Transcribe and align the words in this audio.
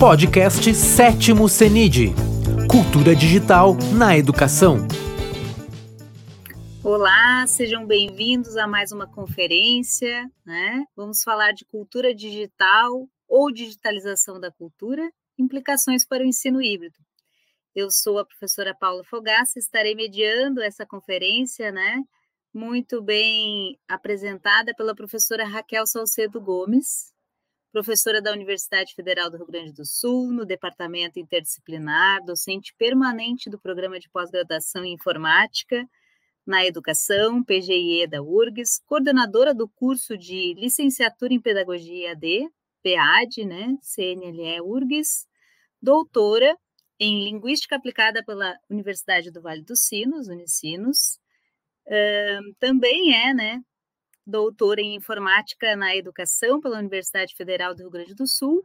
Podcast 0.00 0.74
Sétimo 0.74 1.46
CENID 1.46 2.14
Cultura 2.70 3.14
Digital 3.14 3.76
na 3.94 4.16
Educação. 4.16 4.78
Olá, 6.82 7.46
sejam 7.46 7.84
bem-vindos 7.86 8.56
a 8.56 8.66
mais 8.66 8.92
uma 8.92 9.06
conferência. 9.06 10.26
Né? 10.42 10.86
Vamos 10.96 11.22
falar 11.22 11.52
de 11.52 11.66
cultura 11.66 12.14
digital 12.14 13.06
ou 13.28 13.52
digitalização 13.52 14.40
da 14.40 14.50
cultura, 14.50 15.06
implicações 15.38 16.06
para 16.06 16.22
o 16.22 16.26
ensino 16.26 16.62
híbrido. 16.62 16.96
Eu 17.74 17.90
sou 17.90 18.18
a 18.18 18.24
professora 18.24 18.74
Paula 18.74 19.04
Fogaça, 19.04 19.58
estarei 19.58 19.94
mediando 19.94 20.62
essa 20.62 20.86
conferência, 20.86 21.70
né? 21.70 22.02
Muito 22.54 23.02
bem 23.02 23.78
apresentada 23.86 24.74
pela 24.74 24.94
professora 24.94 25.44
Raquel 25.44 25.86
Salcedo 25.86 26.40
Gomes, 26.40 27.09
professora 27.72 28.20
da 28.20 28.32
Universidade 28.32 28.94
Federal 28.94 29.30
do 29.30 29.36
Rio 29.36 29.46
Grande 29.46 29.72
do 29.72 29.84
Sul, 29.84 30.32
no 30.32 30.44
Departamento 30.44 31.18
Interdisciplinar, 31.18 32.24
docente 32.24 32.74
permanente 32.76 33.48
do 33.48 33.58
Programa 33.58 33.98
de 33.98 34.08
Pós-Graduação 34.10 34.84
em 34.84 34.94
Informática 34.94 35.88
na 36.44 36.66
Educação, 36.66 37.44
PGIE 37.44 38.06
da 38.08 38.20
URGS, 38.20 38.82
coordenadora 38.86 39.54
do 39.54 39.68
curso 39.68 40.18
de 40.18 40.54
Licenciatura 40.54 41.32
em 41.32 41.40
Pedagogia 41.40 42.12
AD, 42.12 42.48
PAD, 42.82 43.44
né, 43.44 43.76
CNLE 43.82 44.60
URGS, 44.62 45.28
doutora 45.80 46.56
em 46.98 47.24
Linguística 47.24 47.76
Aplicada 47.76 48.24
pela 48.24 48.56
Universidade 48.68 49.30
do 49.30 49.40
Vale 49.40 49.62
dos 49.62 49.80
Sinos, 49.80 50.28
Unicinos, 50.28 51.20
também 52.58 53.14
é, 53.14 53.32
né, 53.32 53.60
doutora 54.30 54.80
em 54.80 54.94
Informática 54.94 55.74
na 55.74 55.94
Educação 55.94 56.60
pela 56.60 56.78
Universidade 56.78 57.34
Federal 57.34 57.74
do 57.74 57.82
Rio 57.82 57.90
Grande 57.90 58.14
do 58.14 58.26
Sul. 58.26 58.64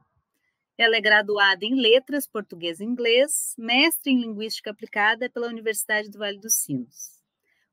Ela 0.77 0.97
é 0.97 1.01
graduada 1.01 1.65
em 1.65 1.73
Letras, 1.73 2.27
Português 2.27 2.79
e 2.79 2.85
Inglês, 2.85 3.55
mestre 3.57 4.11
em 4.11 4.21
Linguística 4.21 4.69
Aplicada 4.69 5.29
pela 5.29 5.47
Universidade 5.47 6.09
do 6.09 6.19
Vale 6.19 6.39
dos 6.39 6.55
Sinos. 6.55 7.15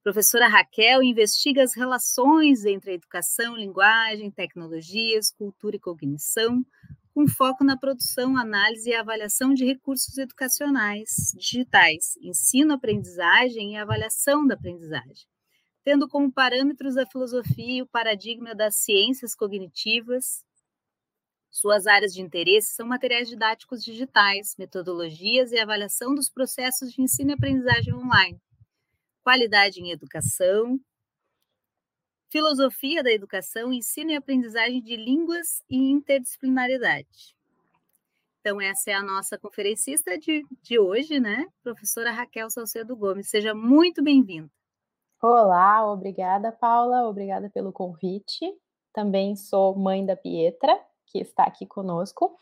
Professora 0.02 0.48
Raquel 0.48 1.02
investiga 1.02 1.62
as 1.62 1.76
relações 1.76 2.64
entre 2.64 2.92
a 2.92 2.94
educação, 2.94 3.56
linguagem, 3.56 4.30
tecnologias, 4.30 5.30
cultura 5.30 5.76
e 5.76 5.80
cognição, 5.80 6.64
com 7.14 7.28
foco 7.28 7.62
na 7.62 7.76
produção, 7.76 8.36
análise 8.38 8.88
e 8.88 8.94
avaliação 8.94 9.52
de 9.52 9.64
recursos 9.64 10.16
educacionais 10.16 11.32
digitais, 11.36 12.16
ensino, 12.22 12.72
aprendizagem 12.72 13.74
e 13.74 13.76
avaliação 13.76 14.46
da 14.46 14.54
aprendizagem 14.54 15.31
tendo 15.84 16.08
como 16.08 16.32
parâmetros 16.32 16.96
a 16.96 17.06
filosofia 17.06 17.78
e 17.78 17.82
o 17.82 17.86
paradigma 17.86 18.54
das 18.54 18.76
ciências 18.76 19.34
cognitivas. 19.34 20.44
Suas 21.50 21.86
áreas 21.86 22.14
de 22.14 22.22
interesse 22.22 22.74
são 22.74 22.86
materiais 22.86 23.28
didáticos 23.28 23.84
digitais, 23.84 24.56
metodologias 24.56 25.52
e 25.52 25.58
avaliação 25.58 26.14
dos 26.14 26.30
processos 26.30 26.92
de 26.92 27.02
ensino 27.02 27.30
e 27.30 27.34
aprendizagem 27.34 27.92
online, 27.94 28.40
qualidade 29.22 29.80
em 29.80 29.90
educação, 29.90 30.80
filosofia 32.30 33.02
da 33.02 33.12
educação, 33.12 33.70
ensino 33.70 34.12
e 34.12 34.16
aprendizagem 34.16 34.82
de 34.82 34.96
línguas 34.96 35.62
e 35.68 35.76
interdisciplinaridade. 35.76 37.36
Então, 38.40 38.60
essa 38.60 38.90
é 38.90 38.94
a 38.94 39.02
nossa 39.02 39.38
conferencista 39.38 40.18
de, 40.18 40.42
de 40.62 40.78
hoje, 40.78 41.20
né? 41.20 41.46
Professora 41.62 42.10
Raquel 42.10 42.50
Salcedo 42.50 42.96
Gomes. 42.96 43.28
Seja 43.28 43.54
muito 43.54 44.02
bem-vinda. 44.02 44.50
Olá, 45.24 45.88
obrigada, 45.88 46.50
Paula, 46.50 47.08
obrigada 47.08 47.48
pelo 47.48 47.72
convite. 47.72 48.44
Também 48.92 49.36
sou 49.36 49.78
mãe 49.78 50.04
da 50.04 50.16
Pietra, 50.16 50.76
que 51.06 51.20
está 51.20 51.44
aqui 51.44 51.64
conosco. 51.64 52.36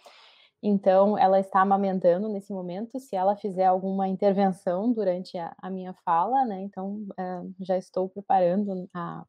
Então, 0.62 1.18
ela 1.18 1.38
está 1.38 1.60
amamentando 1.60 2.26
nesse 2.30 2.54
momento. 2.54 2.98
Se 2.98 3.14
ela 3.14 3.36
fizer 3.36 3.66
alguma 3.66 4.08
intervenção 4.08 4.90
durante 4.94 5.36
a, 5.36 5.54
a 5.58 5.68
minha 5.68 5.92
fala, 5.92 6.46
né? 6.46 6.62
Então, 6.62 7.06
é, 7.18 7.42
já 7.60 7.76
estou 7.76 8.08
preparando 8.08 8.88
a, 8.94 9.26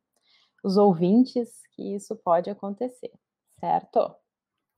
os 0.63 0.77
ouvintes 0.77 1.49
que 1.75 1.93
isso 1.93 2.15
pode 2.15 2.49
acontecer, 2.49 3.11
certo? 3.59 4.15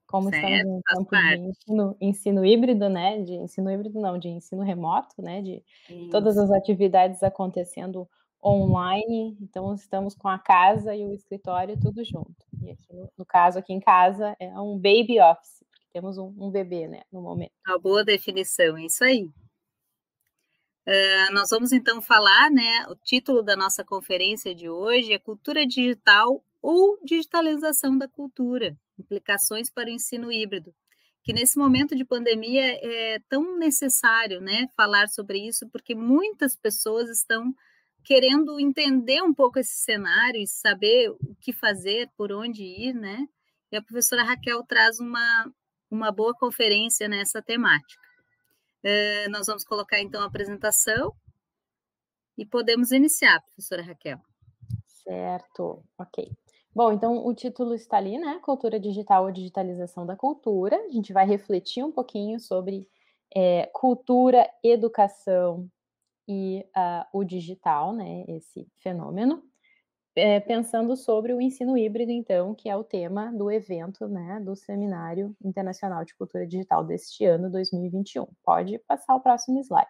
Como 0.07 0.31
certo, 0.31 0.79
estamos 0.79 1.07
em 1.13 1.43
de 1.43 1.49
ensino, 1.49 1.97
ensino, 2.01 2.45
híbrido, 2.45 2.89
né? 2.89 3.21
De 3.21 3.33
ensino 3.33 3.69
híbrido, 3.69 4.01
não, 4.01 4.17
de 4.17 4.29
ensino 4.29 4.63
remoto, 4.63 5.21
né? 5.21 5.43
De 5.43 5.63
isso. 5.87 6.09
todas 6.09 6.39
as 6.39 6.49
atividades 6.49 7.21
acontecendo 7.21 8.09
online, 8.43 9.37
então 9.41 9.73
estamos 9.73 10.15
com 10.15 10.27
a 10.27 10.37
casa 10.37 10.95
e 10.95 11.05
o 11.05 11.13
escritório 11.13 11.79
tudo 11.79 12.03
junto. 12.03 12.35
E 12.61 12.71
aqui 12.71 12.93
no, 13.17 13.25
caso, 13.25 13.59
aqui 13.59 13.73
em 13.73 13.79
casa, 13.79 14.35
é 14.39 14.49
um 14.59 14.75
baby 14.75 15.19
office, 15.21 15.63
porque 15.69 15.85
temos 15.93 16.17
um, 16.17 16.33
um 16.37 16.51
bebê, 16.51 16.87
né, 16.87 17.03
no 17.11 17.21
momento. 17.21 17.51
Uma 17.65 17.79
boa 17.79 18.03
definição, 18.03 18.77
isso 18.77 19.03
aí. 19.03 19.29
Uh, 20.85 21.33
nós 21.33 21.49
vamos 21.49 21.71
então 21.71 22.01
falar, 22.01 22.51
né? 22.51 22.85
O 22.89 22.95
título 22.95 23.41
da 23.41 23.55
nossa 23.55 23.85
conferência 23.85 24.53
de 24.53 24.69
hoje 24.69 25.13
é 25.13 25.19
Cultura 25.19 25.65
Digital 25.65 26.43
ou 26.61 26.99
Digitalização 27.05 27.97
da 27.97 28.07
Cultura, 28.07 28.77
implicações 28.99 29.69
para 29.69 29.89
o 29.89 29.93
ensino 29.93 30.29
híbrido. 30.29 30.75
Que 31.23 31.31
nesse 31.31 31.57
momento 31.57 31.95
de 31.95 32.03
pandemia 32.03 32.79
é 32.81 33.19
tão 33.29 33.57
necessário, 33.57 34.41
né, 34.41 34.67
falar 34.75 35.07
sobre 35.07 35.39
isso, 35.39 35.69
porque 35.69 35.95
muitas 35.95 36.53
pessoas 36.53 37.09
estão 37.09 37.55
querendo 38.03 38.59
entender 38.59 39.21
um 39.21 39.33
pouco 39.33 39.59
esse 39.59 39.75
cenário 39.75 40.41
e 40.41 40.47
saber 40.47 41.09
o 41.09 41.35
que 41.39 41.53
fazer, 41.53 42.09
por 42.17 42.31
onde 42.31 42.63
ir, 42.63 42.93
né? 42.93 43.27
E 43.71 43.77
a 43.77 43.81
professora 43.81 44.23
Raquel 44.23 44.63
traz 44.63 44.99
uma, 44.99 45.51
uma 45.89 46.11
boa 46.11 46.33
conferência 46.33 47.07
nessa 47.07 47.41
temática. 47.41 48.01
Uh, 48.83 49.31
nós 49.31 49.47
vamos 49.47 49.63
colocar 49.63 49.99
então 49.99 50.21
a 50.21 50.25
apresentação 50.25 51.13
e 52.37 52.45
podemos 52.45 52.91
iniciar, 52.91 53.41
professora 53.41 53.81
Raquel. 53.81 54.19
Certo, 54.85 55.83
ok. 55.97 56.31
Bom, 56.75 56.91
então 56.91 57.25
o 57.25 57.33
título 57.33 57.75
está 57.75 57.97
ali, 57.97 58.17
né? 58.17 58.39
Cultura 58.41 58.79
digital 58.79 59.25
ou 59.25 59.31
digitalização 59.31 60.05
da 60.05 60.15
cultura. 60.15 60.75
A 60.75 60.89
gente 60.89 61.13
vai 61.13 61.25
refletir 61.25 61.83
um 61.83 61.91
pouquinho 61.91 62.39
sobre 62.39 62.87
é, 63.35 63.69
cultura, 63.73 64.49
educação, 64.63 65.69
e 66.27 66.65
uh, 66.75 67.19
o 67.19 67.23
digital, 67.23 67.93
né, 67.93 68.23
esse 68.27 68.67
fenômeno, 68.77 69.43
é, 70.15 70.39
pensando 70.39 70.95
sobre 70.95 71.33
o 71.33 71.41
ensino 71.41 71.77
híbrido, 71.77 72.11
então, 72.11 72.53
que 72.53 72.69
é 72.69 72.75
o 72.75 72.83
tema 72.83 73.31
do 73.31 73.49
evento, 73.49 74.07
né, 74.07 74.39
do 74.39 74.55
Seminário 74.55 75.35
Internacional 75.43 76.05
de 76.05 76.15
Cultura 76.15 76.45
Digital 76.45 76.83
deste 76.83 77.25
ano, 77.25 77.49
2021. 77.49 78.27
Pode 78.43 78.77
passar 78.79 79.15
o 79.15 79.21
próximo 79.21 79.59
slide. 79.59 79.89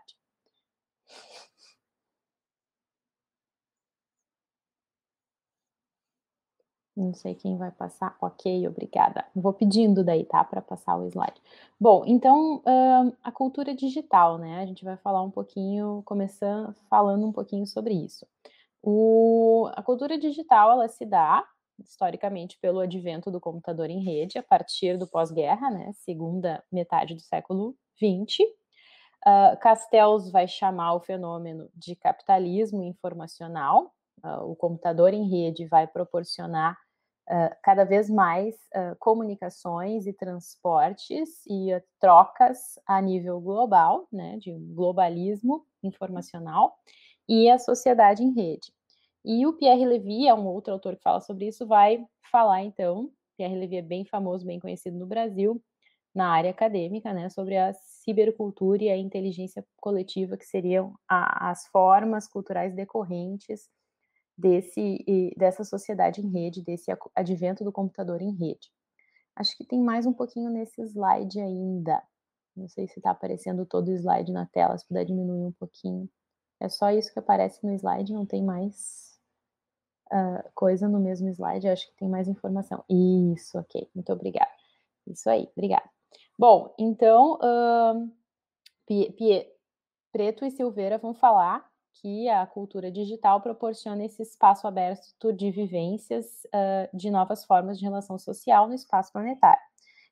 Não 6.96 7.12
sei 7.14 7.34
quem 7.34 7.58
vai 7.58 7.72
passar. 7.72 8.16
Ok, 8.22 8.68
obrigada. 8.68 9.26
Vou 9.36 9.52
pedindo 9.52 10.04
daí, 10.04 10.26
tá? 10.26 10.44
Para 10.44 10.62
passar 10.62 10.96
o 10.96 11.08
slide. 11.08 11.42
Bom, 11.80 12.04
então, 12.06 12.58
uh, 12.58 13.16
a 13.24 13.32
cultura 13.32 13.74
digital, 13.74 14.38
né? 14.38 14.62
A 14.62 14.66
gente 14.66 14.86
vai 14.86 14.96
falar 14.98 15.24
um 15.24 15.32
pouquinho, 15.32 16.04
começando 16.06 16.76
falando 16.90 17.26
um 17.26 17.32
pouquinho 17.32 17.66
sobre 17.66 17.96
isso. 17.96 18.28
O, 18.82 19.70
a 19.76 19.82
cultura 19.82 20.20
digital, 20.20 20.72
ela 20.72 20.88
se 20.88 21.04
dá, 21.04 21.44
historicamente, 21.80 22.60
pelo 22.60 22.80
advento 22.80 23.32
do 23.32 23.42
computador 23.42 23.90
em 23.90 24.04
rede, 24.04 24.38
a 24.38 24.44
partir 24.44 24.96
do 24.96 25.08
pós-guerra, 25.08 25.72
né? 25.72 25.92
Segunda 25.94 26.64
metade 26.72 27.16
do 27.16 27.22
século 27.22 27.76
XX. 27.98 28.40
Uh, 29.26 29.58
Castells 29.60 30.30
vai 30.30 30.48
chamar 30.48 30.94
o 30.94 31.00
fenômeno 31.00 31.70
de 31.74 31.96
capitalismo 31.96 32.84
informacional, 32.84 33.92
Uh, 34.24 34.52
o 34.52 34.56
computador 34.56 35.14
em 35.14 35.28
rede 35.28 35.66
vai 35.66 35.86
proporcionar 35.86 36.78
uh, 37.30 37.56
cada 37.64 37.84
vez 37.84 38.10
mais 38.10 38.56
uh, 38.76 38.96
comunicações 39.00 40.06
e 40.08 40.14
transportes 40.14 41.46
e 41.48 41.70
trocas 42.00 42.80
a 42.86 43.02
nível 43.02 43.40
global, 43.40 44.08
né, 44.12 44.38
de 44.38 44.52
globalismo 44.52 45.66
informacional, 45.82 46.76
e 47.28 47.50
a 47.50 47.58
sociedade 47.58 48.24
em 48.24 48.34
rede. 48.34 48.72
E 49.26 49.46
o 49.48 49.54
Pierre 49.54 49.86
Levy, 49.86 50.28
é 50.28 50.34
um 50.34 50.46
outro 50.46 50.74
autor 50.74 50.96
que 50.96 51.04
fala 51.04 51.22
sobre 51.22 51.48
isso, 51.48 51.66
vai 51.66 52.06
falar 52.32 52.64
então, 52.64 53.10
Pierre 53.38 53.56
Levy 53.56 53.78
é 53.78 53.82
bem 53.82 54.06
famoso, 54.06 54.46
bem 54.46 54.60
conhecido 54.60 54.98
no 54.98 55.06
Brasil, 55.06 55.62
na 56.14 56.30
área 56.30 56.52
acadêmica, 56.52 57.14
né, 57.14 57.30
sobre 57.30 57.58
a 57.58 57.74
cibercultura 57.74 58.84
e 58.84 58.90
a 58.90 58.98
inteligência 58.98 59.66
coletiva, 59.78 60.38
que 60.38 60.46
seriam 60.46 60.94
a, 61.08 61.50
as 61.50 61.66
formas 61.68 62.28
culturais 62.28 62.76
decorrentes 62.76 63.68
desse 64.38 65.34
dessa 65.38 65.64
sociedade 65.64 66.22
em 66.22 66.30
rede, 66.30 66.64
desse 66.64 66.92
advento 67.16 67.64
do 67.64 67.72
computador 67.72 68.22
em 68.22 68.32
rede. 68.32 68.72
Acho 69.36 69.58
que 69.58 69.66
tem 69.66 69.82
mais 69.82 70.06
um 70.06 70.14
pouquinho 70.14 70.50
nesse 70.50 70.82
slide 70.82 71.40
ainda. 71.40 72.02
Não 72.56 72.68
sei 72.68 72.88
se 72.88 73.00
está 73.00 73.12
aparecendo 73.12 73.66
todo 73.66 73.88
o 73.88 73.94
slide 73.94 74.32
na 74.32 74.46
tela, 74.46 74.78
se 74.78 74.88
puder 74.88 75.06
diminuir 75.06 75.46
um 75.46 75.52
pouquinho. 75.52 76.10
É 76.60 76.70
só 76.70 76.92
isso 76.92 77.12
que 77.12 77.20
aparece 77.20 77.66
no 77.66 77.74
slide, 77.74 78.14
não 78.14 78.26
tem 78.26 78.44
mais 78.44 79.20
uh, 80.12 80.50
coisa 80.54 80.88
no 80.88 81.00
mesmo 81.00 81.30
slide. 81.30 81.68
acho 81.68 81.88
que 81.88 81.96
tem 81.98 82.08
mais 82.08 82.28
informação. 82.28 82.84
Isso, 82.90 83.58
ok. 83.58 83.90
Muito 83.96 84.14
obrigada. 84.14 84.52
Isso 85.08 85.30
aí, 85.30 85.50
obrigada. 85.56 85.90
Bom, 86.38 86.74
então, 86.78 87.40
uh, 87.42 88.12
Preto 90.12 90.46
e 90.46 90.52
Silveira 90.52 91.00
vão 91.00 91.14
falar 91.14 91.68
que 91.96 92.28
a 92.30 92.46
cultura 92.46 92.92
digital 92.92 93.42
proporciona 93.42 94.04
esse 94.04 94.22
espaço 94.22 94.68
aberto 94.68 95.32
de 95.32 95.52
vivências 95.52 96.26
uh, 96.46 96.98
de 96.98 97.10
novas 97.10 97.46
formas 97.46 97.78
de 97.78 97.86
relação 97.86 98.18
social 98.18 98.68
no 98.68 98.74
espaço 98.74 99.12
planetário. 99.12 99.62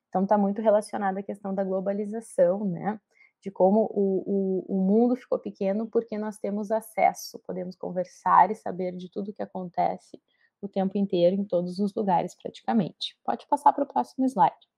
Então, 0.08 0.22
está 0.22 0.36
muito 0.36 0.60
relacionada 0.60 1.20
à 1.20 1.22
questão 1.22 1.54
da 1.54 1.64
globalização, 1.64 2.64
né? 2.64 3.00
De 3.40 3.50
como 3.50 3.90
o, 3.92 4.66
o, 4.68 4.76
o, 4.76 4.86
mundo 4.86 5.16
ficou 5.16 5.38
pequeno 5.38 5.88
porque 5.88 6.16
nós 6.16 6.38
temos 6.38 6.70
acesso, 6.70 7.40
podemos 7.44 7.74
conversar 7.74 8.50
e 8.50 8.54
saber 8.54 8.92
de 8.96 9.10
tudo 9.10 9.30
o 9.30 9.34
que 9.34 9.42
acontece 9.42 10.20
o 10.60 10.68
tempo 10.68 10.96
inteiro, 10.96 11.34
em 11.34 11.44
todos 11.44 11.80
os 11.80 11.92
lugares, 11.94 12.36
praticamente. 12.40 13.18
Pode 13.24 13.46
passar 13.48 13.72
para 13.72 13.82
o 13.82 13.86
próximo 13.86 14.24
slide. 14.26 14.71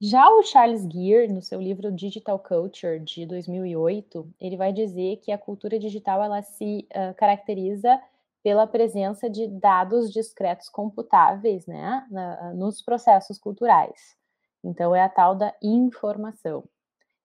Já 0.00 0.30
o 0.30 0.44
Charles 0.44 0.86
Gear, 0.92 1.28
no 1.28 1.42
seu 1.42 1.60
livro 1.60 1.90
Digital 1.90 2.38
Culture 2.38 3.00
de 3.00 3.26
2008, 3.26 4.32
ele 4.40 4.56
vai 4.56 4.72
dizer 4.72 5.16
que 5.16 5.32
a 5.32 5.38
cultura 5.38 5.76
digital 5.76 6.22
ela 6.22 6.40
se 6.40 6.86
uh, 6.92 7.12
caracteriza 7.16 8.00
pela 8.40 8.64
presença 8.64 9.28
de 9.28 9.48
dados 9.48 10.12
discretos 10.12 10.68
computáveis, 10.68 11.66
né, 11.66 12.06
na, 12.12 12.54
nos 12.54 12.80
processos 12.80 13.38
culturais. 13.38 14.16
Então 14.62 14.94
é 14.94 15.02
a 15.02 15.08
tal 15.08 15.34
da 15.34 15.52
informação. 15.60 16.62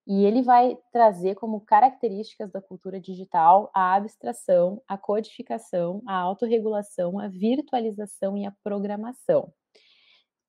E 0.07 0.25
ele 0.25 0.41
vai 0.41 0.75
trazer 0.91 1.35
como 1.35 1.61
características 1.61 2.51
da 2.51 2.59
cultura 2.59 2.99
digital 2.99 3.69
a 3.71 3.93
abstração, 3.93 4.81
a 4.87 4.97
codificação, 4.97 6.01
a 6.07 6.15
autorregulação, 6.15 7.19
a 7.19 7.27
virtualização 7.27 8.35
e 8.35 8.47
a 8.47 8.53
programação. 8.63 9.53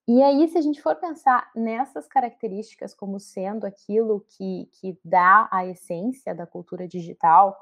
E 0.06 0.22
aí, 0.22 0.46
se 0.48 0.58
a 0.58 0.60
gente 0.60 0.82
for 0.82 0.94
pensar 0.96 1.50
nessas 1.56 2.06
características 2.06 2.94
como 2.94 3.18
sendo 3.18 3.64
aquilo 3.66 4.20
que, 4.36 4.66
que 4.78 4.98
dá 5.02 5.48
a 5.50 5.66
essência 5.66 6.34
da 6.34 6.46
cultura 6.46 6.86
digital, 6.86 7.56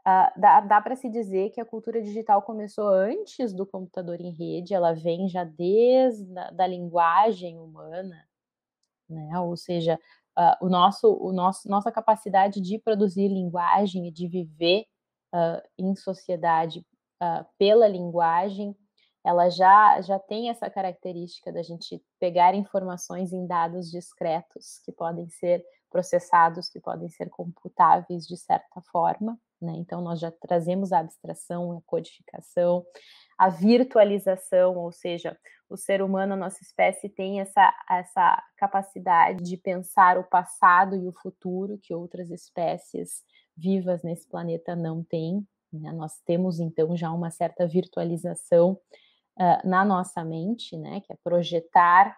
uh, 0.00 0.40
dá, 0.40 0.60
dá 0.62 0.80
para 0.80 0.96
se 0.96 1.08
dizer 1.08 1.50
que 1.50 1.60
a 1.60 1.64
cultura 1.64 2.02
digital 2.02 2.42
começou 2.42 2.88
antes 2.88 3.52
do 3.52 3.64
computador 3.64 4.20
em 4.20 4.32
rede, 4.32 4.74
ela 4.74 4.94
vem 4.94 5.28
já 5.28 5.44
desde 5.44 6.36
a 6.36 6.50
da 6.50 6.66
linguagem 6.66 7.60
humana, 7.60 8.28
né? 9.08 9.38
ou 9.38 9.56
seja, 9.56 9.96
uh, 10.36 10.66
o 10.66 10.68
nosso, 10.68 11.08
o 11.08 11.32
nosso, 11.32 11.68
nossa 11.68 11.92
capacidade 11.92 12.60
de 12.60 12.80
produzir 12.80 13.28
linguagem 13.28 14.08
e 14.08 14.10
de 14.10 14.26
viver 14.26 14.86
uh, 15.32 15.62
em 15.78 15.94
sociedade 15.94 16.84
pela 17.58 17.88
linguagem 17.88 18.76
ela 19.26 19.50
já, 19.50 20.00
já 20.02 20.20
tem 20.20 20.50
essa 20.50 20.70
característica 20.70 21.50
da 21.52 21.60
gente 21.60 22.00
pegar 22.20 22.54
informações 22.54 23.32
em 23.32 23.44
dados 23.44 23.90
discretos 23.90 24.78
que 24.84 24.92
podem 24.92 25.28
ser 25.28 25.64
processados, 25.90 26.68
que 26.68 26.78
podem 26.78 27.08
ser 27.08 27.28
computáveis 27.28 28.24
de 28.24 28.36
certa 28.36 28.80
forma, 28.92 29.36
né? 29.60 29.72
Então 29.78 30.00
nós 30.00 30.20
já 30.20 30.30
trazemos 30.30 30.92
a 30.92 31.00
abstração, 31.00 31.76
a 31.76 31.80
codificação, 31.84 32.86
a 33.36 33.48
virtualização, 33.48 34.76
ou 34.76 34.92
seja, 34.92 35.36
o 35.68 35.76
ser 35.76 36.02
humano, 36.02 36.34
a 36.34 36.36
nossa 36.36 36.62
espécie 36.62 37.08
tem 37.08 37.40
essa, 37.40 37.74
essa 37.90 38.40
capacidade 38.56 39.42
de 39.42 39.56
pensar 39.56 40.18
o 40.18 40.24
passado 40.24 40.94
e 40.94 41.08
o 41.08 41.12
futuro 41.12 41.80
que 41.82 41.92
outras 41.92 42.30
espécies 42.30 43.24
vivas 43.56 44.04
nesse 44.04 44.28
planeta 44.28 44.76
não 44.76 45.02
têm. 45.02 45.44
Né? 45.72 45.90
Nós 45.90 46.20
temos 46.24 46.60
então 46.60 46.96
já 46.96 47.10
uma 47.10 47.32
certa 47.32 47.66
virtualização 47.66 48.78
uh, 49.38 49.68
na 49.68 49.84
nossa 49.84 50.24
mente, 50.24 50.76
né, 50.76 51.00
que 51.00 51.12
é 51.12 51.16
projetar 51.22 52.16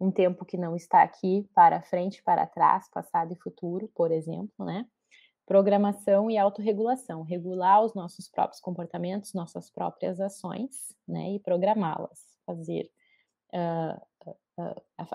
um 0.00 0.10
tempo 0.10 0.44
que 0.44 0.56
não 0.56 0.74
está 0.74 1.02
aqui 1.02 1.46
para 1.54 1.82
frente, 1.82 2.22
para 2.22 2.46
trás, 2.46 2.88
passado 2.88 3.32
e 3.32 3.36
futuro, 3.36 3.90
por 3.94 4.10
exemplo, 4.10 4.64
né? 4.64 4.86
Programação 5.44 6.30
e 6.30 6.38
autorregulação, 6.38 7.22
regular 7.22 7.82
os 7.84 7.92
nossos 7.92 8.28
próprios 8.28 8.60
comportamentos, 8.60 9.34
nossas 9.34 9.68
próprias 9.68 10.20
ações, 10.20 10.96
né, 11.06 11.32
e 11.32 11.40
programá-las, 11.40 12.24
fazer 12.46 12.90
uh, 13.52 14.00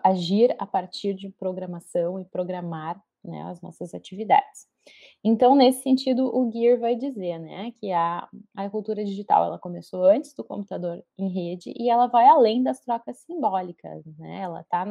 agir 0.04 0.56
a 0.60 0.68
partir 0.68 1.14
de 1.14 1.30
programação 1.30 2.20
e 2.20 2.26
programar 2.26 3.02
né, 3.26 3.44
as 3.44 3.62
nossas 3.62 3.94
atividades. 3.94 4.68
Então, 5.24 5.56
nesse 5.56 5.82
sentido, 5.82 6.28
o 6.36 6.52
Gear 6.52 6.80
vai 6.80 6.96
dizer, 6.96 7.40
né, 7.40 7.72
que 7.80 7.92
a, 7.92 8.28
a 8.56 8.70
cultura 8.70 9.04
digital 9.04 9.46
ela 9.46 9.58
começou 9.58 10.04
antes 10.06 10.34
do 10.34 10.44
computador 10.44 11.04
em 11.18 11.30
rede 11.30 11.74
e 11.76 11.90
ela 11.90 12.08
vai 12.08 12.28
além 12.28 12.62
das 12.62 12.80
trocas 12.82 13.20
simbólicas, 13.20 14.06
né? 14.18 14.42
Ela 14.42 14.62
está 14.62 14.86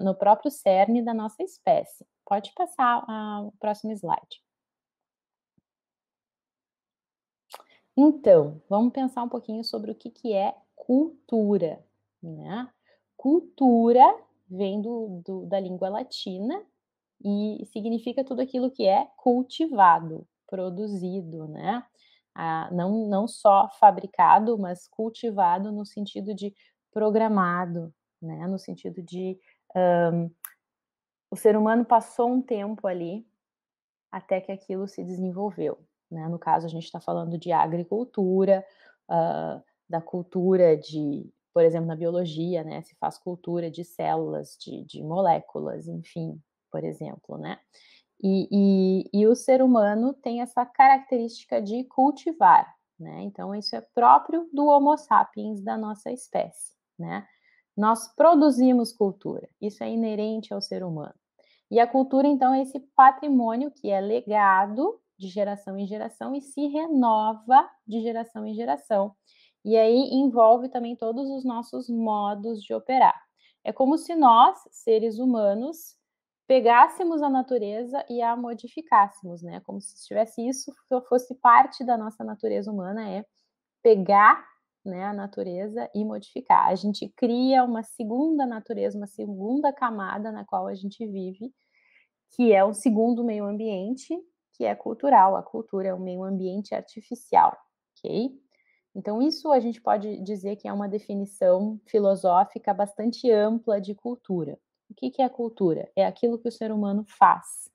no 0.00 0.14
próprio 0.14 0.50
cerne 0.50 1.02
da 1.02 1.12
nossa 1.12 1.42
espécie. 1.42 2.06
Pode 2.24 2.52
passar 2.54 3.04
uh, 3.04 3.48
o 3.48 3.52
próximo 3.58 3.92
slide. 3.92 4.42
Então, 7.96 8.60
vamos 8.68 8.92
pensar 8.92 9.22
um 9.22 9.28
pouquinho 9.28 9.64
sobre 9.64 9.90
o 9.90 9.94
que, 9.94 10.10
que 10.10 10.32
é 10.32 10.54
cultura, 10.74 11.82
né? 12.22 12.70
Cultura 13.16 14.04
vem 14.48 14.80
do, 14.80 15.22
do 15.24 15.46
da 15.46 15.58
língua 15.58 15.88
latina 15.88 16.64
e 17.24 17.64
significa 17.72 18.24
tudo 18.24 18.42
aquilo 18.42 18.70
que 18.70 18.86
é 18.86 19.06
cultivado, 19.16 20.26
produzido, 20.46 21.48
né? 21.48 21.84
Ah, 22.34 22.68
não, 22.72 23.08
não 23.08 23.26
só 23.26 23.68
fabricado, 23.80 24.58
mas 24.58 24.86
cultivado 24.88 25.72
no 25.72 25.86
sentido 25.86 26.34
de 26.34 26.54
programado, 26.92 27.92
né? 28.20 28.46
No 28.46 28.58
sentido 28.58 29.02
de 29.02 29.38
um, 29.74 30.30
o 31.30 31.36
ser 31.36 31.56
humano 31.56 31.84
passou 31.84 32.30
um 32.30 32.42
tempo 32.42 32.86
ali 32.86 33.26
até 34.10 34.40
que 34.40 34.52
aquilo 34.52 34.86
se 34.86 35.02
desenvolveu. 35.04 35.78
Né? 36.10 36.28
No 36.28 36.38
caso, 36.38 36.66
a 36.66 36.68
gente 36.68 36.84
está 36.84 37.00
falando 37.00 37.36
de 37.36 37.52
agricultura, 37.52 38.64
uh, 39.10 39.62
da 39.88 40.00
cultura 40.00 40.76
de, 40.76 41.28
por 41.52 41.64
exemplo, 41.64 41.88
na 41.88 41.96
biologia, 41.96 42.62
né? 42.64 42.82
Se 42.82 42.94
faz 42.96 43.18
cultura 43.18 43.70
de 43.70 43.84
células, 43.84 44.56
de, 44.58 44.84
de 44.84 45.02
moléculas, 45.02 45.88
enfim, 45.88 46.40
por 46.70 46.84
exemplo, 46.84 47.38
né? 47.38 47.58
E, 48.22 48.48
e, 48.50 49.10
e, 49.12 49.26
o 49.26 49.34
ser 49.34 49.62
humano 49.62 50.14
tem 50.14 50.40
essa 50.40 50.64
característica 50.64 51.60
de 51.60 51.84
cultivar, 51.84 52.66
né? 52.98 53.22
Então, 53.22 53.54
isso 53.54 53.76
é 53.76 53.80
próprio 53.94 54.48
do 54.52 54.66
Homo 54.66 54.96
sapiens, 54.96 55.62
da 55.62 55.76
nossa 55.76 56.10
espécie, 56.10 56.72
né? 56.98 57.26
Nós 57.76 58.08
produzimos 58.14 58.92
cultura, 58.92 59.46
isso 59.60 59.84
é 59.84 59.90
inerente 59.90 60.54
ao 60.54 60.62
ser 60.62 60.82
humano. 60.82 61.14
E 61.70 61.78
a 61.78 61.86
cultura, 61.86 62.26
então, 62.26 62.54
é 62.54 62.62
esse 62.62 62.80
patrimônio 62.96 63.70
que 63.70 63.90
é 63.90 64.00
legado 64.00 64.98
de 65.18 65.28
geração 65.28 65.78
em 65.78 65.86
geração 65.86 66.34
e 66.34 66.40
se 66.40 66.66
renova 66.68 67.68
de 67.86 68.00
geração 68.00 68.46
em 68.46 68.54
geração. 68.54 69.14
E 69.64 69.76
aí 69.76 70.10
envolve 70.12 70.68
também 70.68 70.94
todos 70.94 71.28
os 71.28 71.44
nossos 71.44 71.88
modos 71.88 72.62
de 72.62 72.72
operar. 72.72 73.20
É 73.64 73.72
como 73.72 73.98
se 73.98 74.14
nós, 74.14 74.58
seres 74.70 75.18
humanos, 75.18 75.96
pegássemos 76.46 77.22
a 77.22 77.28
natureza 77.28 78.04
e 78.08 78.22
a 78.22 78.36
modificássemos, 78.36 79.42
né? 79.42 79.60
Como 79.60 79.80
se 79.80 80.06
tivesse 80.06 80.46
isso 80.46 80.72
fosse 81.08 81.34
parte 81.36 81.84
da 81.84 81.96
nossa 81.98 82.22
natureza 82.24 82.70
humana, 82.70 83.08
é 83.10 83.24
pegar 83.82 84.44
né, 84.84 85.04
a 85.04 85.12
natureza 85.12 85.90
e 85.94 86.04
modificar. 86.04 86.68
A 86.68 86.74
gente 86.74 87.08
cria 87.16 87.64
uma 87.64 87.82
segunda 87.82 88.46
natureza, 88.46 88.96
uma 88.96 89.06
segunda 89.06 89.72
camada 89.72 90.30
na 90.30 90.44
qual 90.44 90.66
a 90.66 90.74
gente 90.74 91.04
vive, 91.06 91.52
que 92.34 92.52
é 92.52 92.64
um 92.64 92.72
segundo 92.72 93.24
meio 93.24 93.44
ambiente, 93.44 94.16
que 94.52 94.64
é 94.64 94.74
cultural. 94.74 95.36
A 95.36 95.42
cultura 95.42 95.88
é 95.88 95.94
um 95.94 95.98
meio 95.98 96.22
ambiente 96.22 96.74
artificial, 96.74 97.56
ok? 97.98 98.30
Então, 98.94 99.20
isso 99.20 99.52
a 99.52 99.60
gente 99.60 99.80
pode 99.80 100.22
dizer 100.22 100.56
que 100.56 100.66
é 100.66 100.72
uma 100.72 100.88
definição 100.88 101.78
filosófica 101.86 102.72
bastante 102.72 103.30
ampla 103.30 103.80
de 103.80 103.94
cultura. 103.94 104.58
O 104.90 104.94
que, 104.94 105.10
que 105.10 105.22
é 105.22 105.28
cultura? 105.28 105.90
É 105.96 106.06
aquilo 106.06 106.38
que 106.38 106.48
o 106.48 106.52
ser 106.52 106.70
humano 106.72 107.04
faz, 107.06 107.68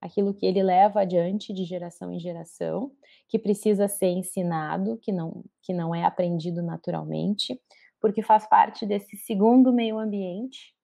aquilo 0.00 0.34
que 0.34 0.46
ele 0.46 0.62
leva 0.62 1.00
adiante 1.00 1.52
de 1.52 1.64
geração 1.64 2.12
em 2.12 2.20
geração, 2.20 2.92
que 3.28 3.38
precisa 3.38 3.88
ser 3.88 4.08
ensinado, 4.08 4.98
que 4.98 5.12
não, 5.12 5.44
que 5.62 5.72
não 5.72 5.94
é 5.94 6.04
aprendido 6.04 6.62
naturalmente, 6.62 7.60
porque 8.00 8.22
faz 8.22 8.46
parte 8.46 8.86
desse 8.86 9.16
segundo 9.16 9.72
meio 9.72 9.98
ambiente 9.98 10.74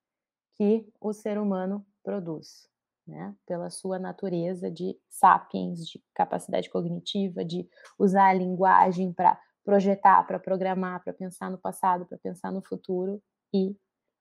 que 0.57 0.87
o 1.01 1.13
ser 1.13 1.39
humano 1.39 1.85
produz, 2.03 2.69
né? 3.07 3.35
Pela 3.47 3.71
sua 3.71 3.99
natureza 3.99 4.71
de 4.71 4.97
sapiens, 5.09 5.87
de 5.87 6.03
capacidade 6.15 6.69
cognitiva, 6.71 7.45
de 7.45 7.69
usar 7.99 8.29
a 8.29 8.35
linguagem 8.35 9.13
para 9.13 9.39
projetar, 9.65 10.27
para 10.27 10.39
programar, 10.39 11.03
para 11.03 11.13
pensar 11.13 11.51
no 11.51 11.59
passado, 11.59 12.07
para 12.07 12.19
pensar 12.19 12.53
no 12.53 12.63
futuro 12.63 13.23
e 13.53 13.77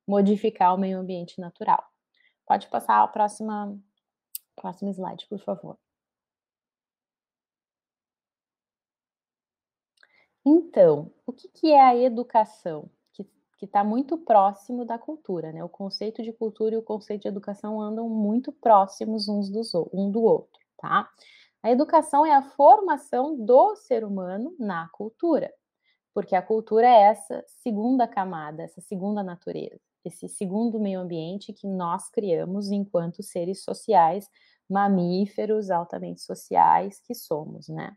modificar 0.07 0.73
o 0.73 0.77
meio 0.77 0.99
ambiente 0.99 1.39
natural. 1.39 1.83
Pode 2.45 2.67
passar 2.67 3.03
a 3.03 3.07
próxima, 3.07 3.77
próximo 4.55 4.89
slide, 4.91 5.27
por 5.27 5.39
favor. 5.39 5.77
Então, 10.45 11.11
o 11.25 11.31
que, 11.31 11.47
que 11.47 11.71
é 11.71 11.81
a 11.81 11.95
educação 11.95 12.89
que 13.63 13.65
está 13.65 13.81
muito 13.81 14.17
próximo 14.17 14.83
da 14.83 14.99
cultura, 14.99 15.53
né? 15.53 15.63
O 15.63 15.69
conceito 15.69 16.21
de 16.21 16.33
cultura 16.33 16.75
e 16.75 16.77
o 16.77 16.83
conceito 16.83 17.21
de 17.21 17.27
educação 17.29 17.79
andam 17.79 18.09
muito 18.09 18.51
próximos 18.51 19.29
uns 19.29 19.49
dos, 19.49 19.73
um 19.93 20.11
do 20.11 20.21
outro, 20.21 20.59
tá? 20.77 21.09
A 21.63 21.71
educação 21.71 22.25
é 22.25 22.33
a 22.33 22.41
formação 22.41 23.37
do 23.37 23.73
ser 23.77 24.03
humano 24.03 24.53
na 24.59 24.89
cultura, 24.89 25.49
porque 26.13 26.35
a 26.35 26.41
cultura 26.41 26.85
é 26.85 27.03
essa 27.03 27.41
segunda 27.47 28.05
camada, 28.05 28.63
essa 28.63 28.81
segunda 28.81 29.23
natureza, 29.23 29.79
esse 30.05 30.27
segundo 30.27 30.79
meio 30.79 30.99
ambiente 30.99 31.53
que 31.53 31.67
nós 31.67 32.09
criamos 32.09 32.71
enquanto 32.71 33.23
seres 33.23 33.63
sociais, 33.63 34.29
mamíferos 34.69 35.69
altamente 35.69 36.21
sociais 36.21 36.99
que 37.05 37.13
somos, 37.13 37.67
né? 37.69 37.95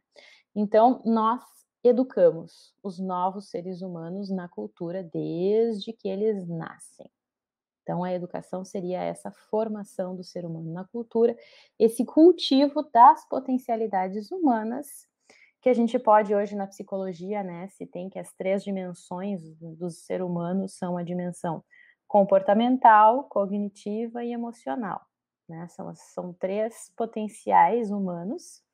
Então, 0.55 1.03
nós 1.05 1.43
educamos 1.85 2.75
os 2.83 2.99
novos 2.99 3.49
seres 3.49 3.83
humanos 3.83 4.31
na 4.31 4.49
cultura 4.49 5.03
desde 5.03 5.93
que 5.93 6.09
eles 6.09 6.47
nascem. 6.49 7.11
Então, 7.83 8.03
a 8.03 8.13
educação 8.13 8.65
seria 8.65 9.01
essa 9.01 9.31
formação 9.31 10.17
do 10.17 10.25
ser 10.25 10.45
humano 10.45 10.73
na 10.73 10.85
cultura, 10.85 11.37
esse 11.79 12.05
cultivo 12.05 12.83
das 12.93 13.29
potencialidades 13.29 14.33
humanas, 14.33 15.07
que 15.61 15.69
a 15.69 15.75
gente 15.75 15.97
pode 15.99 16.35
hoje 16.35 16.57
na 16.57 16.67
psicologia, 16.67 17.43
né, 17.43 17.69
se 17.69 17.87
tem 17.87 18.09
que 18.09 18.19
as 18.19 18.33
três 18.33 18.65
dimensões 18.65 19.41
do, 19.59 19.91
ser 19.91 20.23
humano 20.23 20.69
são 20.69 20.97
a 20.97 21.03
dimensão 21.03 21.63
comportamental, 22.07 23.25
cognitiva 23.25 24.25
e 24.25 24.33
emocional. 24.33 25.01
Né? 25.49 25.67
São, 25.69 25.95
são 25.95 26.33
três 26.33 26.93
potenciais 26.97 27.91
humanos 27.91 28.65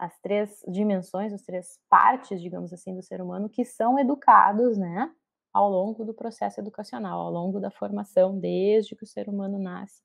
as 0.00 0.18
três 0.18 0.64
dimensões, 0.66 1.30
as 1.30 1.42
três 1.42 1.78
partes, 1.88 2.40
digamos 2.40 2.72
assim, 2.72 2.96
do 2.96 3.02
ser 3.02 3.20
humano 3.20 3.50
que 3.50 3.66
são 3.66 3.98
educados, 3.98 4.78
né, 4.78 5.12
ao 5.52 5.68
longo 5.68 6.04
do 6.06 6.14
processo 6.14 6.58
educacional, 6.58 7.20
ao 7.20 7.30
longo 7.30 7.60
da 7.60 7.70
formação, 7.70 8.38
desde 8.38 8.96
que 8.96 9.04
o 9.04 9.06
ser 9.06 9.28
humano 9.28 9.58
nasce 9.58 10.02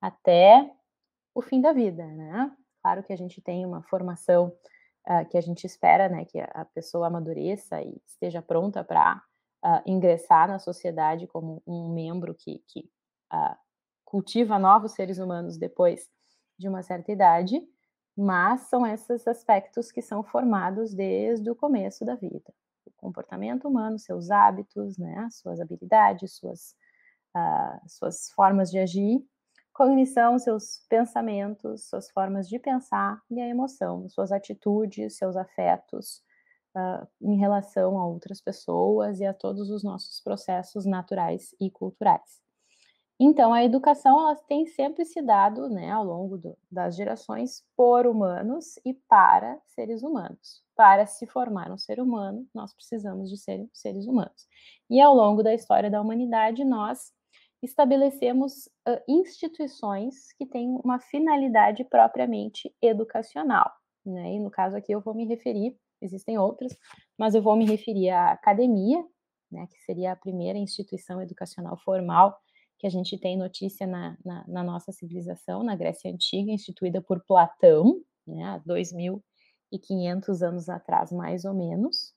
até 0.00 0.70
o 1.34 1.40
fim 1.40 1.62
da 1.62 1.72
vida, 1.72 2.04
né? 2.04 2.54
Claro 2.82 3.02
que 3.02 3.12
a 3.12 3.16
gente 3.16 3.40
tem 3.40 3.64
uma 3.64 3.82
formação 3.84 4.52
uh, 5.08 5.26
que 5.30 5.38
a 5.38 5.40
gente 5.40 5.64
espera, 5.64 6.08
né, 6.10 6.26
que 6.26 6.38
a 6.38 6.66
pessoa 6.74 7.06
amadureça 7.06 7.80
e 7.80 7.96
esteja 8.06 8.42
pronta 8.42 8.84
para 8.84 9.22
uh, 9.64 9.82
ingressar 9.86 10.48
na 10.48 10.58
sociedade 10.58 11.26
como 11.26 11.62
um 11.66 11.92
membro 11.92 12.34
que, 12.34 12.62
que 12.66 12.90
uh, 13.32 13.56
cultiva 14.04 14.58
novos 14.58 14.92
seres 14.92 15.18
humanos 15.18 15.56
depois 15.56 16.10
de 16.58 16.68
uma 16.68 16.82
certa 16.82 17.10
idade, 17.10 17.62
mas 18.16 18.62
são 18.62 18.86
esses 18.86 19.26
aspectos 19.26 19.90
que 19.90 20.02
são 20.02 20.22
formados 20.22 20.92
desde 20.92 21.50
o 21.50 21.56
começo 21.56 22.04
da 22.04 22.14
vida. 22.14 22.52
O 22.84 22.90
comportamento 22.96 23.66
humano, 23.66 23.98
seus 23.98 24.30
hábitos, 24.30 24.98
né, 24.98 25.28
suas 25.30 25.60
habilidades, 25.60 26.34
suas, 26.34 26.74
uh, 27.36 27.88
suas 27.88 28.30
formas 28.30 28.70
de 28.70 28.78
agir, 28.78 29.24
cognição, 29.72 30.38
seus 30.38 30.84
pensamentos, 30.88 31.88
suas 31.88 32.10
formas 32.10 32.48
de 32.48 32.58
pensar 32.58 33.20
e 33.30 33.40
a 33.40 33.48
emoção, 33.48 34.08
suas 34.08 34.30
atitudes, 34.30 35.16
seus 35.16 35.36
afetos 35.36 36.22
uh, 36.76 37.06
em 37.20 37.36
relação 37.36 37.98
a 37.98 38.06
outras 38.06 38.40
pessoas 38.40 39.20
e 39.20 39.24
a 39.24 39.34
todos 39.34 39.70
os 39.70 39.82
nossos 39.82 40.20
processos 40.20 40.84
naturais 40.84 41.54
e 41.60 41.70
culturais. 41.70 42.42
Então, 43.24 43.52
a 43.52 43.62
educação 43.62 44.18
ela 44.18 44.34
tem 44.34 44.66
sempre 44.66 45.04
se 45.04 45.22
dado, 45.22 45.68
né, 45.68 45.92
ao 45.92 46.04
longo 46.04 46.36
do, 46.36 46.58
das 46.68 46.96
gerações, 46.96 47.62
por 47.76 48.04
humanos 48.04 48.80
e 48.84 48.94
para 48.94 49.60
seres 49.66 50.02
humanos. 50.02 50.64
Para 50.74 51.06
se 51.06 51.24
formar 51.26 51.70
um 51.70 51.78
ser 51.78 52.00
humano, 52.00 52.44
nós 52.52 52.74
precisamos 52.74 53.30
de 53.30 53.38
ser, 53.38 53.68
seres 53.72 54.06
humanos. 54.06 54.48
E 54.90 55.00
ao 55.00 55.14
longo 55.14 55.40
da 55.40 55.54
história 55.54 55.88
da 55.88 56.00
humanidade, 56.00 56.64
nós 56.64 57.12
estabelecemos 57.62 58.66
uh, 58.88 58.98
instituições 59.06 60.32
que 60.32 60.44
têm 60.44 60.68
uma 60.82 60.98
finalidade 60.98 61.84
propriamente 61.84 62.74
educacional. 62.82 63.70
Né? 64.04 64.34
E 64.34 64.40
no 64.40 64.50
caso 64.50 64.76
aqui 64.76 64.90
eu 64.90 65.00
vou 65.00 65.14
me 65.14 65.24
referir, 65.26 65.78
existem 66.02 66.38
outras, 66.38 66.76
mas 67.16 67.34
eu 67.34 67.42
vou 67.42 67.56
me 67.56 67.64
referir 67.64 68.10
à 68.10 68.32
academia, 68.32 69.04
né, 69.50 69.66
que 69.66 69.78
seria 69.84 70.12
a 70.12 70.16
primeira 70.16 70.58
instituição 70.58 71.20
educacional 71.22 71.76
formal 71.78 72.38
que 72.78 72.86
a 72.86 72.90
gente 72.90 73.16
tem 73.16 73.36
notícia 73.36 73.86
na, 73.86 74.18
na, 74.24 74.44
na 74.48 74.64
nossa 74.64 74.90
civilização, 74.90 75.62
na 75.62 75.76
Grécia 75.76 76.10
Antiga, 76.10 76.50
instituída 76.50 77.00
por 77.00 77.22
Platão, 77.24 78.02
né, 78.26 78.42
há 78.42 78.60
2.500 78.60 80.42
anos 80.42 80.68
atrás, 80.68 81.12
mais 81.12 81.44
ou 81.44 81.54
menos, 81.54 82.12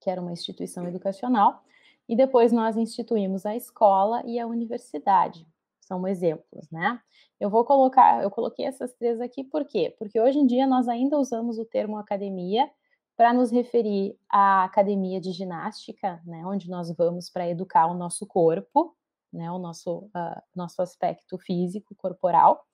que 0.00 0.08
era 0.08 0.20
uma 0.20 0.32
instituição 0.32 0.88
educacional, 0.88 1.62
e 2.08 2.16
depois 2.16 2.52
nós 2.52 2.76
instituímos 2.76 3.44
a 3.44 3.54
escola 3.54 4.22
e 4.24 4.38
a 4.38 4.46
universidade, 4.46 5.46
são 5.80 6.06
exemplos, 6.06 6.70
né? 6.70 7.00
Eu 7.38 7.50
vou 7.50 7.64
colocar, 7.64 8.22
eu 8.22 8.30
coloquei 8.30 8.64
essas 8.64 8.92
três 8.94 9.20
aqui 9.20 9.44
por 9.44 9.64
quê? 9.64 9.94
Porque 9.98 10.18
hoje 10.20 10.38
em 10.38 10.46
dia 10.46 10.66
nós 10.66 10.88
ainda 10.88 11.18
usamos 11.18 11.58
o 11.58 11.64
termo 11.64 11.98
academia 11.98 12.68
para 13.16 13.32
nos 13.32 13.50
referir 13.50 14.18
à 14.28 14.64
academia 14.64 15.20
de 15.20 15.32
ginástica, 15.32 16.20
né, 16.26 16.44
onde 16.46 16.68
nós 16.68 16.94
vamos 16.94 17.30
para 17.30 17.48
educar 17.48 17.86
o 17.86 17.94
nosso 17.94 18.26
corpo, 18.26 18.94
né, 19.32 19.50
o 19.50 19.58
nosso, 19.58 20.10
uh, 20.14 20.42
nosso 20.54 20.82
aspecto 20.82 21.38
físico, 21.38 21.94
corporal. 21.96 22.64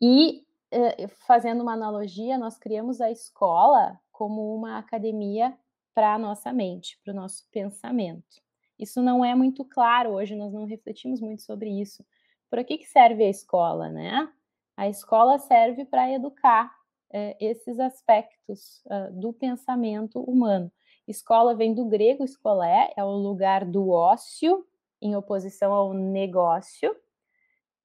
E, 0.00 0.42
uh, 0.72 1.08
fazendo 1.26 1.62
uma 1.62 1.74
analogia, 1.74 2.38
nós 2.38 2.58
criamos 2.58 3.00
a 3.00 3.10
escola 3.10 4.00
como 4.10 4.56
uma 4.56 4.78
academia 4.78 5.56
para 5.94 6.14
a 6.14 6.18
nossa 6.18 6.52
mente, 6.52 6.98
para 7.04 7.12
o 7.12 7.16
nosso 7.16 7.46
pensamento. 7.50 8.40
Isso 8.78 9.02
não 9.02 9.24
é 9.24 9.34
muito 9.34 9.64
claro 9.64 10.12
hoje, 10.12 10.34
nós 10.34 10.52
não 10.52 10.64
refletimos 10.64 11.20
muito 11.20 11.42
sobre 11.42 11.68
isso. 11.68 12.04
Para 12.48 12.64
que, 12.64 12.78
que 12.78 12.86
serve 12.86 13.24
a 13.24 13.28
escola, 13.28 13.90
né? 13.90 14.32
A 14.76 14.88
escola 14.88 15.38
serve 15.38 15.84
para 15.84 16.10
educar 16.10 16.77
eh, 17.12 17.36
esses 17.40 17.78
aspectos 17.78 18.82
uh, 18.86 19.12
do 19.12 19.32
pensamento 19.32 20.20
humano. 20.20 20.70
Escola 21.06 21.54
vem 21.54 21.74
do 21.74 21.86
grego 21.86 22.24
escolé, 22.24 22.92
é 22.96 23.02
o 23.02 23.12
lugar 23.12 23.64
do 23.64 23.88
ócio, 23.90 24.66
em 25.00 25.16
oposição 25.16 25.72
ao 25.72 25.94
negócio, 25.94 26.94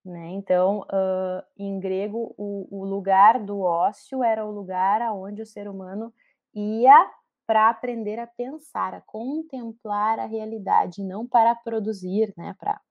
né? 0.03 0.31
Então, 0.31 0.81
uh, 0.81 1.43
em 1.57 1.79
grego, 1.79 2.35
o, 2.37 2.67
o, 2.69 2.83
lugar 2.83 3.39
do 3.39 3.61
ócio 3.61 4.21
era 4.23 4.45
o 4.45 4.51
lugar 4.51 5.01
aonde 5.01 5.41
o 5.41 5.45
ser 5.45 5.69
humano 5.69 6.13
ia 6.53 7.09
para 7.47 7.69
aprender 7.69 8.19
a 8.19 8.27
pensar, 8.27 8.93
a 8.93 9.01
contemplar 9.01 10.19
a 10.19 10.25
realidade, 10.25 11.03
não 11.03 11.25
para 11.25 11.55
produzir, 11.55 12.33
né? 12.35 12.55
Para 12.59 12.81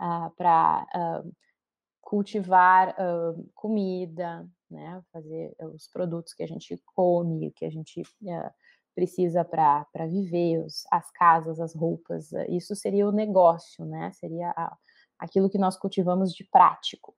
uh, 0.00 0.30
para 0.36 0.86
uh, 0.94 1.32
cultivar 2.00 2.94
comida, 3.54 4.46
né? 4.70 5.02
Fazer 5.12 5.54
os 5.74 5.88
produtos 5.88 6.32
que 6.32 6.42
a 6.42 6.46
gente 6.46 6.80
come, 6.94 7.52
que 7.52 7.64
a 7.64 7.70
gente 7.70 8.02
precisa 8.94 9.44
para 9.44 10.06
viver, 10.08 10.58
os, 10.64 10.84
as 10.90 11.10
casas, 11.12 11.60
as 11.60 11.74
roupas, 11.74 12.32
eh, 12.32 12.50
isso 12.50 12.74
seria 12.74 13.06
o 13.06 13.12
negócio, 13.12 13.84
né? 13.84 14.10
Seria 14.12 14.50
a, 14.50 14.76
aquilo 15.18 15.48
que 15.48 15.58
nós 15.58 15.76
cultivamos 15.76 16.32
de 16.32 16.44
prático 16.44 17.14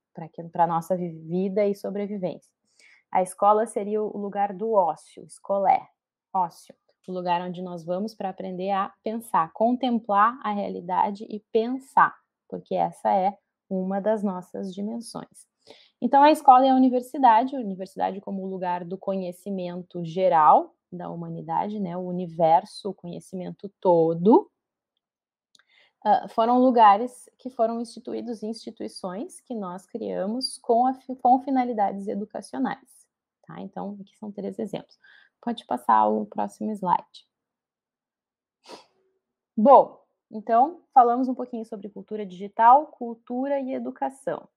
para 0.52 0.64
a 0.64 0.66
nossa 0.66 0.96
vida 0.96 1.64
e 1.66 1.74
sobrevivência. 1.74 2.52
A 3.10 3.22
escola 3.22 3.66
seria 3.66 4.02
o 4.02 4.16
lugar 4.18 4.52
do 4.52 4.72
ócio, 4.72 5.24
escolé, 5.24 5.88
ócio, 6.32 6.74
o 7.08 7.12
lugar 7.12 7.40
onde 7.40 7.60
nós 7.62 7.84
vamos 7.84 8.14
para 8.14 8.28
aprender 8.28 8.70
a 8.70 8.92
pensar, 9.02 9.50
contemplar 9.52 10.38
a 10.44 10.52
realidade 10.52 11.24
e 11.28 11.40
pensar, 11.52 12.14
porque 12.48 12.74
essa 12.74 13.12
é 13.12 13.36
uma 13.68 14.00
das 14.00 14.22
nossas 14.22 14.72
dimensões. 14.72 15.49
Então, 16.00 16.22
a 16.22 16.30
escola 16.30 16.66
é 16.66 16.70
a 16.70 16.74
universidade, 16.74 17.54
a 17.54 17.60
universidade 17.60 18.20
como 18.20 18.46
lugar 18.46 18.84
do 18.84 18.96
conhecimento 18.96 20.02
geral, 20.04 20.74
da 20.90 21.10
humanidade, 21.10 21.78
né, 21.78 21.96
o 21.96 22.00
universo, 22.00 22.90
o 22.90 22.94
conhecimento 22.94 23.70
todo, 23.80 24.50
uh, 26.04 26.28
foram 26.30 26.58
lugares 26.58 27.28
que 27.38 27.50
foram 27.50 27.80
instituídos, 27.80 28.42
instituições 28.42 29.40
que 29.40 29.54
nós 29.54 29.86
criamos 29.86 30.58
com, 30.58 30.86
a, 30.86 30.98
com 31.20 31.40
finalidades 31.40 32.08
educacionais. 32.08 33.06
Tá? 33.46 33.60
Então, 33.60 33.98
aqui 34.00 34.16
são 34.16 34.32
três 34.32 34.58
exemplos. 34.58 34.98
Pode 35.40 35.66
passar 35.66 36.08
o 36.08 36.24
próximo 36.26 36.70
slide. 36.72 37.28
Bom, 39.56 40.02
então, 40.30 40.82
falamos 40.94 41.28
um 41.28 41.34
pouquinho 41.34 41.64
sobre 41.66 41.90
cultura 41.90 42.24
digital, 42.24 42.86
cultura 42.86 43.60
e 43.60 43.74
educação. 43.74 44.48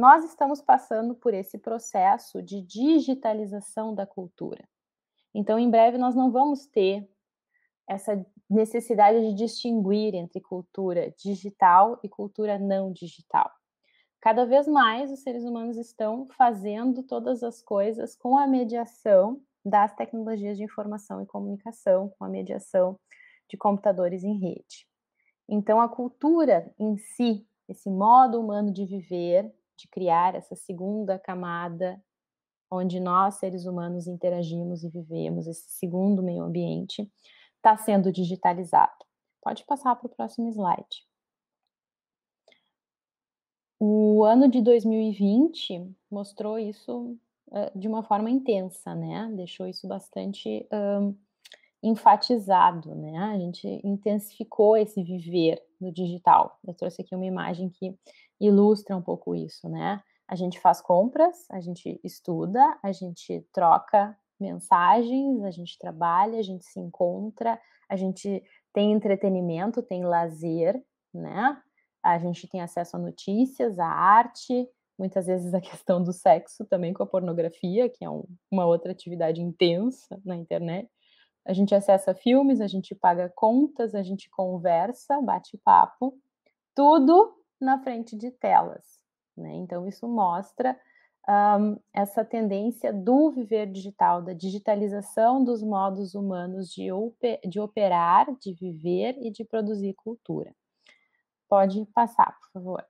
Nós 0.00 0.24
estamos 0.24 0.62
passando 0.62 1.14
por 1.14 1.34
esse 1.34 1.58
processo 1.58 2.42
de 2.42 2.62
digitalização 2.62 3.94
da 3.94 4.06
cultura. 4.06 4.66
Então, 5.34 5.58
em 5.58 5.68
breve, 5.68 5.98
nós 5.98 6.14
não 6.14 6.30
vamos 6.30 6.64
ter 6.64 7.06
essa 7.86 8.26
necessidade 8.48 9.20
de 9.20 9.34
distinguir 9.34 10.14
entre 10.14 10.40
cultura 10.40 11.14
digital 11.18 12.00
e 12.02 12.08
cultura 12.08 12.58
não 12.58 12.90
digital. 12.90 13.52
Cada 14.22 14.46
vez 14.46 14.66
mais 14.66 15.12
os 15.12 15.20
seres 15.20 15.44
humanos 15.44 15.76
estão 15.76 16.26
fazendo 16.28 17.02
todas 17.02 17.42
as 17.42 17.60
coisas 17.60 18.16
com 18.16 18.38
a 18.38 18.46
mediação 18.46 19.38
das 19.62 19.94
tecnologias 19.94 20.56
de 20.56 20.64
informação 20.64 21.20
e 21.20 21.26
comunicação, 21.26 22.08
com 22.18 22.24
a 22.24 22.28
mediação 22.30 22.98
de 23.50 23.58
computadores 23.58 24.24
em 24.24 24.38
rede. 24.38 24.88
Então, 25.46 25.78
a 25.78 25.90
cultura 25.90 26.72
em 26.78 26.96
si, 26.96 27.46
esse 27.68 27.90
modo 27.90 28.40
humano 28.40 28.72
de 28.72 28.86
viver, 28.86 29.54
de 29.80 29.88
criar 29.88 30.34
essa 30.34 30.54
segunda 30.54 31.18
camada, 31.18 32.02
onde 32.70 33.00
nós, 33.00 33.36
seres 33.36 33.64
humanos, 33.64 34.06
interagimos 34.06 34.84
e 34.84 34.88
vivemos, 34.88 35.46
esse 35.46 35.70
segundo 35.70 36.22
meio 36.22 36.42
ambiente, 36.42 37.10
está 37.56 37.76
sendo 37.76 38.12
digitalizado. 38.12 39.04
Pode 39.42 39.64
passar 39.64 39.96
para 39.96 40.06
o 40.06 40.10
próximo 40.10 40.48
slide. 40.48 41.06
O 43.78 44.24
ano 44.24 44.48
de 44.48 44.60
2020 44.60 45.90
mostrou 46.10 46.58
isso 46.58 47.16
uh, 47.48 47.78
de 47.78 47.88
uma 47.88 48.02
forma 48.02 48.30
intensa, 48.30 48.94
né? 48.94 49.30
Deixou 49.34 49.66
isso 49.66 49.88
bastante 49.88 50.66
um, 50.70 51.16
enfatizado, 51.82 52.94
né? 52.94 53.18
A 53.18 53.38
gente 53.38 53.66
intensificou 53.84 54.76
esse 54.76 55.02
viver 55.02 55.62
no 55.80 55.92
digital. 55.92 56.58
Eu 56.66 56.74
trouxe 56.74 57.02
aqui 57.02 57.14
uma 57.14 57.26
imagem 57.26 57.70
que 57.70 57.96
ilustra 58.40 58.96
um 58.96 59.02
pouco 59.02 59.34
isso, 59.34 59.68
né? 59.68 60.02
A 60.28 60.34
gente 60.34 60.60
faz 60.60 60.80
compras, 60.80 61.44
a 61.50 61.60
gente 61.60 62.00
estuda, 62.04 62.78
a 62.82 62.92
gente 62.92 63.44
troca 63.52 64.16
mensagens, 64.38 65.42
a 65.42 65.50
gente 65.50 65.78
trabalha, 65.78 66.38
a 66.38 66.42
gente 66.42 66.64
se 66.64 66.78
encontra, 66.78 67.60
a 67.88 67.96
gente 67.96 68.42
tem 68.72 68.92
entretenimento, 68.92 69.82
tem 69.82 70.04
lazer, 70.04 70.80
né? 71.12 71.60
A 72.02 72.18
gente 72.18 72.48
tem 72.48 72.60
acesso 72.60 72.96
a 72.96 73.00
notícias, 73.00 73.78
a 73.78 73.86
arte, 73.86 74.68
muitas 74.98 75.26
vezes 75.26 75.52
a 75.52 75.60
questão 75.60 76.02
do 76.02 76.12
sexo 76.12 76.64
também 76.64 76.92
com 76.92 77.02
a 77.02 77.06
pornografia, 77.06 77.88
que 77.88 78.04
é 78.04 78.10
um, 78.10 78.24
uma 78.50 78.66
outra 78.66 78.92
atividade 78.92 79.40
intensa 79.40 80.20
na 80.24 80.36
internet. 80.36 80.88
A 81.44 81.52
gente 81.52 81.74
acessa 81.74 82.14
filmes, 82.14 82.60
a 82.60 82.66
gente 82.66 82.94
paga 82.94 83.28
contas, 83.34 83.94
a 83.94 84.02
gente 84.02 84.28
conversa, 84.30 85.20
bate 85.22 85.58
papo, 85.58 86.18
tudo 86.74 87.34
na 87.60 87.82
frente 87.82 88.16
de 88.16 88.30
telas. 88.30 89.00
Né? 89.36 89.54
Então, 89.54 89.86
isso 89.86 90.06
mostra 90.06 90.78
um, 91.28 91.78
essa 91.92 92.24
tendência 92.24 92.92
do 92.92 93.30
viver 93.30 93.66
digital, 93.66 94.22
da 94.22 94.32
digitalização 94.32 95.42
dos 95.44 95.62
modos 95.62 96.14
humanos 96.14 96.68
de, 96.70 96.88
de 97.48 97.60
operar, 97.60 98.26
de 98.38 98.52
viver 98.54 99.16
e 99.20 99.30
de 99.30 99.44
produzir 99.44 99.94
cultura. 99.94 100.54
Pode 101.48 101.84
passar, 101.86 102.38
por 102.38 102.50
favor. 102.52 102.86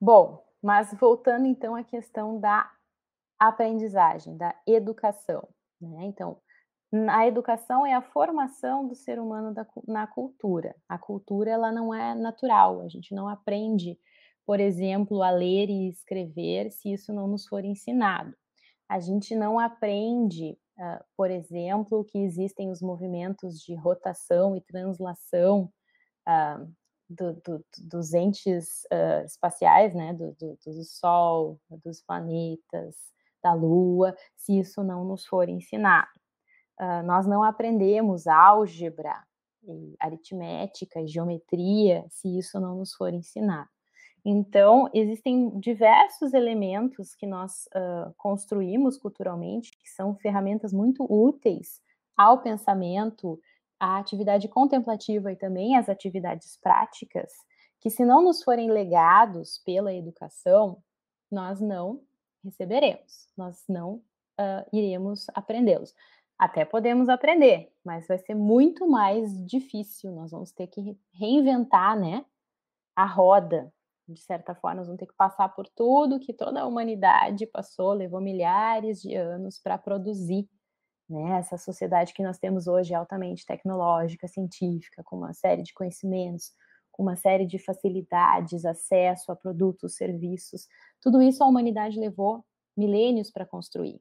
Bom, 0.00 0.44
mas 0.62 0.92
voltando 0.94 1.46
então 1.46 1.74
à 1.74 1.82
questão 1.82 2.38
da 2.38 2.70
aprendizagem, 3.38 4.36
da 4.36 4.54
educação. 4.66 5.48
Né? 5.80 6.04
Então, 6.04 6.38
a 7.08 7.26
educação 7.26 7.86
é 7.86 7.94
a 7.94 8.02
formação 8.02 8.86
do 8.86 8.94
ser 8.94 9.18
humano 9.18 9.52
da, 9.52 9.66
na 9.86 10.06
cultura. 10.06 10.74
A 10.88 10.98
cultura 10.98 11.50
ela 11.50 11.72
não 11.72 11.92
é 11.92 12.14
natural, 12.14 12.80
a 12.80 12.88
gente 12.88 13.14
não 13.14 13.28
aprende, 13.28 13.98
por 14.46 14.60
exemplo, 14.60 15.22
a 15.22 15.30
ler 15.30 15.68
e 15.68 15.88
escrever 15.88 16.70
se 16.70 16.92
isso 16.92 17.12
não 17.12 17.26
nos 17.26 17.46
for 17.46 17.64
ensinado. 17.64 18.34
A 18.88 19.00
gente 19.00 19.34
não 19.34 19.58
aprende, 19.58 20.56
uh, 20.78 21.04
por 21.16 21.30
exemplo, 21.30 22.04
que 22.04 22.18
existem 22.18 22.70
os 22.70 22.80
movimentos 22.80 23.58
de 23.60 23.74
rotação 23.74 24.56
e 24.56 24.60
translação 24.60 25.68
uh, 26.28 26.72
do, 27.10 27.34
do, 27.34 27.64
dos 27.90 28.14
entes 28.14 28.82
uh, 28.92 29.24
espaciais, 29.24 29.92
né, 29.92 30.12
do, 30.14 30.32
do 30.38 30.84
Sol, 30.84 31.58
dos 31.82 32.00
planetas, 32.00 32.96
da 33.46 33.54
Lua, 33.54 34.16
se 34.34 34.58
isso 34.58 34.82
não 34.82 35.04
nos 35.04 35.24
for 35.24 35.48
ensinado. 35.48 36.10
Uh, 36.80 37.06
nós 37.06 37.26
não 37.26 37.44
aprendemos 37.44 38.26
álgebra, 38.26 39.14
aritmética 40.00 41.06
geometria 41.06 42.04
se 42.08 42.38
isso 42.38 42.60
não 42.60 42.76
nos 42.76 42.92
for 42.94 43.12
ensinado. 43.14 43.68
Então, 44.24 44.90
existem 44.92 45.58
diversos 45.60 46.34
elementos 46.34 47.14
que 47.14 47.26
nós 47.26 47.66
uh, 47.68 48.12
construímos 48.16 48.98
culturalmente, 48.98 49.70
que 49.78 49.88
são 49.88 50.16
ferramentas 50.16 50.72
muito 50.72 51.06
úteis 51.08 51.80
ao 52.16 52.42
pensamento, 52.42 53.38
à 53.78 53.98
atividade 53.98 54.48
contemplativa 54.48 55.30
e 55.30 55.36
também 55.36 55.76
às 55.76 55.88
atividades 55.88 56.58
práticas, 56.60 57.32
que 57.80 57.88
se 57.88 58.04
não 58.04 58.22
nos 58.22 58.42
forem 58.42 58.70
legados 58.70 59.62
pela 59.64 59.94
educação, 59.94 60.82
nós 61.30 61.60
não 61.60 62.00
receberemos, 62.46 63.28
nós 63.36 63.62
não 63.68 63.94
uh, 64.40 64.66
iremos 64.72 65.26
aprendê-los. 65.34 65.94
Até 66.38 66.64
podemos 66.64 67.08
aprender, 67.08 67.72
mas 67.84 68.06
vai 68.06 68.18
ser 68.18 68.34
muito 68.34 68.86
mais 68.88 69.32
difícil. 69.46 70.12
Nós 70.12 70.30
vamos 70.30 70.52
ter 70.52 70.66
que 70.66 70.98
reinventar, 71.12 71.98
né, 71.98 72.24
a 72.94 73.06
roda. 73.06 73.72
De 74.08 74.20
certa 74.20 74.54
forma, 74.54 74.76
nós 74.76 74.86
vamos 74.86 75.00
ter 75.00 75.06
que 75.06 75.16
passar 75.16 75.48
por 75.48 75.66
tudo 75.68 76.20
que 76.20 76.32
toda 76.32 76.60
a 76.60 76.66
humanidade 76.66 77.46
passou, 77.46 77.92
levou 77.92 78.20
milhares 78.20 79.02
de 79.02 79.14
anos 79.14 79.58
para 79.58 79.76
produzir. 79.76 80.48
Né? 81.08 81.38
Essa 81.38 81.56
sociedade 81.56 82.12
que 82.12 82.22
nós 82.22 82.38
temos 82.38 82.66
hoje 82.66 82.92
é 82.92 82.96
altamente 82.96 83.44
tecnológica, 83.44 84.28
científica, 84.28 85.02
com 85.04 85.16
uma 85.16 85.32
série 85.32 85.62
de 85.62 85.74
conhecimentos, 85.74 86.52
com 86.96 87.02
uma 87.02 87.16
série 87.16 87.44
de 87.44 87.58
facilidades, 87.58 88.64
acesso 88.64 89.30
a 89.30 89.36
produtos, 89.36 89.96
serviços. 89.96 90.66
Tudo 91.00 91.20
isso 91.20 91.44
a 91.44 91.46
humanidade 91.46 92.00
levou 92.00 92.42
milênios 92.74 93.30
para 93.30 93.44
construir. 93.44 94.00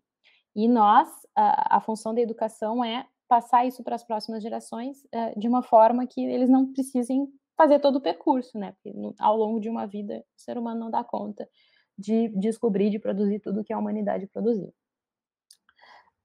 E 0.55 0.67
nós, 0.69 1.09
a, 1.35 1.77
a, 1.77 1.81
função 1.81 2.13
da 2.13 2.21
educação 2.21 2.83
é 2.83 3.05
passar 3.27 3.65
isso 3.65 3.83
para 3.83 3.95
as 3.95 4.03
próximas 4.03 4.41
gerações 4.41 5.03
uh, 5.13 5.37
de 5.37 5.47
uma 5.47 5.61
forma 5.61 6.07
que 6.07 6.23
eles 6.23 6.49
não 6.49 6.71
precisem 6.71 7.27
fazer 7.57 7.79
todo 7.79 7.97
o 7.97 8.01
percurso, 8.01 8.57
né? 8.57 8.71
Porque 8.71 8.97
no, 8.97 9.13
ao 9.19 9.35
longo 9.35 9.59
de 9.59 9.69
uma 9.69 9.85
vida, 9.85 10.23
o 10.37 10.41
ser 10.41 10.57
humano 10.57 10.79
não 10.79 10.89
dá 10.89 11.03
conta 11.03 11.49
de 11.97 12.29
descobrir, 12.29 12.89
de 12.89 12.99
produzir 12.99 13.39
tudo 13.39 13.63
que 13.63 13.73
a 13.73 13.77
humanidade 13.77 14.27
produziu. 14.27 14.73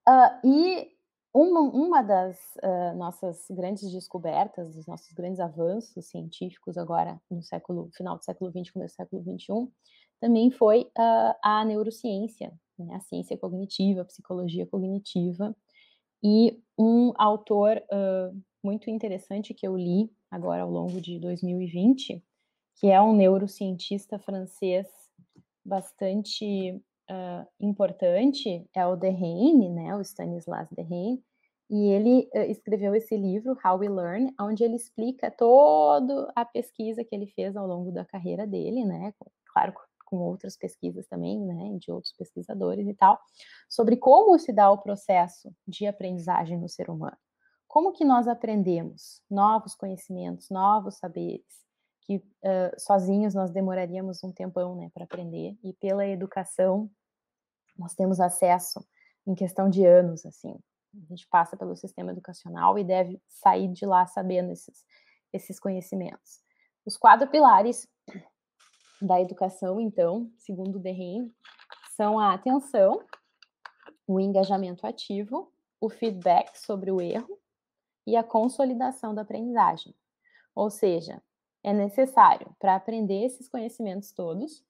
Uh, 0.08 0.46
e 0.46 0.88
uma, 1.32 1.60
uma 1.60 2.02
das 2.02 2.38
uh, 2.56 2.96
nossas 2.96 3.46
grandes 3.50 3.90
descobertas, 3.90 4.74
dos 4.74 4.86
nossos 4.86 5.12
grandes 5.12 5.40
avanços 5.40 6.06
científicos 6.06 6.76
agora 6.76 7.20
no 7.30 7.42
século 7.42 7.90
final 7.94 8.16
do 8.16 8.24
século 8.24 8.50
XX, 8.50 8.70
começo 8.70 8.94
do 8.94 8.96
século 8.96 9.22
XXI, 9.22 9.72
também 10.20 10.50
foi 10.50 10.82
uh, 10.98 11.34
a 11.42 11.64
neurociência, 11.64 12.52
né, 12.78 12.94
a 12.94 13.00
ciência 13.00 13.38
cognitiva, 13.38 14.02
a 14.02 14.04
psicologia 14.04 14.66
cognitiva, 14.66 15.56
e 16.22 16.60
um 16.78 17.12
autor 17.16 17.80
uh, 17.90 18.38
muito 18.62 18.90
interessante 18.90 19.54
que 19.54 19.66
eu 19.66 19.76
li 19.76 20.12
agora 20.30 20.62
ao 20.62 20.70
longo 20.70 21.00
de 21.00 21.18
2020, 21.18 22.22
que 22.76 22.88
é 22.88 23.00
um 23.00 23.14
neurocientista 23.14 24.18
francês 24.18 24.86
bastante 25.64 26.82
uh, 27.10 27.46
importante, 27.58 28.66
é 28.74 28.86
o 28.86 28.96
Dehaene, 28.96 29.68
né, 29.68 29.94
o 29.96 30.00
Stanislas 30.00 30.68
Dehaene, 30.70 31.22
e 31.68 31.88
ele 31.88 32.28
uh, 32.34 32.50
escreveu 32.50 32.94
esse 32.94 33.16
livro, 33.16 33.56
How 33.64 33.78
We 33.78 33.88
Learn, 33.88 34.34
onde 34.40 34.62
ele 34.64 34.76
explica 34.76 35.30
toda 35.30 36.32
a 36.34 36.44
pesquisa 36.44 37.04
que 37.04 37.14
ele 37.14 37.26
fez 37.26 37.56
ao 37.56 37.66
longo 37.66 37.90
da 37.90 38.04
carreira 38.04 38.46
dele, 38.46 38.84
né, 38.84 39.12
claro, 39.52 39.74
com 40.06 40.16
outras 40.18 40.56
pesquisas 40.56 41.06
também, 41.06 41.40
né, 41.40 41.76
de 41.78 41.90
outros 41.92 42.12
pesquisadores 42.12 42.86
e 42.86 42.94
tal, 42.94 43.18
sobre 43.68 43.96
como 43.96 44.38
se 44.38 44.52
dá 44.52 44.70
o 44.70 44.78
processo 44.78 45.52
de 45.66 45.86
aprendizagem 45.86 46.58
no 46.58 46.68
ser 46.68 46.90
humano. 46.90 47.16
Como 47.68 47.92
que 47.92 48.04
nós 48.04 48.26
aprendemos 48.26 49.22
novos 49.30 49.76
conhecimentos, 49.76 50.50
novos 50.50 50.96
saberes, 50.96 51.60
que 52.02 52.16
uh, 52.16 52.72
sozinhos 52.76 53.34
nós 53.34 53.52
demoraríamos 53.52 54.24
um 54.24 54.32
tempão, 54.32 54.74
né, 54.74 54.90
para 54.92 55.04
aprender, 55.04 55.56
e 55.62 55.72
pela 55.74 56.04
educação 56.04 56.90
nós 57.80 57.94
temos 57.94 58.20
acesso 58.20 58.86
em 59.26 59.34
questão 59.34 59.70
de 59.70 59.84
anos, 59.86 60.26
assim. 60.26 60.54
A 60.94 61.06
gente 61.06 61.26
passa 61.28 61.56
pelo 61.56 61.74
sistema 61.74 62.12
educacional 62.12 62.78
e 62.78 62.84
deve 62.84 63.20
sair 63.26 63.68
de 63.68 63.86
lá 63.86 64.06
sabendo 64.06 64.52
esses, 64.52 64.84
esses 65.32 65.58
conhecimentos. 65.58 66.42
Os 66.84 66.98
quatro 66.98 67.26
pilares 67.28 67.88
da 69.00 69.18
educação, 69.18 69.80
então, 69.80 70.30
segundo 70.36 70.76
o 70.76 70.78
Derren, 70.78 71.32
são 71.96 72.20
a 72.20 72.34
atenção, 72.34 73.02
o 74.06 74.20
engajamento 74.20 74.86
ativo, 74.86 75.50
o 75.80 75.88
feedback 75.88 76.58
sobre 76.58 76.90
o 76.90 77.00
erro 77.00 77.38
e 78.06 78.14
a 78.14 78.22
consolidação 78.22 79.14
da 79.14 79.22
aprendizagem. 79.22 79.94
Ou 80.54 80.68
seja, 80.68 81.22
é 81.62 81.72
necessário 81.72 82.54
para 82.58 82.74
aprender 82.74 83.24
esses 83.24 83.48
conhecimentos 83.48 84.12
todos 84.12 84.62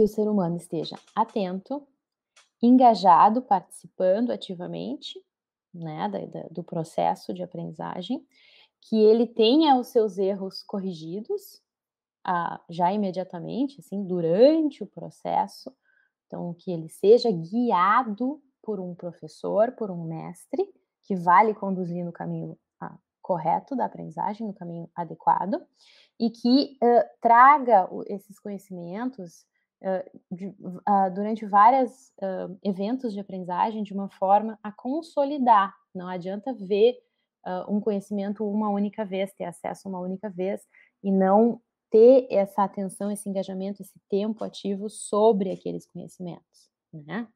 que 0.00 0.04
o 0.04 0.08
ser 0.08 0.26
humano 0.26 0.56
esteja 0.56 0.96
atento, 1.14 1.86
engajado, 2.62 3.42
participando 3.42 4.30
ativamente 4.30 5.22
né, 5.74 6.10
do 6.50 6.64
processo 6.64 7.34
de 7.34 7.42
aprendizagem 7.42 8.26
que 8.80 8.96
ele 8.96 9.26
tenha 9.26 9.76
os 9.76 9.88
seus 9.88 10.16
erros 10.16 10.62
corrigidos 10.62 11.60
ah, 12.24 12.58
já 12.70 12.90
imediatamente, 12.90 13.78
assim, 13.80 14.02
durante 14.02 14.82
o 14.82 14.86
processo, 14.86 15.70
então 16.26 16.54
que 16.54 16.72
ele 16.72 16.88
seja 16.88 17.30
guiado 17.30 18.42
por 18.62 18.80
um 18.80 18.94
professor, 18.94 19.72
por 19.72 19.90
um 19.90 20.04
mestre, 20.04 20.66
que 21.02 21.14
vai 21.14 21.44
lhe 21.44 21.54
conduzir 21.54 22.02
no 22.06 22.12
caminho 22.12 22.58
ah, 22.80 22.96
correto 23.20 23.76
da 23.76 23.84
aprendizagem, 23.84 24.46
no 24.46 24.54
caminho 24.54 24.88
adequado, 24.94 25.60
e 26.18 26.30
que 26.30 26.78
uh, 26.82 27.04
traga 27.20 27.86
esses 28.06 28.38
conhecimentos 28.40 29.44
uh, 29.82 30.20
de, 30.30 30.48
uh, 30.48 31.14
durante 31.14 31.46
vários 31.46 32.12
eventos 32.62 33.12
de 33.12 33.20
aprendizagem 33.20 33.82
de 33.82 33.92
uma 33.92 34.08
forma 34.08 34.58
a 34.62 34.70
consolidar. 34.72 35.74
Não 35.94 36.08
adianta 36.08 36.52
ver 36.52 36.98
um 37.66 37.80
conhecimento 37.80 38.46
uma 38.46 38.68
única 38.68 39.02
vez, 39.02 39.32
ter 39.32 39.44
acesso 39.44 39.88
uma 39.88 39.98
única 39.98 40.28
vez, 40.28 40.60
e 41.02 41.10
não 41.10 41.58
ter 41.90 42.26
essa 42.30 42.62
atenção, 42.62 43.10
esse 43.10 43.28
engajamento, 43.28 43.82
esse 43.82 43.98
tempo 44.08 44.44
ativo 44.44 44.88
sobre 44.88 45.50
aqueles 45.50 45.86
conhecimentos, 45.86 46.70
né? 46.92 47.26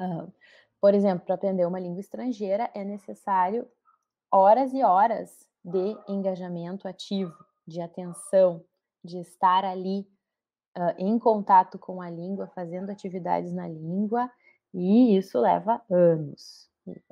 Uh, 0.00 0.32
por 0.80 0.94
exemplo, 0.94 1.24
para 1.24 1.34
aprender 1.34 1.66
uma 1.66 1.80
língua 1.80 2.00
estrangeira 2.00 2.70
é 2.74 2.84
necessário 2.84 3.66
horas 4.30 4.72
e 4.72 4.82
horas 4.82 5.46
de 5.64 5.96
engajamento 6.06 6.86
ativo, 6.86 7.34
de 7.66 7.80
atenção, 7.80 8.64
de 9.02 9.18
estar 9.18 9.64
ali 9.64 10.06
uh, 10.76 10.94
em 10.98 11.18
contato 11.18 11.78
com 11.78 12.00
a 12.00 12.10
língua, 12.10 12.46
fazendo 12.54 12.90
atividades 12.90 13.52
na 13.52 13.66
língua, 13.66 14.30
e 14.72 15.16
isso 15.16 15.40
leva 15.40 15.82
anos. 15.90 16.68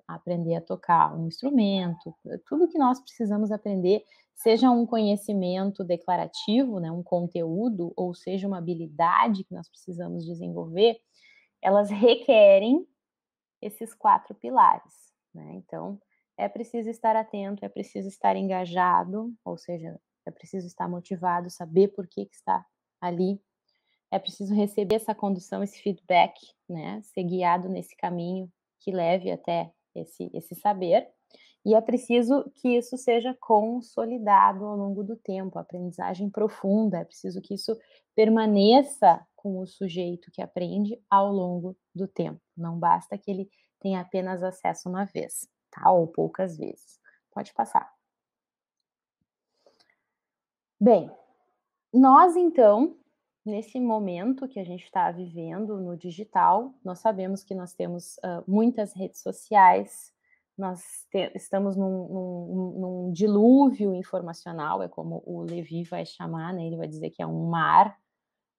Aprender 0.06 0.56
a 0.56 0.60
tocar 0.60 1.16
um 1.16 1.26
instrumento, 1.26 2.14
tudo 2.46 2.68
que 2.68 2.78
nós 2.78 3.00
precisamos 3.00 3.50
aprender 3.50 4.04
seja 4.34 4.70
um 4.70 4.86
conhecimento 4.86 5.82
declarativo, 5.82 6.78
né, 6.78 6.90
um 6.90 7.02
conteúdo, 7.02 7.92
ou 7.96 8.14
seja 8.14 8.46
uma 8.46 8.58
habilidade 8.58 9.44
que 9.44 9.54
nós 9.54 9.68
precisamos 9.68 10.24
desenvolver, 10.24 10.96
elas 11.62 11.90
requerem 11.90 12.86
esses 13.62 13.94
quatro 13.94 14.34
pilares. 14.34 15.12
Né? 15.34 15.54
Então, 15.54 15.98
é 16.36 16.48
preciso 16.48 16.90
estar 16.90 17.16
atento, 17.16 17.64
é 17.64 17.68
preciso 17.68 18.08
estar 18.08 18.36
engajado, 18.36 19.32
ou 19.44 19.56
seja, 19.56 19.98
é 20.26 20.30
preciso 20.30 20.66
estar 20.66 20.88
motivado, 20.88 21.48
saber 21.50 21.88
por 21.88 22.06
que, 22.06 22.26
que 22.26 22.34
está 22.34 22.64
ali, 23.00 23.40
é 24.14 24.18
preciso 24.20 24.54
receber 24.54 24.94
essa 24.94 25.12
condução, 25.12 25.60
esse 25.60 25.82
feedback, 25.82 26.34
né? 26.68 27.00
ser 27.02 27.24
guiado 27.24 27.68
nesse 27.68 27.96
caminho 27.96 28.48
que 28.78 28.92
leve 28.92 29.28
até 29.32 29.72
esse, 29.92 30.30
esse 30.32 30.54
saber. 30.54 31.08
E 31.64 31.74
é 31.74 31.80
preciso 31.80 32.48
que 32.54 32.76
isso 32.76 32.96
seja 32.96 33.36
consolidado 33.40 34.64
ao 34.64 34.76
longo 34.76 35.02
do 35.02 35.16
tempo, 35.16 35.58
aprendizagem 35.58 36.30
profunda, 36.30 36.98
é 36.98 37.04
preciso 37.04 37.40
que 37.42 37.54
isso 37.54 37.76
permaneça 38.14 39.26
com 39.34 39.58
o 39.58 39.66
sujeito 39.66 40.30
que 40.30 40.40
aprende 40.40 40.96
ao 41.10 41.32
longo 41.32 41.76
do 41.92 42.06
tempo. 42.06 42.40
Não 42.56 42.78
basta 42.78 43.18
que 43.18 43.28
ele 43.28 43.50
tenha 43.80 44.00
apenas 44.00 44.44
acesso 44.44 44.88
uma 44.88 45.06
vez, 45.06 45.48
tá? 45.72 45.90
Ou 45.90 46.06
poucas 46.06 46.56
vezes. 46.56 47.00
Pode 47.32 47.52
passar. 47.52 47.92
Bem, 50.80 51.10
nós 51.92 52.36
então, 52.36 52.96
nesse 53.44 53.78
momento 53.78 54.48
que 54.48 54.58
a 54.58 54.64
gente 54.64 54.84
está 54.84 55.10
vivendo 55.10 55.80
no 55.80 55.96
digital, 55.96 56.74
nós 56.84 57.00
sabemos 57.00 57.44
que 57.44 57.54
nós 57.54 57.74
temos 57.74 58.16
uh, 58.18 58.42
muitas 58.46 58.94
redes 58.94 59.20
sociais, 59.20 60.12
nós 60.56 61.06
te, 61.10 61.30
estamos 61.34 61.76
num, 61.76 62.08
num, 62.08 62.80
num, 62.80 63.12
dilúvio 63.12 63.94
informacional, 63.94 64.82
é 64.82 64.88
como 64.88 65.22
o 65.26 65.42
Levi 65.42 65.84
vai 65.84 66.06
chamar, 66.06 66.54
né? 66.54 66.66
ele 66.66 66.76
vai 66.76 66.88
dizer 66.88 67.10
que 67.10 67.22
é 67.22 67.26
um 67.26 67.48
mar 67.48 67.98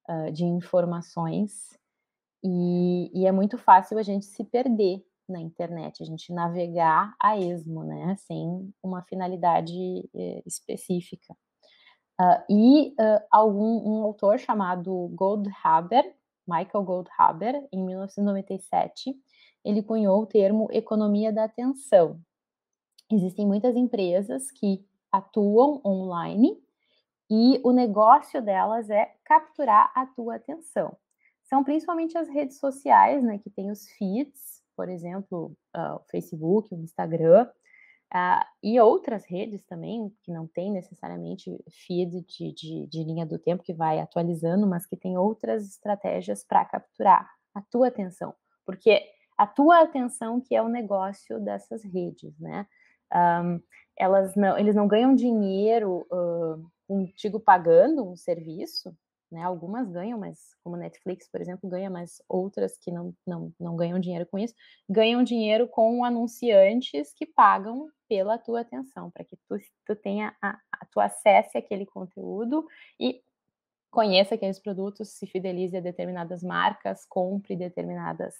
uh, 0.08 0.30
de 0.30 0.44
informações, 0.44 1.76
e, 2.44 3.10
e, 3.12 3.26
é 3.26 3.32
muito 3.32 3.58
fácil 3.58 3.98
a 3.98 4.02
gente 4.02 4.24
se 4.26 4.44
perder 4.44 5.04
na 5.28 5.40
internet, 5.40 6.02
a 6.02 6.06
gente 6.06 6.32
navegar 6.32 7.16
a 7.20 7.36
esmo, 7.36 7.82
né? 7.82 8.14
sem 8.18 8.72
uma 8.80 9.02
finalidade 9.02 9.74
eh, 10.14 10.42
específica. 10.46 11.36
Uh, 12.20 12.42
e 12.48 12.88
uh, 12.92 13.22
algum, 13.30 13.88
um 13.88 14.02
autor 14.02 14.38
chamado 14.38 15.08
Goldhaber, 15.14 16.14
Michael 16.46 16.84
Goldhaber, 16.84 17.68
em 17.72 17.84
1997, 17.84 19.14
ele 19.64 19.82
cunhou 19.82 20.22
o 20.22 20.26
termo 20.26 20.68
economia 20.70 21.32
da 21.32 21.44
atenção. 21.44 22.20
Existem 23.10 23.46
muitas 23.46 23.76
empresas 23.76 24.50
que 24.50 24.84
atuam 25.12 25.80
online 25.84 26.56
e 27.30 27.60
o 27.64 27.72
negócio 27.72 28.40
delas 28.40 28.88
é 28.88 29.12
capturar 29.24 29.92
a 29.94 30.06
tua 30.06 30.36
atenção. 30.36 30.96
São 31.42 31.62
principalmente 31.62 32.16
as 32.16 32.28
redes 32.28 32.58
sociais, 32.58 33.22
né, 33.22 33.38
que 33.38 33.50
tem 33.50 33.70
os 33.70 33.86
feeds, 33.90 34.62
por 34.76 34.88
exemplo, 34.88 35.52
uh, 35.76 35.96
o 35.96 36.04
Facebook, 36.10 36.74
o 36.74 36.78
Instagram, 36.78 37.48
uh, 38.14 38.44
e 38.62 38.80
outras 38.80 39.24
redes 39.24 39.64
também, 39.64 40.12
que 40.22 40.32
não 40.32 40.46
tem 40.46 40.70
necessariamente 40.70 41.50
feed 41.86 42.22
de, 42.22 42.52
de, 42.52 42.86
de 42.86 43.04
linha 43.04 43.26
do 43.26 43.38
tempo 43.38 43.62
que 43.62 43.72
vai 43.72 44.00
atualizando, 44.00 44.66
mas 44.66 44.86
que 44.86 44.96
tem 44.96 45.16
outras 45.16 45.66
estratégias 45.66 46.44
para 46.44 46.64
capturar 46.64 47.28
a 47.54 47.62
tua 47.62 47.88
atenção. 47.88 48.34
Porque 48.64 49.02
a 49.36 49.46
tua 49.46 49.82
atenção 49.82 50.40
que 50.40 50.54
é 50.54 50.62
o 50.62 50.68
negócio 50.68 51.38
dessas 51.40 51.82
redes, 51.84 52.38
né? 52.38 52.66
Um, 53.14 53.60
elas 53.96 54.34
não, 54.34 54.58
eles 54.58 54.74
não 54.74 54.86
ganham 54.86 55.14
dinheiro 55.14 56.06
uh, 56.10 56.70
contigo 56.86 57.40
pagando 57.40 58.06
um 58.06 58.16
serviço, 58.16 58.96
né? 59.30 59.42
Algumas 59.42 59.90
ganham, 59.90 60.18
mas 60.18 60.54
como 60.62 60.76
Netflix, 60.76 61.28
por 61.28 61.40
exemplo, 61.40 61.68
ganha, 61.68 61.90
mas 61.90 62.22
outras 62.28 62.76
que 62.78 62.90
não, 62.90 63.14
não, 63.26 63.52
não 63.58 63.76
ganham 63.76 63.98
dinheiro 63.98 64.26
com 64.26 64.38
isso, 64.38 64.54
ganham 64.88 65.22
dinheiro 65.22 65.68
com 65.68 66.04
anunciantes 66.04 67.12
que 67.12 67.26
pagam 67.26 67.90
pela 68.08 68.38
tua 68.38 68.60
atenção, 68.60 69.10
para 69.10 69.24
que 69.24 69.36
tu, 69.48 69.58
tu 69.84 69.96
tenha 69.96 70.34
a, 70.40 70.50
a, 70.72 70.86
tu 70.90 71.00
acesse 71.00 71.58
aquele 71.58 71.84
conteúdo 71.84 72.66
e 73.00 73.20
conheça 73.90 74.34
aqueles 74.34 74.58
produtos, 74.58 75.08
se 75.08 75.26
fidelize 75.26 75.76
a 75.76 75.80
determinadas 75.80 76.42
marcas, 76.42 77.04
compre 77.06 77.56
determinadas 77.56 78.34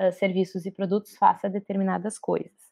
uh, 0.00 0.12
serviços 0.12 0.66
e 0.66 0.70
produtos, 0.70 1.16
faça 1.16 1.48
determinadas 1.48 2.18
coisas. 2.18 2.65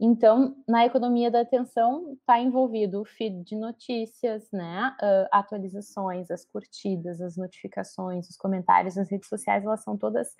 Então, 0.00 0.56
na 0.66 0.84
economia 0.84 1.30
da 1.30 1.42
atenção 1.42 2.14
está 2.14 2.40
envolvido 2.40 3.00
o 3.00 3.04
feed 3.04 3.44
de 3.44 3.56
notícias, 3.56 4.50
né, 4.50 4.96
uh, 5.00 5.28
atualizações, 5.30 6.30
as 6.30 6.44
curtidas, 6.44 7.20
as 7.20 7.36
notificações, 7.36 8.28
os 8.28 8.36
comentários 8.36 8.96
nas 8.96 9.10
redes 9.10 9.28
sociais, 9.28 9.64
elas 9.64 9.82
são 9.82 9.96
todas 9.96 10.34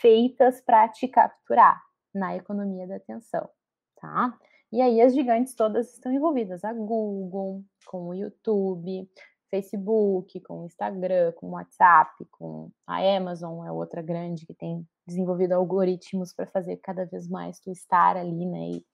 feitas 0.00 0.60
para 0.60 0.88
te 0.88 1.08
capturar 1.08 1.80
na 2.14 2.36
economia 2.36 2.86
da 2.86 2.96
atenção, 2.96 3.48
tá? 3.96 4.36
E 4.72 4.82
aí 4.82 5.00
as 5.00 5.14
gigantes 5.14 5.54
todas 5.54 5.94
estão 5.94 6.12
envolvidas, 6.12 6.64
a 6.64 6.72
Google, 6.72 7.64
com 7.86 8.08
o 8.08 8.14
YouTube, 8.14 9.08
Facebook, 9.50 10.40
com 10.40 10.62
o 10.62 10.66
Instagram, 10.66 11.32
com 11.32 11.46
o 11.46 11.50
WhatsApp, 11.52 12.24
com 12.30 12.70
a 12.86 12.98
Amazon, 13.16 13.64
é 13.64 13.72
outra 13.72 14.02
grande 14.02 14.44
que 14.44 14.54
tem 14.54 14.86
desenvolvido 15.06 15.52
algoritmos 15.52 16.32
para 16.32 16.46
fazer 16.46 16.76
cada 16.78 17.04
vez 17.04 17.28
mais 17.28 17.60
tu 17.60 17.70
estar 17.70 18.16
ali, 18.16 18.46
né, 18.46 18.70
e, 18.70 18.86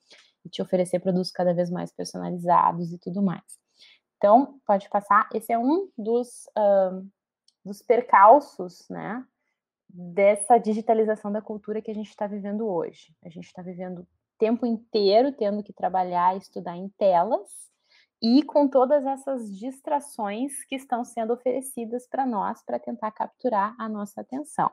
e, 0.45 0.49
te 0.49 0.61
oferecer 0.61 1.01
produtos 1.01 1.31
cada 1.31 1.55
vez 1.55 1.71
mais 1.71 1.93
personalizados 1.93 2.93
e 2.93 2.99
tudo 2.99 3.23
mais. 3.23 3.43
Então, 4.17 4.61
pode 4.67 4.89
passar. 4.89 5.29
Esse 5.35 5.53
é 5.53 5.59
um 5.59 5.89
dos, 5.99 6.45
uh, 6.57 7.09
dos 7.65 7.83
percalços, 7.83 8.87
né, 8.89 9.25
dessa 9.89 10.59
digitalização 10.59 11.31
da 11.33 11.43
cultura 11.43 11.83
que 11.83 11.91
a 11.91 11.95
gente 11.95 12.09
está 12.09 12.27
vivendo 12.27 12.67
hoje. 12.67 13.15
A 13.23 13.29
gente 13.29 13.47
está 13.47 13.63
vivendo 13.63 14.01
o 14.01 14.07
tempo 14.39 14.65
inteiro 14.65 15.33
tendo 15.33 15.63
que 15.63 15.73
trabalhar 15.73 16.35
e 16.35 16.39
estudar 16.39 16.77
em 16.77 16.89
telas, 16.91 17.73
e 18.23 18.45
com 18.45 18.69
todas 18.69 19.05
essas 19.05 19.55
distrações 19.59 20.65
que 20.67 20.77
estão 20.77 21.05
sendo 21.05 21.33
oferecidas 21.33 22.07
para 22.07 22.25
nós 22.25 22.63
para 22.65 22.79
tentar 22.79 23.11
capturar 23.11 23.75
a 23.77 23.89
nossa 23.89 24.21
atenção. 24.21 24.71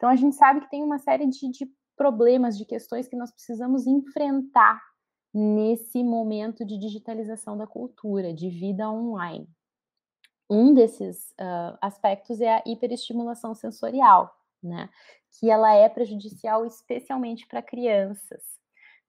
Então, 0.00 0.08
a 0.08 0.16
gente 0.16 0.34
sabe 0.34 0.62
que 0.62 0.70
tem 0.70 0.82
uma 0.82 0.98
série 0.98 1.26
de, 1.26 1.50
de 1.50 1.70
problemas, 1.94 2.56
de 2.56 2.64
questões 2.64 3.06
que 3.06 3.16
nós 3.16 3.30
precisamos 3.30 3.86
enfrentar 3.86 4.80
nesse 5.34 6.02
momento 6.02 6.64
de 6.64 6.78
digitalização 6.78 7.54
da 7.54 7.66
cultura, 7.66 8.32
de 8.32 8.48
vida 8.48 8.90
online. 8.90 9.46
Um 10.48 10.72
desses 10.72 11.32
uh, 11.32 11.76
aspectos 11.82 12.40
é 12.40 12.54
a 12.54 12.62
hiperestimulação 12.64 13.54
sensorial, 13.54 14.34
né? 14.62 14.88
Que 15.38 15.50
ela 15.50 15.74
é 15.74 15.86
prejudicial 15.86 16.64
especialmente 16.64 17.46
para 17.46 17.60
crianças 17.60 18.58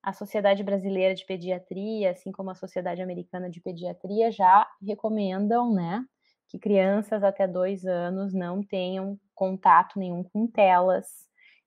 a 0.03 0.13
Sociedade 0.13 0.61
Brasileira 0.61 1.13
de 1.13 1.25
Pediatria, 1.25 2.11
assim 2.11 2.31
como 2.31 2.49
a 2.49 2.55
Sociedade 2.55 3.01
Americana 3.01 3.49
de 3.49 3.61
Pediatria, 3.61 4.29
já 4.31 4.67
recomendam, 4.81 5.73
né, 5.73 6.03
que 6.47 6.57
crianças 6.59 7.23
até 7.23 7.47
dois 7.47 7.85
anos 7.85 8.33
não 8.33 8.63
tenham 8.63 9.17
contato 9.41 9.97
nenhum 9.97 10.23
com 10.23 10.45
telas, 10.45 11.07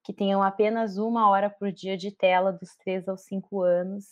que 0.05 0.13
tenham 0.13 0.41
apenas 0.41 0.97
uma 0.97 1.29
hora 1.29 1.51
por 1.51 1.73
dia 1.73 1.97
de 1.97 2.13
tela 2.13 2.53
dos 2.53 2.77
três 2.77 3.09
aos 3.09 3.23
cinco 3.23 3.63
anos, 3.63 4.05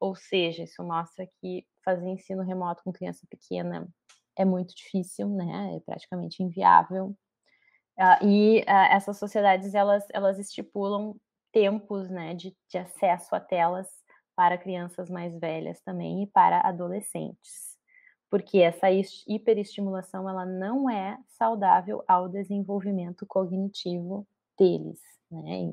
ou 0.00 0.16
seja, 0.16 0.64
isso 0.64 0.82
mostra 0.82 1.24
que 1.40 1.64
fazer 1.84 2.08
ensino 2.08 2.42
remoto 2.42 2.82
com 2.82 2.92
criança 2.92 3.24
pequena 3.30 3.86
é 4.36 4.44
muito 4.44 4.74
difícil, 4.74 5.28
né, 5.28 5.76
é 5.76 5.80
praticamente 5.86 6.42
inviável. 6.42 7.16
Uh, 7.96 8.26
e 8.26 8.60
uh, 8.62 8.86
essas 8.90 9.16
sociedades 9.18 9.72
elas, 9.72 10.04
elas 10.12 10.40
estipulam 10.40 11.14
tempos 11.52 12.10
né, 12.10 12.34
de, 12.34 12.56
de 12.68 12.76
acesso 12.76 13.36
a 13.36 13.40
telas 13.40 13.86
para 14.34 14.58
crianças 14.58 15.08
mais 15.08 15.38
velhas 15.38 15.80
também 15.80 16.24
e 16.24 16.26
para 16.26 16.60
adolescentes. 16.60 17.75
Porque 18.30 18.58
essa 18.58 18.88
hiperestimulação 19.26 20.28
ela 20.28 20.44
não 20.44 20.90
é 20.90 21.18
saudável 21.28 22.02
ao 22.08 22.28
desenvolvimento 22.28 23.24
cognitivo 23.26 24.26
deles, 24.58 25.00
né? 25.30 25.72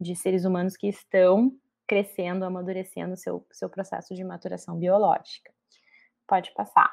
De 0.00 0.14
seres 0.14 0.44
humanos 0.44 0.76
que 0.76 0.88
estão 0.88 1.52
crescendo, 1.86 2.44
amadurecendo 2.44 3.16
seu, 3.16 3.46
seu 3.52 3.68
processo 3.68 4.14
de 4.14 4.24
maturação 4.24 4.78
biológica. 4.78 5.52
Pode 6.26 6.52
passar. 6.54 6.90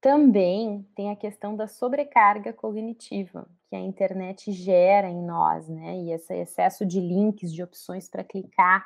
Também 0.00 0.82
tem 0.96 1.10
a 1.10 1.16
questão 1.16 1.54
da 1.54 1.68
sobrecarga 1.68 2.52
cognitiva 2.52 3.48
que 3.68 3.76
a 3.76 3.80
internet 3.80 4.50
gera 4.50 5.08
em 5.08 5.24
nós, 5.24 5.68
né? 5.68 5.96
E 5.96 6.12
esse 6.12 6.34
excesso 6.34 6.84
de 6.84 7.00
links, 7.00 7.52
de 7.52 7.62
opções 7.62 8.08
para 8.10 8.24
clicar. 8.24 8.84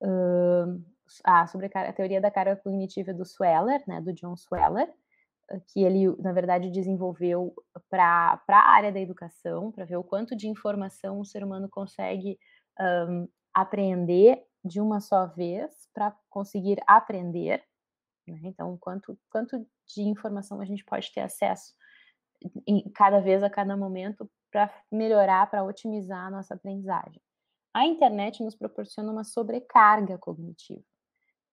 Uh, 0.00 0.84
a, 1.24 1.46
sobrecarga, 1.46 1.90
a 1.90 1.92
teoria 1.92 2.20
da 2.20 2.30
carga 2.30 2.56
cognitiva 2.56 3.12
do 3.12 3.24
Sweller, 3.24 3.82
né? 3.86 4.00
Do 4.00 4.12
John 4.12 4.34
Sweller, 4.34 4.92
que 5.68 5.82
ele, 5.82 6.14
na 6.20 6.32
verdade, 6.32 6.70
desenvolveu 6.70 7.54
para 7.88 8.40
a 8.48 8.70
área 8.70 8.92
da 8.92 9.00
educação, 9.00 9.70
para 9.70 9.84
ver 9.84 9.96
o 9.96 10.04
quanto 10.04 10.36
de 10.36 10.48
informação 10.48 11.20
o 11.20 11.24
ser 11.24 11.44
humano 11.44 11.68
consegue 11.68 12.38
um, 12.80 13.28
apreender 13.54 14.44
de 14.64 14.80
uma 14.80 15.00
só 15.00 15.26
vez 15.26 15.88
para 15.94 16.14
conseguir 16.28 16.78
aprender. 16.86 17.62
Né? 18.26 18.40
Então, 18.44 18.76
quanto, 18.78 19.16
quanto 19.30 19.64
de 19.86 20.02
informação 20.02 20.60
a 20.60 20.64
gente 20.64 20.84
pode 20.84 21.12
ter 21.12 21.20
acesso 21.20 21.72
em, 22.66 22.90
cada 22.90 23.20
vez, 23.20 23.42
a 23.42 23.50
cada 23.50 23.76
momento, 23.76 24.28
para 24.50 24.72
melhorar, 24.90 25.48
para 25.48 25.64
otimizar 25.64 26.26
a 26.26 26.30
nossa 26.30 26.54
aprendizagem. 26.54 27.20
A 27.72 27.84
internet 27.84 28.42
nos 28.42 28.54
proporciona 28.54 29.12
uma 29.12 29.24
sobrecarga 29.24 30.18
cognitiva. 30.18 30.82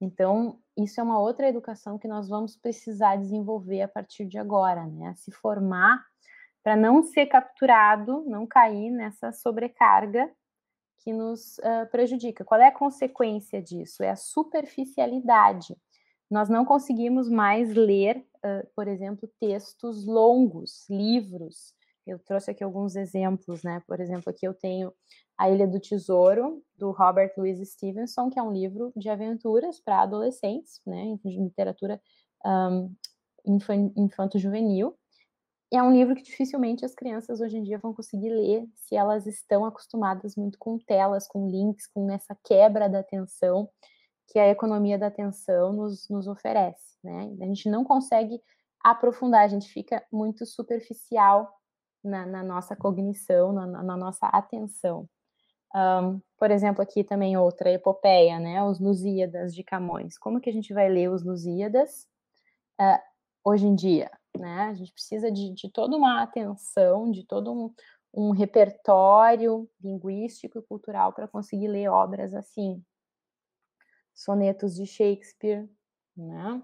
Então, 0.03 0.59
isso 0.77 0.99
é 0.99 1.03
uma 1.03 1.19
outra 1.19 1.47
educação 1.47 1.97
que 1.97 2.07
nós 2.07 2.27
vamos 2.27 2.55
precisar 2.55 3.15
desenvolver 3.15 3.81
a 3.81 3.87
partir 3.87 4.25
de 4.25 4.37
agora, 4.37 4.85
né? 4.85 5.13
Se 5.15 5.31
formar 5.31 6.03
para 6.63 6.75
não 6.75 7.03
ser 7.03 7.25
capturado, 7.25 8.23
não 8.25 8.47
cair 8.47 8.89
nessa 8.89 9.31
sobrecarga 9.31 10.31
que 10.99 11.11
nos 11.11 11.57
uh, 11.59 11.89
prejudica. 11.91 12.45
Qual 12.45 12.59
é 12.59 12.67
a 12.67 12.71
consequência 12.71 13.61
disso? 13.61 14.01
É 14.03 14.09
a 14.09 14.15
superficialidade 14.15 15.75
nós 16.33 16.49
não 16.49 16.65
conseguimos 16.65 17.29
mais 17.29 17.75
ler, 17.75 18.17
uh, 18.17 18.67
por 18.75 18.87
exemplo, 18.87 19.29
textos 19.39 20.03
longos, 20.03 20.89
livros. 20.89 21.75
Eu 22.05 22.19
trouxe 22.19 22.51
aqui 22.51 22.63
alguns 22.63 22.95
exemplos, 22.95 23.63
né? 23.63 23.81
Por 23.87 23.99
exemplo, 23.99 24.29
aqui 24.29 24.45
eu 24.45 24.53
tenho 24.53 24.93
A 25.37 25.49
Ilha 25.49 25.67
do 25.67 25.79
Tesouro, 25.79 26.61
do 26.77 26.91
Robert 26.91 27.33
Louis 27.37 27.59
Stevenson, 27.71 28.29
que 28.29 28.39
é 28.39 28.43
um 28.43 28.51
livro 28.51 28.91
de 28.95 29.09
aventuras 29.09 29.79
para 29.79 30.01
adolescentes, 30.01 30.81
né? 30.85 31.17
De 31.23 31.37
literatura 31.39 32.01
um, 32.45 32.93
infanto-juvenil. 33.95 34.97
É 35.71 35.81
um 35.81 35.91
livro 35.91 36.13
que 36.13 36.21
dificilmente 36.21 36.85
as 36.85 36.93
crianças 36.93 37.41
hoje 37.41 37.57
em 37.57 37.63
dia 37.63 37.79
vão 37.79 37.93
conseguir 37.93 38.29
ler 38.29 38.67
se 38.75 38.95
elas 38.95 39.25
estão 39.25 39.65
acostumadas 39.65 40.35
muito 40.35 40.59
com 40.59 40.77
telas, 40.77 41.27
com 41.27 41.49
links, 41.49 41.87
com 41.87 42.11
essa 42.11 42.37
quebra 42.43 42.87
da 42.87 42.99
atenção 42.99 43.69
que 44.27 44.37
a 44.37 44.49
economia 44.49 44.99
da 44.99 45.07
atenção 45.07 45.73
nos, 45.73 46.07
nos 46.09 46.27
oferece, 46.27 46.97
né? 47.03 47.35
A 47.41 47.45
gente 47.45 47.69
não 47.69 47.83
consegue 47.83 48.39
aprofundar, 48.83 49.43
a 49.43 49.47
gente 49.47 49.67
fica 49.67 50.05
muito 50.11 50.45
superficial 50.45 51.51
na, 52.03 52.25
na 52.25 52.43
nossa 52.43 52.75
cognição, 52.75 53.53
na, 53.53 53.65
na 53.65 53.97
nossa 53.97 54.27
atenção. 54.27 55.07
Um, 55.75 56.21
por 56.37 56.51
exemplo, 56.51 56.83
aqui 56.83 57.03
também 57.03 57.35
outra 57.35 57.71
epopeia, 57.71 58.39
né? 58.39 58.63
Os 58.63 58.79
Lusíadas 58.79 59.55
de 59.55 59.63
Camões. 59.63 60.17
Como 60.17 60.39
que 60.39 60.49
a 60.49 60.53
gente 60.53 60.73
vai 60.73 60.87
ler 60.87 61.09
os 61.09 61.23
Lusíadas 61.23 62.07
uh, 62.79 62.99
hoje 63.43 63.65
em 63.65 63.73
dia? 63.73 64.11
Né? 64.37 64.69
A 64.69 64.73
gente 64.73 64.93
precisa 64.93 65.31
de, 65.31 65.51
de 65.53 65.69
toda 65.69 65.97
uma 65.97 66.21
atenção, 66.21 67.09
de 67.09 67.25
todo 67.25 67.51
um, 67.51 67.73
um 68.13 68.31
repertório 68.31 69.67
linguístico 69.81 70.59
e 70.59 70.61
cultural 70.61 71.11
para 71.13 71.27
conseguir 71.27 71.67
ler 71.67 71.89
obras 71.89 72.33
assim, 72.35 72.83
sonetos 74.13 74.75
de 74.75 74.85
Shakespeare, 74.85 75.67
né? 76.15 76.61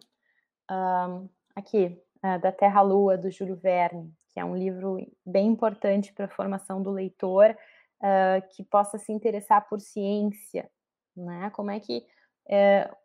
Um, 0.69 1.27
aqui, 1.55 1.99
uh, 2.23 2.39
da 2.39 2.51
Terra 2.51 2.81
Lua, 2.83 3.17
do 3.17 3.31
Júlio 3.31 3.55
Verne, 3.55 4.13
é 4.39 4.45
um 4.45 4.55
livro 4.55 4.97
bem 5.25 5.47
importante 5.47 6.13
para 6.13 6.25
a 6.25 6.29
formação 6.29 6.81
do 6.81 6.91
leitor, 6.91 7.55
uh, 8.01 8.47
que 8.55 8.63
possa 8.63 8.97
se 8.97 9.11
interessar 9.11 9.67
por 9.67 9.79
ciência, 9.79 10.69
né? 11.15 11.49
Como 11.51 11.71
é 11.71 11.79
que 11.79 11.99
uh, 12.47 12.95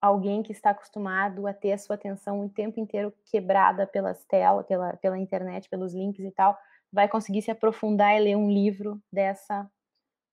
alguém 0.00 0.42
que 0.42 0.52
está 0.52 0.70
acostumado 0.70 1.46
a 1.46 1.52
ter 1.54 1.72
a 1.72 1.78
sua 1.78 1.94
atenção 1.96 2.44
o 2.44 2.48
tempo 2.48 2.80
inteiro 2.80 3.12
quebrada 3.30 3.86
pelas 3.86 4.24
telas, 4.24 4.66
pela, 4.66 4.96
pela 4.96 5.18
internet, 5.18 5.68
pelos 5.68 5.94
links 5.94 6.24
e 6.24 6.30
tal, 6.30 6.58
vai 6.92 7.08
conseguir 7.08 7.42
se 7.42 7.50
aprofundar 7.50 8.16
e 8.16 8.20
ler 8.20 8.36
um 8.36 8.50
livro 8.50 9.00
dessa 9.12 9.70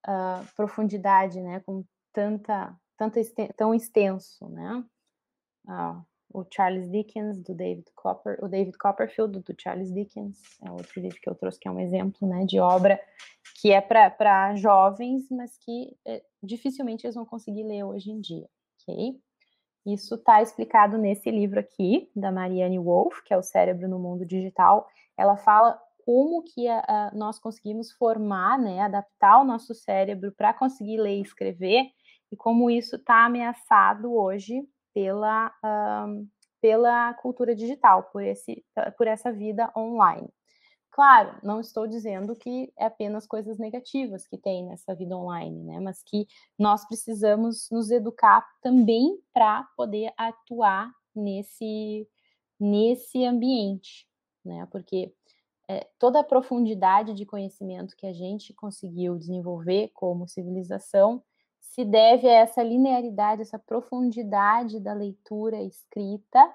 uh, 0.07 0.55
profundidade, 0.55 1.39
né? 1.39 1.61
Com 1.65 1.83
tanta 2.13 2.75
tanto 2.97 3.19
tão 3.55 3.75
extenso, 3.75 4.49
né? 4.49 4.83
Ah, 5.67 6.01
o 6.37 6.45
Charles 6.53 6.87
Dickens, 6.91 7.41
do 7.41 7.55
David 7.55 7.87
Copper, 7.95 8.37
o 8.43 8.47
David 8.47 8.77
Copperfield, 8.77 9.39
do 9.39 9.55
Charles 9.59 9.91
Dickens, 9.91 10.39
é 10.63 10.69
outro 10.69 11.01
livro 11.01 11.19
que 11.19 11.27
eu 11.27 11.33
trouxe, 11.33 11.59
que 11.59 11.67
é 11.67 11.71
um 11.71 11.79
exemplo, 11.79 12.27
né, 12.27 12.45
de 12.45 12.59
obra 12.59 12.99
que 13.59 13.71
é 13.71 13.81
para 13.81 14.55
jovens, 14.55 15.27
mas 15.31 15.57
que 15.57 15.97
é, 16.05 16.21
dificilmente 16.43 17.07
eles 17.07 17.15
vão 17.15 17.25
conseguir 17.25 17.63
ler 17.63 17.83
hoje 17.83 18.11
em 18.11 18.21
dia, 18.21 18.47
ok? 18.79 19.19
Isso 19.83 20.13
está 20.13 20.41
explicado 20.41 20.95
nesse 20.95 21.31
livro 21.31 21.59
aqui, 21.59 22.11
da 22.15 22.31
Marianne 22.31 22.77
Wolf, 22.77 23.21
que 23.23 23.33
é 23.33 23.37
o 23.37 23.41
Cérebro 23.41 23.87
no 23.87 23.97
Mundo 23.97 24.25
Digital. 24.25 24.87
Ela 25.17 25.37
fala 25.37 25.81
como 26.05 26.43
que 26.43 26.67
a, 26.67 26.83
a, 26.87 27.11
nós 27.15 27.39
conseguimos 27.39 27.91
formar, 27.93 28.59
né, 28.59 28.81
adaptar 28.81 29.41
o 29.41 29.43
nosso 29.43 29.73
cérebro 29.73 30.31
para 30.33 30.53
conseguir 30.53 30.97
ler 30.97 31.17
e 31.17 31.21
escrever, 31.21 31.87
e 32.31 32.35
como 32.35 32.69
isso 32.69 32.97
está 32.97 33.25
ameaçado 33.25 34.13
hoje 34.13 34.67
pela, 34.97 35.53
um, 36.07 36.27
pela 36.59 37.13
cultura 37.13 37.55
digital, 37.55 38.05
por, 38.11 38.23
esse, 38.23 38.65
por 38.97 39.05
essa 39.05 39.31
vida 39.31 39.71
online. 39.77 40.27
Claro, 40.89 41.37
não 41.43 41.61
estou 41.61 41.85
dizendo 41.85 42.35
que 42.35 42.73
é 42.75 42.87
apenas 42.87 43.27
coisas 43.27 43.59
negativas 43.59 44.27
que 44.27 44.39
tem 44.39 44.65
nessa 44.65 44.95
vida 44.95 45.15
online, 45.15 45.63
né? 45.63 45.79
Mas 45.79 46.01
que 46.01 46.25
nós 46.57 46.83
precisamos 46.87 47.69
nos 47.71 47.91
educar 47.91 48.43
também 48.59 49.19
para 49.31 49.67
poder 49.77 50.11
atuar 50.17 50.91
nesse, 51.13 52.09
nesse 52.59 53.23
ambiente, 53.23 54.07
né? 54.43 54.67
Porque 54.71 55.13
é, 55.69 55.87
toda 55.99 56.21
a 56.21 56.23
profundidade 56.23 57.13
de 57.13 57.23
conhecimento 57.23 57.95
que 57.95 58.07
a 58.07 58.13
gente 58.13 58.51
conseguiu 58.55 59.15
desenvolver 59.15 59.91
como 59.93 60.27
civilização 60.27 61.23
se 61.77 61.85
deve 61.85 62.27
a 62.27 62.39
essa 62.39 62.63
linearidade, 62.63 63.43
essa 63.43 63.59
profundidade 63.59 64.79
da 64.79 64.93
leitura 64.93 65.61
escrita 65.61 66.51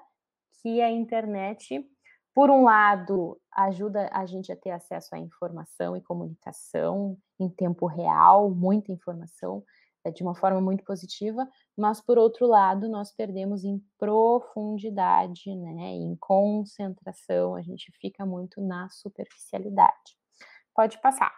que 0.61 0.81
a 0.81 0.91
internet, 0.91 1.89
por 2.35 2.49
um 2.49 2.63
lado, 2.63 3.39
ajuda 3.49 4.09
a 4.11 4.25
gente 4.25 4.51
a 4.51 4.55
ter 4.55 4.71
acesso 4.71 5.15
à 5.15 5.19
informação 5.19 5.95
e 5.95 6.01
comunicação 6.01 7.17
em 7.39 7.47
tempo 7.47 7.85
real, 7.85 8.51
muita 8.51 8.91
informação, 8.91 9.63
é, 10.03 10.11
de 10.11 10.23
uma 10.23 10.35
forma 10.35 10.59
muito 10.59 10.83
positiva, 10.83 11.47
mas 11.77 12.01
por 12.01 12.17
outro 12.17 12.45
lado, 12.45 12.89
nós 12.89 13.13
perdemos 13.13 13.63
em 13.63 13.81
profundidade, 13.97 15.55
né, 15.55 15.93
em 15.93 16.17
concentração, 16.17 17.55
a 17.55 17.61
gente 17.61 17.89
fica 17.93 18.25
muito 18.25 18.59
na 18.59 18.89
superficialidade. 18.89 20.17
Pode 20.75 20.99
passar. 21.01 21.31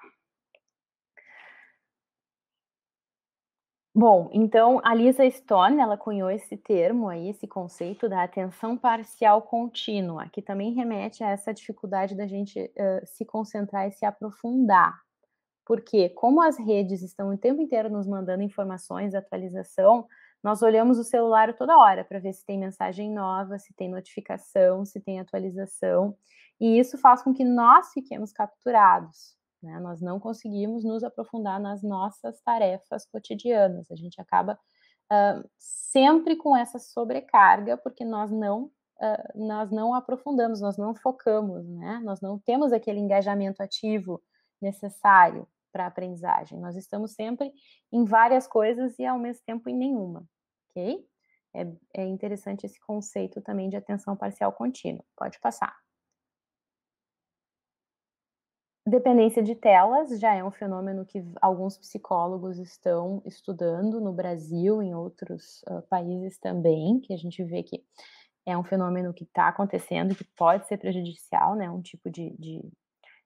Bom, 3.98 4.30
então 4.34 4.82
a 4.84 4.94
Lisa 4.94 5.30
Stone, 5.30 5.80
ela 5.80 5.96
cunhou 5.96 6.30
esse 6.30 6.58
termo 6.58 7.08
aí, 7.08 7.30
esse 7.30 7.48
conceito 7.48 8.10
da 8.10 8.24
atenção 8.24 8.78
parcial 8.78 9.42
contínua, 9.42 10.28
que 10.28 10.42
também 10.42 10.74
remete 10.74 11.24
a 11.24 11.30
essa 11.30 11.54
dificuldade 11.54 12.14
da 12.14 12.28
gente 12.28 12.60
uh, 12.60 13.06
se 13.06 13.24
concentrar 13.24 13.88
e 13.88 13.94
se 13.94 14.06
aprofundar. 14.06 14.94
Porque 15.66 16.10
como 16.10 16.42
as 16.42 16.58
redes 16.60 17.02
estão 17.02 17.34
o 17.34 17.38
tempo 17.38 17.62
inteiro 17.62 17.90
nos 17.90 18.06
mandando 18.06 18.44
informações, 18.44 19.16
atualização, 19.16 20.06
nós 20.44 20.62
olhamos 20.62 21.00
o 21.00 21.04
celular 21.06 21.56
toda 21.56 21.78
hora 21.78 22.04
para 22.04 22.20
ver 22.20 22.34
se 22.34 22.46
tem 22.46 22.60
mensagem 22.60 23.10
nova, 23.14 23.58
se 23.58 23.74
tem 23.76 23.90
notificação, 23.90 24.84
se 24.84 25.00
tem 25.00 25.22
atualização, 25.22 26.18
e 26.60 26.78
isso 26.78 26.98
faz 26.98 27.24
com 27.24 27.34
que 27.34 27.46
nós 27.46 27.94
fiquemos 27.94 28.34
capturados. 28.34 29.38
Né? 29.66 29.80
Nós 29.80 30.00
não 30.00 30.20
conseguimos 30.20 30.84
nos 30.84 31.04
aprofundar 31.04 31.60
nas 31.60 31.82
nossas 31.82 32.40
tarefas 32.42 33.06
cotidianas. 33.08 33.90
A 33.90 33.96
gente 33.96 34.22
acaba 34.22 34.54
uh, 35.12 35.50
sempre 35.58 36.36
com 36.36 36.56
essa 36.56 36.78
sobrecarga, 36.78 37.76
porque 37.76 38.06
nós 38.06 38.32
não 38.32 38.66
uh, 38.66 39.48
nós 39.48 39.72
não 39.72 39.96
aprofundamos, 39.96 40.62
nós 40.62 40.78
não 40.78 40.94
focamos, 40.94 41.68
né? 41.68 42.00
Nós 42.04 42.22
não 42.22 42.38
temos 42.38 42.72
aquele 42.72 43.00
engajamento 43.00 43.64
ativo 43.64 44.22
necessário 44.62 45.48
para 45.72 45.86
a 45.86 45.88
aprendizagem. 45.88 46.60
Nós 46.60 46.76
estamos 46.76 47.14
sempre 47.14 47.52
em 47.92 48.06
várias 48.06 48.48
coisas 48.48 48.98
e 49.00 49.06
ao 49.06 49.18
mesmo 49.18 49.44
tempo 49.46 49.68
em 49.68 49.76
nenhuma, 49.76 50.24
ok? 50.70 51.04
É, 51.56 52.02
é 52.02 52.06
interessante 52.06 52.66
esse 52.66 52.80
conceito 52.82 53.42
também 53.42 53.68
de 53.70 53.78
atenção 53.78 54.16
parcial 54.16 54.54
contínua. 54.54 55.04
Pode 55.18 55.40
passar. 55.40 55.85
Dependência 58.88 59.42
de 59.42 59.56
telas 59.56 60.20
já 60.20 60.36
é 60.36 60.44
um 60.44 60.52
fenômeno 60.52 61.06
que 61.08 61.24
alguns 61.42 61.76
psicólogos 61.76 62.60
estão 62.60 63.20
estudando 63.26 64.00
no 64.00 64.14
Brasil, 64.14 64.80
em 64.80 64.94
outros 64.94 65.64
uh, 65.64 65.82
países 65.90 66.38
também, 66.38 67.00
que 67.00 67.12
a 67.12 67.18
gente 67.18 67.44
vê 67.44 67.64
que 67.64 67.84
é 68.46 68.56
um 68.56 68.64
fenômeno 68.64 69.12
que 69.12 69.24
está 69.24 69.48
acontecendo, 69.48 70.14
que 70.14 70.24
pode 70.38 70.68
ser 70.68 70.78
prejudicial, 70.78 71.56
né? 71.56 71.68
Um 71.68 71.82
tipo 71.82 72.12
de, 72.12 72.36
de, 72.38 72.62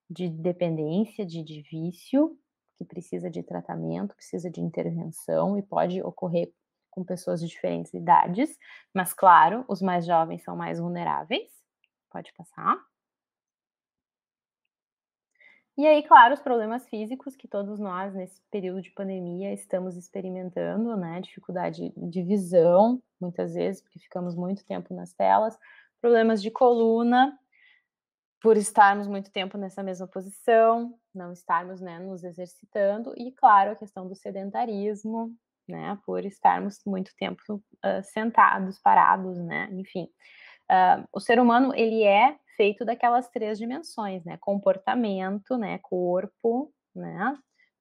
de 0.10 0.30
dependência, 0.30 1.26
de, 1.26 1.44
de 1.44 1.62
vício, 1.64 2.38
que 2.78 2.86
precisa 2.86 3.30
de 3.30 3.44
tratamento, 3.44 4.16
precisa 4.16 4.50
de 4.50 4.62
intervenção 4.62 5.58
e 5.58 5.62
pode 5.62 6.02
ocorrer 6.02 6.54
com 6.90 7.04
pessoas 7.04 7.42
de 7.42 7.48
diferentes 7.48 7.94
idades, 7.94 8.58
mas 8.94 9.14
claro, 9.14 9.66
os 9.68 9.82
mais 9.82 10.06
jovens 10.06 10.42
são 10.42 10.56
mais 10.56 10.80
vulneráveis. 10.80 11.52
Pode 12.10 12.32
passar. 12.34 12.78
E 15.80 15.88
aí, 15.88 16.04
claro, 16.04 16.34
os 16.34 16.42
problemas 16.42 16.86
físicos 16.90 17.38
que 17.38 17.48
todos 17.48 17.80
nós, 17.80 18.14
nesse 18.14 18.42
período 18.52 18.82
de 18.82 18.92
pandemia, 18.92 19.54
estamos 19.54 19.96
experimentando, 19.96 20.94
né? 20.98 21.22
Dificuldade 21.22 21.94
de 21.96 22.22
visão, 22.22 23.02
muitas 23.18 23.54
vezes, 23.54 23.82
porque 23.82 23.98
ficamos 23.98 24.36
muito 24.36 24.66
tempo 24.66 24.94
nas 24.94 25.14
telas, 25.14 25.58
problemas 26.02 26.42
de 26.42 26.52
coluna, 26.52 27.34
por 28.42 28.58
estarmos 28.58 29.08
muito 29.08 29.32
tempo 29.32 29.58
nessa 29.58 29.82
mesma 29.82 30.06
posição, 30.06 31.00
não 31.16 31.32
estarmos 31.32 31.80
né, 31.80 31.98
nos 31.98 32.26
exercitando, 32.26 33.14
e, 33.16 33.32
claro, 33.32 33.72
a 33.72 33.76
questão 33.78 34.06
do 34.06 34.16
sedentarismo, 34.16 35.34
né? 35.66 35.98
Por 36.06 36.26
estarmos 36.26 36.82
muito 36.86 37.16
tempo 37.16 37.42
uh, 37.54 38.04
sentados, 38.04 38.78
parados, 38.80 39.38
né? 39.38 39.70
Enfim. 39.72 40.10
Uh, 40.70 41.08
o 41.14 41.22
ser 41.22 41.40
humano, 41.40 41.74
ele 41.74 42.04
é 42.04 42.38
feito 42.60 42.84
daquelas 42.84 43.30
três 43.30 43.58
dimensões, 43.58 44.26
né? 44.26 44.38
Comportamento, 44.42 45.58
né? 45.58 45.78
Corpo, 45.78 46.74
né? 46.94 47.40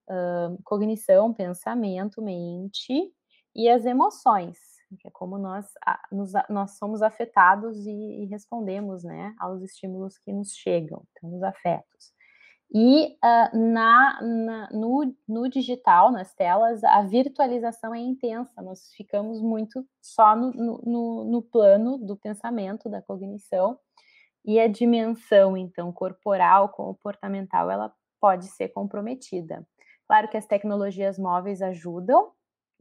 Uh, 0.09 0.57
cognição, 0.63 1.35
pensamento, 1.35 2.23
mente 2.23 3.13
e 3.57 3.69
as 3.69 3.85
emoções, 3.85 4.57
que 5.01 5.09
é 5.09 5.11
como 5.11 5.37
nós, 5.37 5.67
a, 5.85 6.01
nos, 6.13 6.31
nós 6.49 6.79
somos 6.79 7.03
afetados 7.03 7.77
e, 7.85 7.91
e, 7.91 8.27
respondemos, 8.27 9.03
né? 9.03 9.35
Aos 9.41 9.65
estímulos 9.65 10.17
que 10.17 10.33
nos 10.33 10.53
chegam, 10.53 11.03
então, 11.11 11.35
os 11.35 11.43
afetos. 11.43 12.13
E 12.73 13.17
uh, 13.17 13.59
na, 13.59 14.21
na 14.23 14.71
no, 14.71 15.13
no, 15.27 15.49
digital, 15.49 16.13
nas 16.13 16.33
telas, 16.35 16.85
a 16.85 17.03
virtualização 17.03 17.93
é 17.93 17.99
intensa, 17.99 18.63
nós 18.63 18.93
ficamos 18.93 19.43
muito 19.43 19.85
só 20.01 20.37
no, 20.37 20.53
no, 20.53 21.25
no 21.25 21.43
plano 21.43 21.99
do 21.99 22.17
pensamento, 22.17 22.89
da 22.89 23.03
cognição, 23.03 23.77
e 24.49 24.59
a 24.59 24.67
dimensão, 24.67 25.59
então, 25.59 25.93
corporal, 25.93 26.71
comportamental, 26.71 27.71
ela 27.71 27.93
pode 28.19 28.47
ser 28.47 28.71
comprometida. 28.71 29.63
Claro 30.07 30.27
que 30.27 30.39
as 30.39 30.47
tecnologias 30.47 31.19
móveis 31.19 31.61
ajudam 31.61 32.33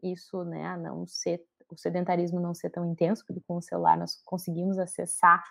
isso, 0.01 0.45
né, 0.45 0.65
a 0.65 0.77
não 0.77 1.06
ser, 1.06 1.43
o 1.69 1.75
sedentarismo 1.75 2.39
não 2.39 2.53
ser 2.53 2.69
tão 2.69 2.89
intenso, 2.89 3.25
porque 3.27 3.41
com 3.45 3.58
o 3.58 3.62
celular 3.62 3.97
nós 3.97 4.15
conseguimos 4.23 4.80
acessar 4.80 5.43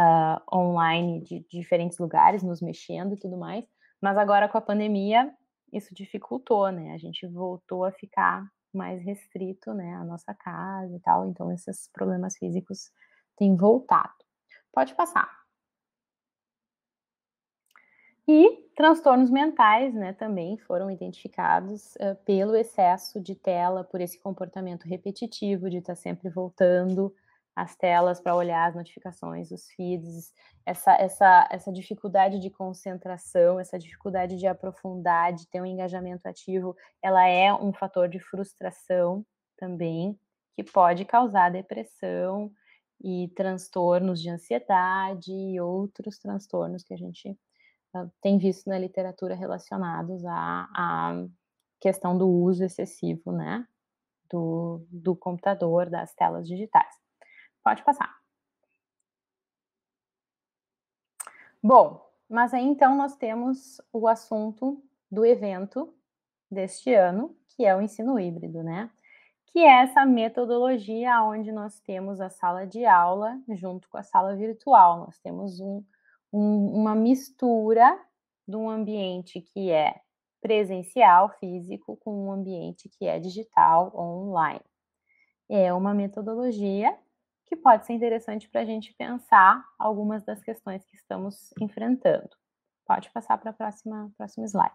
uh, 0.00 0.56
online 0.56 1.20
de, 1.20 1.46
diferentes 1.50 1.98
lugares, 1.98 2.42
nos 2.42 2.62
mexendo 2.62 3.12
e 3.12 3.18
tudo 3.18 3.36
mais, 3.36 3.66
mas 4.00 4.16
agora 4.16 4.48
com 4.48 4.56
a 4.56 4.62
pandemia, 4.62 5.30
isso 5.70 5.94
dificultou, 5.94 6.72
né, 6.72 6.94
a 6.94 6.98
gente 6.98 7.26
voltou 7.26 7.84
a 7.84 7.92
ficar 7.92 8.48
mais 8.72 9.02
restrito, 9.04 9.74
né, 9.74 9.96
a 9.96 10.04
nossa 10.04 10.32
casa 10.32 10.96
e 10.96 11.00
tal, 11.00 11.28
então 11.28 11.52
esses 11.52 11.90
problemas 11.92 12.38
físicos 12.38 12.90
têm 13.36 13.54
voltado. 13.54 14.14
Pode 14.72 14.94
passar. 14.94 15.41
E 18.26 18.68
transtornos 18.76 19.30
mentais, 19.30 19.92
né, 19.94 20.12
também 20.12 20.56
foram 20.58 20.90
identificados 20.90 21.94
uh, 21.96 22.14
pelo 22.24 22.54
excesso 22.54 23.20
de 23.20 23.34
tela, 23.34 23.82
por 23.82 24.00
esse 24.00 24.18
comportamento 24.18 24.84
repetitivo 24.84 25.68
de 25.68 25.78
estar 25.78 25.96
sempre 25.96 26.30
voltando 26.30 27.12
às 27.54 27.76
telas 27.76 28.20
para 28.20 28.34
olhar 28.34 28.68
as 28.68 28.74
notificações, 28.74 29.50
os 29.50 29.68
feeds, 29.72 30.32
essa, 30.64 30.94
essa, 30.94 31.48
essa 31.50 31.72
dificuldade 31.72 32.38
de 32.38 32.48
concentração, 32.48 33.58
essa 33.58 33.78
dificuldade 33.78 34.36
de 34.36 34.46
aprofundar, 34.46 35.32
de 35.32 35.46
ter 35.48 35.60
um 35.60 35.66
engajamento 35.66 36.26
ativo, 36.26 36.76
ela 37.02 37.26
é 37.26 37.52
um 37.52 37.72
fator 37.72 38.08
de 38.08 38.20
frustração 38.20 39.26
também, 39.56 40.18
que 40.54 40.62
pode 40.62 41.04
causar 41.04 41.50
depressão 41.50 42.50
e 43.02 43.28
transtornos 43.34 44.22
de 44.22 44.30
ansiedade 44.30 45.32
e 45.32 45.60
outros 45.60 46.18
transtornos 46.18 46.84
que 46.84 46.94
a 46.94 46.96
gente 46.96 47.36
tem 48.20 48.38
visto 48.38 48.68
na 48.68 48.78
literatura 48.78 49.34
relacionados 49.34 50.24
à, 50.24 50.68
à 50.74 51.26
questão 51.80 52.16
do 52.16 52.28
uso 52.28 52.64
excessivo, 52.64 53.32
né, 53.32 53.66
do, 54.30 54.84
do 54.90 55.14
computador, 55.14 55.90
das 55.90 56.14
telas 56.14 56.46
digitais. 56.46 56.94
Pode 57.62 57.82
passar. 57.84 58.22
Bom, 61.62 62.04
mas 62.28 62.52
aí 62.54 62.64
então 62.64 62.96
nós 62.96 63.14
temos 63.16 63.80
o 63.92 64.08
assunto 64.08 64.82
do 65.10 65.24
evento 65.24 65.94
deste 66.50 66.92
ano, 66.94 67.36
que 67.50 67.64
é 67.64 67.76
o 67.76 67.80
ensino 67.80 68.18
híbrido, 68.18 68.62
né? 68.62 68.90
Que 69.46 69.60
é 69.60 69.82
essa 69.82 70.06
metodologia 70.06 71.22
onde 71.22 71.52
nós 71.52 71.78
temos 71.80 72.20
a 72.20 72.30
sala 72.30 72.66
de 72.66 72.86
aula 72.86 73.38
junto 73.50 73.88
com 73.88 73.98
a 73.98 74.02
sala 74.02 74.34
virtual. 74.34 75.00
Nós 75.00 75.18
temos 75.18 75.60
um, 75.60 75.84
um, 76.32 76.80
uma 76.80 76.94
mistura 76.94 77.98
de 78.46 78.56
um 78.56 78.68
ambiente 78.68 79.40
que 79.40 79.70
é 79.70 80.00
presencial, 80.40 81.30
físico, 81.38 81.96
com 81.98 82.26
um 82.26 82.32
ambiente 82.32 82.88
que 82.88 83.06
é 83.06 83.20
digital, 83.20 83.92
online. 83.96 84.64
É 85.48 85.72
uma 85.72 85.94
metodologia 85.94 86.98
que 87.46 87.54
pode 87.54 87.86
ser 87.86 87.92
interessante 87.92 88.48
para 88.48 88.62
a 88.62 88.64
gente 88.64 88.94
pensar 88.94 89.62
algumas 89.78 90.24
das 90.24 90.42
questões 90.42 90.84
que 90.84 90.96
estamos 90.96 91.52
enfrentando. 91.60 92.30
Pode 92.86 93.10
passar 93.10 93.38
para 93.38 93.50
a 93.50 93.54
próxima, 93.54 94.10
próximo 94.16 94.44
slide. 94.46 94.74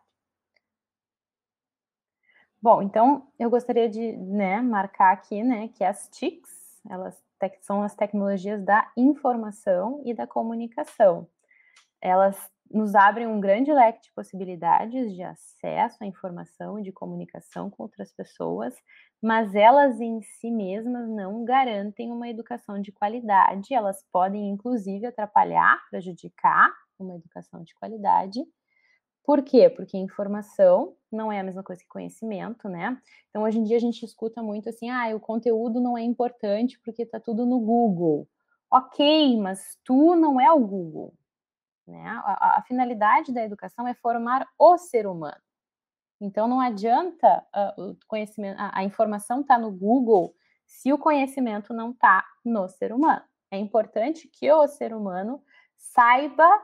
Bom, 2.62 2.82
então 2.82 3.28
eu 3.38 3.50
gostaria 3.50 3.90
de 3.90 4.16
né, 4.18 4.62
marcar 4.62 5.12
aqui 5.12 5.44
né, 5.44 5.68
que 5.70 5.84
as 5.84 6.08
TICs, 6.10 6.82
elas 6.90 7.22
são 7.62 7.84
as 7.84 7.94
tecnologias 7.94 8.64
da 8.64 8.90
informação 8.96 10.02
e 10.06 10.14
da 10.14 10.26
comunicação 10.26 11.28
elas 12.02 12.38
nos 12.70 12.96
abrem 12.96 13.28
um 13.28 13.40
grande 13.40 13.72
leque 13.72 14.02
de 14.04 14.12
possibilidades 14.14 15.14
de 15.14 15.24
acesso 15.24 16.04
à 16.04 16.06
informação 16.06 16.78
e 16.78 16.84
de 16.84 16.92
comunicação 16.92 17.70
com 17.70 17.84
outras 17.84 18.12
pessoas, 18.14 18.76
mas 19.22 19.56
elas 19.56 20.00
em 20.00 20.22
si 20.22 20.52
mesmas 20.52 21.10
não 21.10 21.46
garantem 21.46 22.12
uma 22.12 22.28
educação 22.28 22.82
de 22.82 22.92
qualidade, 22.92 23.74
elas 23.74 24.04
podem 24.12 24.50
inclusive 24.50 25.06
atrapalhar, 25.06 25.78
prejudicar 25.90 26.70
uma 27.00 27.16
educação 27.16 27.64
de 27.64 27.74
qualidade. 27.76 28.44
Por 29.24 29.44
quê? 29.44 29.70
Porque 29.70 29.98
informação 29.98 30.96
não 31.12 31.32
é 31.32 31.40
a 31.40 31.44
mesma 31.44 31.62
coisa 31.62 31.82
que 31.82 31.88
conhecimento, 31.90 32.70
né? 32.70 32.98
Então, 33.30 33.44
hoje 33.44 33.60
em 33.60 33.64
dia 33.64 33.76
a 33.76 33.80
gente 33.80 34.04
escuta 34.06 34.42
muito 34.42 34.70
assim: 34.70 34.90
ah, 34.90 35.14
o 35.14 35.20
conteúdo 35.20 35.82
não 35.82 35.98
é 35.98 36.02
importante 36.02 36.80
porque 36.84 37.04
está 37.04 37.20
tudo 37.20 37.46
no 37.46 37.60
Google. 37.60 38.28
Ok, 38.72 39.38
mas 39.38 39.78
tu 39.84 40.16
não 40.16 40.40
é 40.40 40.52
o 40.52 40.60
Google. 40.60 41.14
Né? 41.88 42.06
A, 42.06 42.58
a, 42.58 42.62
finalidade 42.64 43.34
da 43.34 43.44
educação 43.44 43.88
é 43.88 43.94
formar 43.94 44.46
o 44.60 44.78
ser 44.78 45.08
humano. 45.08 45.42
Então 46.20 46.48
não 46.48 46.60
adianta 46.60 47.46
uh, 47.56 47.92
o 47.92 47.98
conhecimento, 48.08 48.60
a, 48.60 48.80
a 48.80 48.84
informação 48.84 49.42
está 49.42 49.58
no 49.58 49.72
Google 49.72 50.36
se 50.66 50.92
o 50.92 50.98
conhecimento 50.98 51.74
não 51.74 51.92
está 51.92 52.26
no 52.44 52.68
ser 52.68 52.92
humano. 52.92 53.24
É 53.50 53.58
importante 53.58 54.28
que 54.28 54.52
o 54.52 54.68
ser 54.68 54.94
humano 54.94 55.42
saiba 55.78 56.62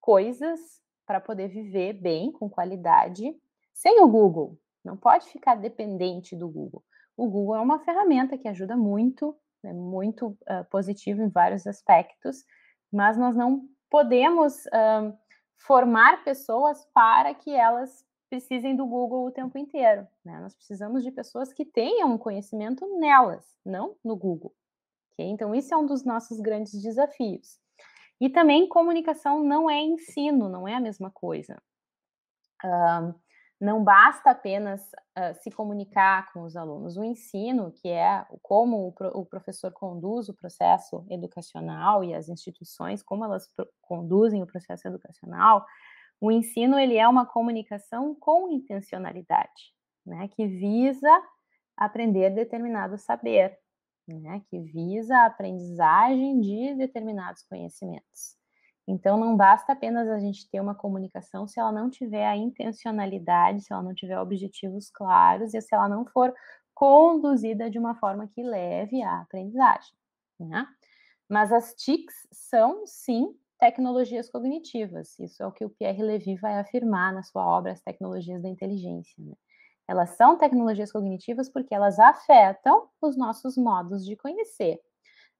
coisas 0.00 0.60
para 1.06 1.20
poder 1.20 1.48
viver 1.48 1.92
bem, 1.94 2.32
com 2.32 2.48
qualidade, 2.48 3.36
sem 3.74 4.00
o 4.00 4.08
Google. 4.08 4.58
Não 4.82 4.96
pode 4.96 5.26
ficar 5.26 5.56
dependente 5.56 6.34
do 6.34 6.48
Google. 6.48 6.82
O 7.16 7.28
Google 7.28 7.56
é 7.56 7.60
uma 7.60 7.80
ferramenta 7.80 8.38
que 8.38 8.48
ajuda 8.48 8.76
muito, 8.76 9.36
é 9.62 9.72
muito 9.72 10.28
uh, 10.28 10.64
positivo 10.70 11.22
em 11.22 11.28
vários 11.28 11.66
aspectos, 11.66 12.44
mas 12.90 13.18
nós 13.18 13.36
não 13.36 13.68
podemos 13.94 14.66
uh, 14.66 15.16
formar 15.56 16.24
pessoas 16.24 16.84
para 16.92 17.32
que 17.32 17.54
elas 17.54 18.04
precisem 18.28 18.74
do 18.74 18.84
Google 18.84 19.24
o 19.24 19.30
tempo 19.30 19.56
inteiro. 19.56 20.04
Né? 20.24 20.40
Nós 20.40 20.52
precisamos 20.52 21.04
de 21.04 21.12
pessoas 21.12 21.52
que 21.52 21.64
tenham 21.64 22.18
conhecimento 22.18 22.98
nelas, 22.98 23.56
não 23.64 23.94
no 24.02 24.16
Google. 24.16 24.52
Okay? 25.12 25.26
Então, 25.26 25.54
isso 25.54 25.72
é 25.72 25.76
um 25.76 25.86
dos 25.86 26.04
nossos 26.04 26.40
grandes 26.40 26.82
desafios. 26.82 27.60
E 28.20 28.28
também 28.28 28.68
comunicação 28.68 29.44
não 29.44 29.70
é 29.70 29.80
ensino, 29.80 30.48
não 30.48 30.66
é 30.66 30.74
a 30.74 30.80
mesma 30.80 31.12
coisa. 31.12 31.62
Uh, 32.64 33.14
não 33.64 33.82
basta 33.82 34.30
apenas 34.30 34.82
uh, 35.18 35.34
se 35.42 35.50
comunicar 35.50 36.30
com 36.32 36.42
os 36.42 36.54
alunos. 36.54 36.98
O 36.98 37.02
ensino, 37.02 37.72
que 37.72 37.88
é 37.88 38.24
como 38.42 38.86
o, 38.86 38.92
pro, 38.92 39.08
o, 39.16 39.24
professor 39.24 39.72
conduz 39.72 40.28
o 40.28 40.34
processo 40.34 41.04
educacional 41.08 42.04
e 42.04 42.14
as 42.14 42.28
instituições, 42.28 43.02
como 43.02 43.24
elas 43.24 43.48
conduzem 43.80 44.42
o 44.42 44.46
processo 44.46 44.86
educacional, 44.86 45.64
o 46.20 46.30
ensino 46.30 46.78
ele 46.78 46.98
é 46.98 47.08
uma 47.08 47.24
comunicação 47.24 48.14
com 48.14 48.50
intencionalidade, 48.50 49.72
né, 50.04 50.28
que 50.28 50.46
visa 50.46 51.10
aprender 51.74 52.30
determinado 52.30 52.98
saber, 52.98 53.58
né, 54.06 54.42
que 54.50 54.60
visa 54.60 55.16
a 55.16 55.26
aprendizagem 55.26 56.38
de 56.38 56.74
determinados 56.74 57.42
conhecimentos. 57.42 58.36
Então, 58.86 59.16
não 59.18 59.36
basta 59.36 59.72
apenas 59.72 60.08
a 60.08 60.18
gente 60.18 60.48
ter 60.50 60.60
uma 60.60 60.74
comunicação 60.74 61.46
se 61.46 61.58
ela 61.58 61.72
não 61.72 61.88
tiver 61.88 62.26
a 62.26 62.36
intencionalidade, 62.36 63.62
se 63.62 63.72
ela 63.72 63.82
não 63.82 63.94
tiver 63.94 64.18
objetivos 64.18 64.90
claros 64.90 65.54
e 65.54 65.60
se 65.60 65.74
ela 65.74 65.88
não 65.88 66.04
for 66.04 66.34
conduzida 66.74 67.70
de 67.70 67.78
uma 67.78 67.94
forma 67.94 68.28
que 68.28 68.42
leve 68.42 69.02
à 69.02 69.22
aprendizagem. 69.22 69.94
Né? 70.38 70.66
Mas 71.28 71.52
as 71.52 71.74
TICs 71.74 72.28
são, 72.30 72.86
sim, 72.86 73.34
tecnologias 73.58 74.28
cognitivas. 74.28 75.18
Isso 75.18 75.42
é 75.42 75.46
o 75.46 75.52
que 75.52 75.64
o 75.64 75.70
Pierre 75.70 76.02
Levy 76.02 76.36
vai 76.36 76.58
afirmar 76.58 77.14
na 77.14 77.22
sua 77.22 77.46
obra 77.46 77.72
As 77.72 77.80
Tecnologias 77.80 78.42
da 78.42 78.48
Inteligência. 78.48 79.14
Né? 79.18 79.32
Elas 79.88 80.10
são 80.10 80.36
tecnologias 80.36 80.92
cognitivas 80.92 81.48
porque 81.48 81.74
elas 81.74 81.98
afetam 81.98 82.88
os 83.00 83.16
nossos 83.16 83.56
modos 83.56 84.04
de 84.04 84.16
conhecer. 84.16 84.80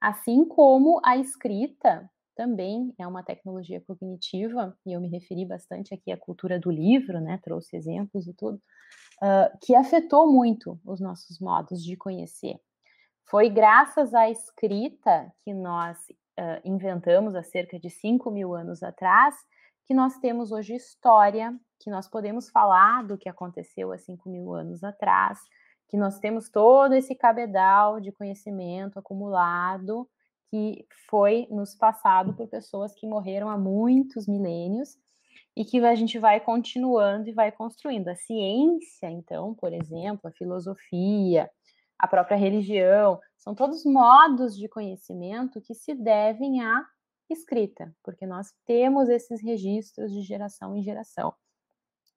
Assim 0.01 0.45
como 0.45 0.99
a 1.03 1.17
escrita 1.17 2.09
também 2.35 2.93
é 2.99 3.07
uma 3.07 3.23
tecnologia 3.23 3.81
cognitiva, 3.81 4.77
e 4.85 4.93
eu 4.93 5.01
me 5.01 5.07
referi 5.07 5.45
bastante 5.45 5.93
aqui 5.93 6.11
à 6.11 6.17
cultura 6.17 6.59
do 6.59 6.69
livro, 6.69 7.19
né, 7.19 7.39
trouxe 7.43 7.75
exemplos 7.75 8.27
e 8.27 8.33
tudo, 8.33 8.61
uh, 9.21 9.57
que 9.63 9.73
afetou 9.75 10.31
muito 10.31 10.79
os 10.85 10.99
nossos 10.99 11.39
modos 11.39 11.83
de 11.83 11.95
conhecer. 11.95 12.59
Foi 13.27 13.49
graças 13.49 14.13
à 14.13 14.29
escrita 14.29 15.31
que 15.43 15.53
nós 15.53 15.97
uh, 16.39 16.61
inventamos 16.63 17.35
há 17.35 17.41
cerca 17.41 17.79
de 17.79 17.89
5 17.89 18.29
mil 18.29 18.53
anos 18.53 18.83
atrás, 18.83 19.35
que 19.85 19.93
nós 19.93 20.17
temos 20.17 20.51
hoje 20.51 20.75
história, 20.75 21.57
que 21.79 21.89
nós 21.89 22.07
podemos 22.07 22.49
falar 22.49 23.03
do 23.03 23.17
que 23.17 23.29
aconteceu 23.29 23.91
há 23.91 23.97
5 23.97 24.29
mil 24.29 24.53
anos 24.53 24.83
atrás, 24.83 25.39
que 25.87 25.97
nós 25.97 26.19
temos 26.19 26.49
todo 26.49 26.93
esse 26.93 27.15
cabedal 27.15 27.99
de 27.99 28.11
conhecimento 28.11 28.99
acumulado 28.99 30.07
que 30.55 30.87
foi 31.09 31.47
nos 31.51 31.75
passado 31.75 32.33
por 32.33 32.47
pessoas 32.47 32.93
que 32.95 33.05
morreram 33.05 33.49
há 33.49 33.57
muitos 33.57 34.25
milênios 34.27 34.97
e 35.55 35.65
que 35.65 35.79
a 35.79 35.95
gente 35.95 36.17
vai 36.17 36.39
continuando 36.39 37.29
e 37.29 37.33
vai 37.33 37.51
construindo. 37.51 38.07
A 38.07 38.15
ciência, 38.15 39.09
então, 39.09 39.53
por 39.53 39.73
exemplo, 39.73 40.27
a 40.27 40.31
filosofia, 40.31 41.49
a 41.99 42.07
própria 42.07 42.37
religião, 42.37 43.19
são 43.37 43.53
todos 43.53 43.83
modos 43.85 44.55
de 44.55 44.67
conhecimento 44.69 45.61
que 45.61 45.73
se 45.73 45.93
devem 45.93 46.61
à 46.61 46.85
escrita, 47.29 47.93
porque 48.03 48.25
nós 48.25 48.53
temos 48.65 49.09
esses 49.09 49.41
registros 49.41 50.11
de 50.11 50.21
geração 50.21 50.75
em 50.75 50.83
geração. 50.83 51.33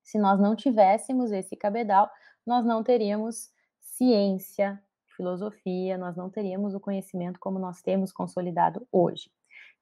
Se 0.03 0.19
nós 0.19 0.41
não 0.41 0.55
tivéssemos 0.55 1.33
esse 1.33 1.57
cabedal, 1.57 2.09
nós 2.47 2.65
não 2.65 2.83
teríamos 2.83 3.51
ciência, 3.81 4.81
filosofia, 5.19 5.99
nós 5.99 6.17
não 6.17 6.31
teríamos 6.31 6.75
o 6.75 6.81
conhecimento 6.81 7.39
como 7.41 7.59
nós 7.59 7.83
temos 7.83 8.13
consolidado 8.13 8.87
hoje. 8.91 9.31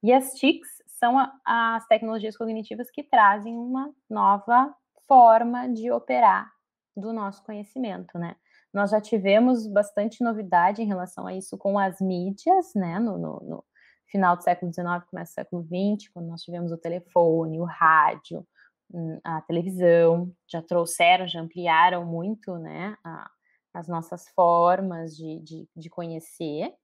E 0.03 0.13
as 0.13 0.33
TICs 0.33 0.83
são 0.99 1.19
a, 1.19 1.31
as 1.45 1.87
tecnologias 1.87 2.37
cognitivas 2.37 2.91
que 2.91 3.05
trazem 3.05 3.57
uma 3.57 3.93
nova 4.11 4.75
forma 5.07 5.69
de 5.69 5.91
operar 5.93 6.51
do 6.97 7.13
nosso 7.13 7.45
conhecimento, 7.45 8.19
né? 8.19 8.35
Nós 8.73 8.91
já 8.91 9.01
tivemos 9.01 9.67
bastante 9.67 10.25
novidade 10.25 10.83
em 10.83 10.87
relação 10.87 11.27
a 11.27 11.35
isso 11.35 11.57
com 11.57 11.79
as 11.79 12.01
mídias, 12.01 12.75
né? 12.75 12.99
No, 12.99 13.19
no, 13.19 13.41
no 13.41 13.65
final 14.07 14.37
do 14.37 14.43
século 14.43 14.73
XIX, 14.73 15.05
começo 15.11 15.33
do 15.33 15.35
século 15.35 15.63
XX, 15.63 16.11
quando 16.13 16.29
nós 16.29 16.43
tivemos 16.43 16.73
o 16.73 16.79
telefone, 16.79 17.61
o 17.61 17.65
rádio, 17.65 18.47
hum, 18.93 19.21
a 19.23 19.43
televisão, 19.43 20.33
já 20.49 20.63
trouxeram, 20.63 21.29
já 21.29 21.41
ampliaram 21.41 22.05
muito, 22.07 22.59
né? 22.59 22.97
A, 23.05 23.31
as 23.77 23.89
nossas 23.89 24.29
formas 24.29 25.17
de, 25.17 25.39
de, 25.41 25.69
de 25.77 25.91
conhecer, 25.91 26.75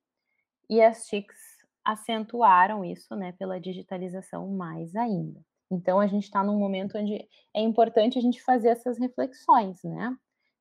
e 0.68 0.80
as 0.80 1.06
TICs 1.06 1.38
acentuaram 1.84 2.84
isso, 2.84 3.16
né, 3.16 3.32
pela 3.32 3.60
digitalização 3.60 4.48
mais 4.48 4.94
ainda. 4.94 5.40
Então, 5.70 5.98
a 5.98 6.06
gente 6.06 6.24
está 6.24 6.44
num 6.44 6.58
momento 6.58 6.98
onde 6.98 7.26
é 7.54 7.60
importante 7.60 8.18
a 8.18 8.20
gente 8.20 8.42
fazer 8.42 8.68
essas 8.68 8.98
reflexões, 8.98 9.82
né? 9.82 10.14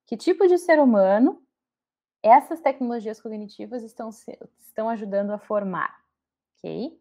Que 0.08 0.16
tipo 0.16 0.48
de 0.48 0.58
ser 0.58 0.80
humano 0.80 1.46
essas 2.24 2.62
tecnologias 2.62 3.20
cognitivas 3.20 3.84
estão, 3.84 4.10
estão 4.60 4.88
ajudando 4.90 5.32
a 5.32 5.40
formar, 5.40 6.02
ok? 6.58 7.00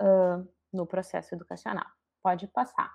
Uh, 0.00 0.48
no 0.72 0.86
processo 0.86 1.34
educacional. 1.34 1.86
Pode 2.22 2.46
passar. 2.46 2.94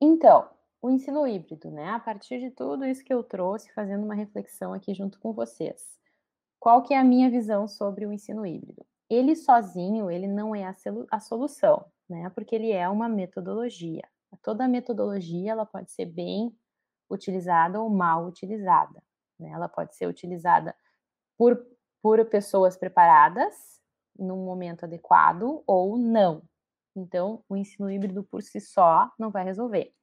Então, 0.00 0.50
o 0.84 0.90
ensino 0.90 1.26
híbrido, 1.26 1.70
né? 1.70 1.92
A 1.92 1.98
partir 1.98 2.38
de 2.38 2.50
tudo 2.50 2.84
isso 2.84 3.02
que 3.02 3.14
eu 3.14 3.24
trouxe, 3.24 3.72
fazendo 3.72 4.04
uma 4.04 4.14
reflexão 4.14 4.74
aqui 4.74 4.92
junto 4.92 5.18
com 5.18 5.32
vocês. 5.32 5.98
Qual 6.60 6.82
que 6.82 6.92
é 6.92 6.98
a 6.98 7.04
minha 7.04 7.30
visão 7.30 7.66
sobre 7.66 8.04
o 8.04 8.12
ensino 8.12 8.44
híbrido? 8.44 8.84
Ele 9.08 9.34
sozinho, 9.34 10.10
ele 10.10 10.26
não 10.26 10.54
é 10.54 10.70
a, 11.10 11.20
solução, 11.20 11.86
né? 12.06 12.28
Porque 12.34 12.54
ele 12.54 12.70
é 12.70 12.86
uma 12.86 13.08
metodologia. 13.08 14.06
Toda 14.42 14.68
metodologia, 14.68 15.52
ela 15.52 15.64
pode 15.64 15.90
ser 15.90 16.04
bem 16.04 16.54
utilizada 17.10 17.80
ou 17.80 17.88
mal 17.88 18.26
utilizada, 18.26 19.02
né? 19.40 19.52
Ela 19.52 19.70
pode 19.70 19.96
ser 19.96 20.06
utilizada 20.06 20.76
por, 21.38 21.66
por 22.02 22.22
pessoas 22.26 22.76
preparadas, 22.76 23.54
num 24.18 24.44
momento 24.44 24.84
adequado, 24.84 25.62
ou 25.66 25.96
não. 25.96 26.42
Então, 26.94 27.42
o 27.48 27.56
ensino 27.56 27.90
híbrido 27.90 28.22
por 28.22 28.42
si 28.42 28.60
só 28.60 29.10
não 29.18 29.30
vai 29.30 29.44
resolver 29.44 29.94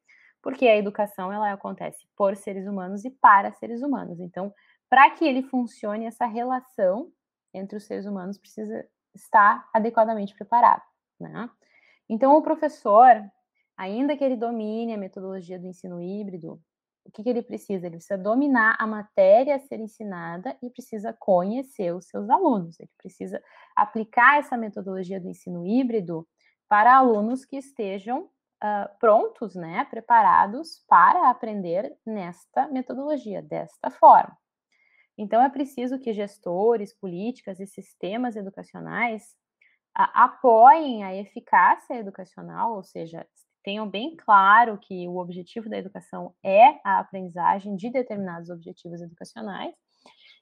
porque 0.42 0.68
a 0.68 0.78
educação 0.78 1.32
ela 1.32 1.52
acontece 1.52 2.06
por 2.16 2.36
seres 2.36 2.68
humanos 2.68 3.06
e 3.06 3.12
para 3.12 3.52
seres 3.54 3.82
humanos. 3.82 4.20
Então, 4.20 4.54
para 4.90 5.10
que 5.12 5.26
ele 5.26 5.44
funcione, 5.44 6.06
essa 6.06 6.26
relação 6.26 7.12
entre 7.54 7.78
os 7.78 7.86
seres 7.86 8.06
humanos 8.06 8.38
precisa 8.38 8.86
estar 9.14 9.68
adequadamente 9.74 10.36
preparado, 10.36 10.84
né? 11.20 11.50
Então, 12.10 12.36
o 12.36 12.42
professor, 12.42 13.24
ainda 13.78 14.18
que 14.18 14.24
ele 14.24 14.36
domine 14.36 14.94
a 14.94 14.98
metodologia 14.98 15.58
do 15.60 15.68
ensino 15.68 16.02
híbrido, 16.02 16.62
o 17.06 17.12
que, 17.12 17.24
que 17.24 17.30
ele 17.30 17.42
precisa? 17.42 17.88
Ele 17.88 17.96
precisa 17.96 18.18
dominar 18.18 18.76
a 18.80 18.86
matéria 18.86 19.56
a 19.56 19.60
ser 19.60 19.80
ensinada 19.80 20.56
e 20.62 20.70
precisa 20.70 21.16
conhecer 21.20 21.94
os 21.94 22.06
seus 22.08 22.30
alunos. 22.30 22.80
Ele 22.80 22.90
precisa 22.98 23.42
aplicar 23.76 24.40
essa 24.40 24.58
metodologia 24.58 25.20
do 25.20 25.28
ensino 25.28 25.66
híbrido 25.66 26.28
para 26.70 26.96
alunos 26.96 27.44
que 27.44 27.58
estejam 27.58 28.30
uh, 28.64 28.98
prontos, 29.00 29.56
né, 29.56 29.86
preparados 29.90 30.84
para 30.88 31.30
aprender 31.30 31.96
nesta 32.06 32.68
metodologia, 32.68 33.42
desta 33.42 33.90
forma. 33.90 34.38
Então, 35.18 35.42
é 35.42 35.50
preciso 35.50 36.00
que 36.00 36.14
gestores, 36.14 36.98
políticas 36.98 37.60
e 37.60 37.68
sistemas 37.68 38.36
educacionais 38.36 39.24
uh, 39.98 40.10
apoiem 40.14 41.04
a 41.04 41.16
eficácia 41.16 41.96
educacional, 41.96 42.76
ou 42.76 42.84
seja, 42.84 43.28
tenham 43.64 43.88
bem 43.88 44.16
claro 44.16 44.78
que 44.80 45.08
o 45.08 45.18
objetivo 45.18 45.70
da 45.70 45.78
educação 45.78 46.34
é 46.44 46.80
a 46.84 47.00
aprendizagem 47.00 47.76
de 47.76 47.92
determinados 47.92 48.50
objetivos 48.50 49.02
educacionais 49.02 49.76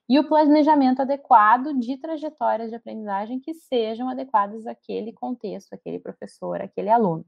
e 0.08 0.18
o 0.18 0.26
planejamento 0.26 1.02
adequado 1.02 1.78
de 1.78 1.96
trajetórias 1.98 2.70
de 2.70 2.76
aprendizagem 2.76 3.38
que 3.38 3.54
sejam 3.54 4.08
adequadas 4.08 4.66
àquele 4.66 5.12
contexto, 5.12 5.72
àquele 5.74 6.00
professor, 6.00 6.60
àquele 6.60 6.88
aluno. 6.88 7.24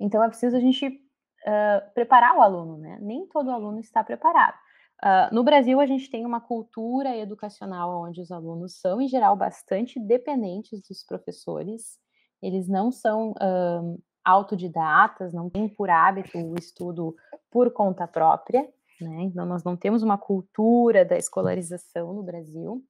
Então 0.00 0.22
é 0.22 0.28
preciso 0.28 0.56
a 0.56 0.60
gente 0.60 0.86
uh, 0.88 1.94
preparar 1.94 2.36
o 2.36 2.42
aluno, 2.42 2.78
né? 2.78 2.98
Nem 3.00 3.26
todo 3.28 3.50
aluno 3.50 3.78
está 3.80 4.02
preparado. 4.02 4.56
Uh, 5.02 5.34
no 5.34 5.42
Brasil, 5.42 5.80
a 5.80 5.86
gente 5.86 6.10
tem 6.10 6.24
uma 6.24 6.40
cultura 6.40 7.16
educacional 7.16 8.02
onde 8.02 8.20
os 8.20 8.30
alunos 8.30 8.80
são, 8.80 9.00
em 9.00 9.08
geral, 9.08 9.36
bastante 9.36 10.00
dependentes 10.00 10.80
dos 10.88 11.04
professores, 11.04 11.98
eles 12.42 12.68
não 12.68 12.90
são 12.90 13.32
uh, 13.32 14.02
autodidatas, 14.24 15.32
não 15.32 15.50
têm 15.50 15.68
por 15.68 15.90
hábito 15.90 16.38
o 16.38 16.54
estudo 16.58 17.14
por 17.50 17.70
conta 17.72 18.06
própria, 18.06 18.62
né? 19.00 19.22
Então, 19.22 19.44
nós 19.44 19.62
não 19.64 19.76
temos 19.76 20.02
uma 20.02 20.16
cultura 20.16 21.04
da 21.04 21.18
escolarização 21.18 22.12
no 22.12 22.22
Brasil, 22.22 22.82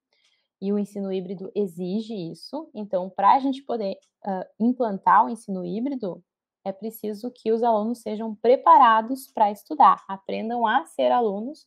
e 0.60 0.72
o 0.72 0.78
ensino 0.78 1.12
híbrido 1.12 1.50
exige 1.54 2.14
isso. 2.14 2.70
Então, 2.74 3.10
para 3.10 3.34
a 3.34 3.38
gente 3.38 3.62
poder 3.62 3.98
uh, 4.26 4.44
implantar 4.58 5.26
o 5.26 5.28
ensino 5.28 5.64
híbrido, 5.64 6.22
é 6.64 6.72
preciso 6.72 7.30
que 7.30 7.52
os 7.52 7.62
alunos 7.62 8.00
sejam 8.00 8.34
preparados 8.34 9.30
para 9.30 9.50
estudar, 9.50 10.02
aprendam 10.08 10.66
a 10.66 10.86
ser 10.86 11.12
alunos 11.12 11.66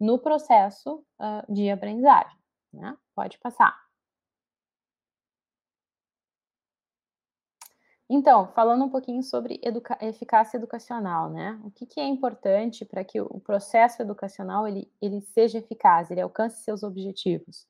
no 0.00 0.18
processo 0.18 1.04
uh, 1.20 1.52
de 1.52 1.70
aprendizagem. 1.70 2.38
Né? 2.72 2.96
Pode 3.14 3.38
passar. 3.38 3.88
Então, 8.10 8.48
falando 8.54 8.84
um 8.84 8.88
pouquinho 8.88 9.22
sobre 9.22 9.60
educa 9.62 9.98
eficácia 10.00 10.56
educacional, 10.56 11.28
né? 11.28 11.60
O 11.62 11.70
que, 11.70 11.84
que 11.84 12.00
é 12.00 12.06
importante 12.06 12.82
para 12.82 13.04
que 13.04 13.20
o 13.20 13.38
processo 13.38 14.00
educacional 14.00 14.66
ele, 14.66 14.90
ele 15.00 15.20
seja 15.20 15.58
eficaz, 15.58 16.10
ele 16.10 16.22
alcance 16.22 16.62
seus 16.62 16.82
objetivos? 16.82 17.66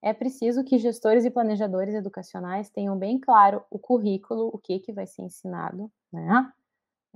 É 0.00 0.14
preciso 0.14 0.64
que 0.64 0.78
gestores 0.78 1.26
e 1.26 1.30
planejadores 1.30 1.94
educacionais 1.94 2.70
tenham 2.70 2.98
bem 2.98 3.18
claro 3.18 3.62
o 3.70 3.78
currículo, 3.78 4.50
o 4.52 4.58
que, 4.58 4.78
que 4.78 4.92
vai 4.92 5.06
ser 5.06 5.22
ensinado, 5.22 5.90
né? 6.14 6.52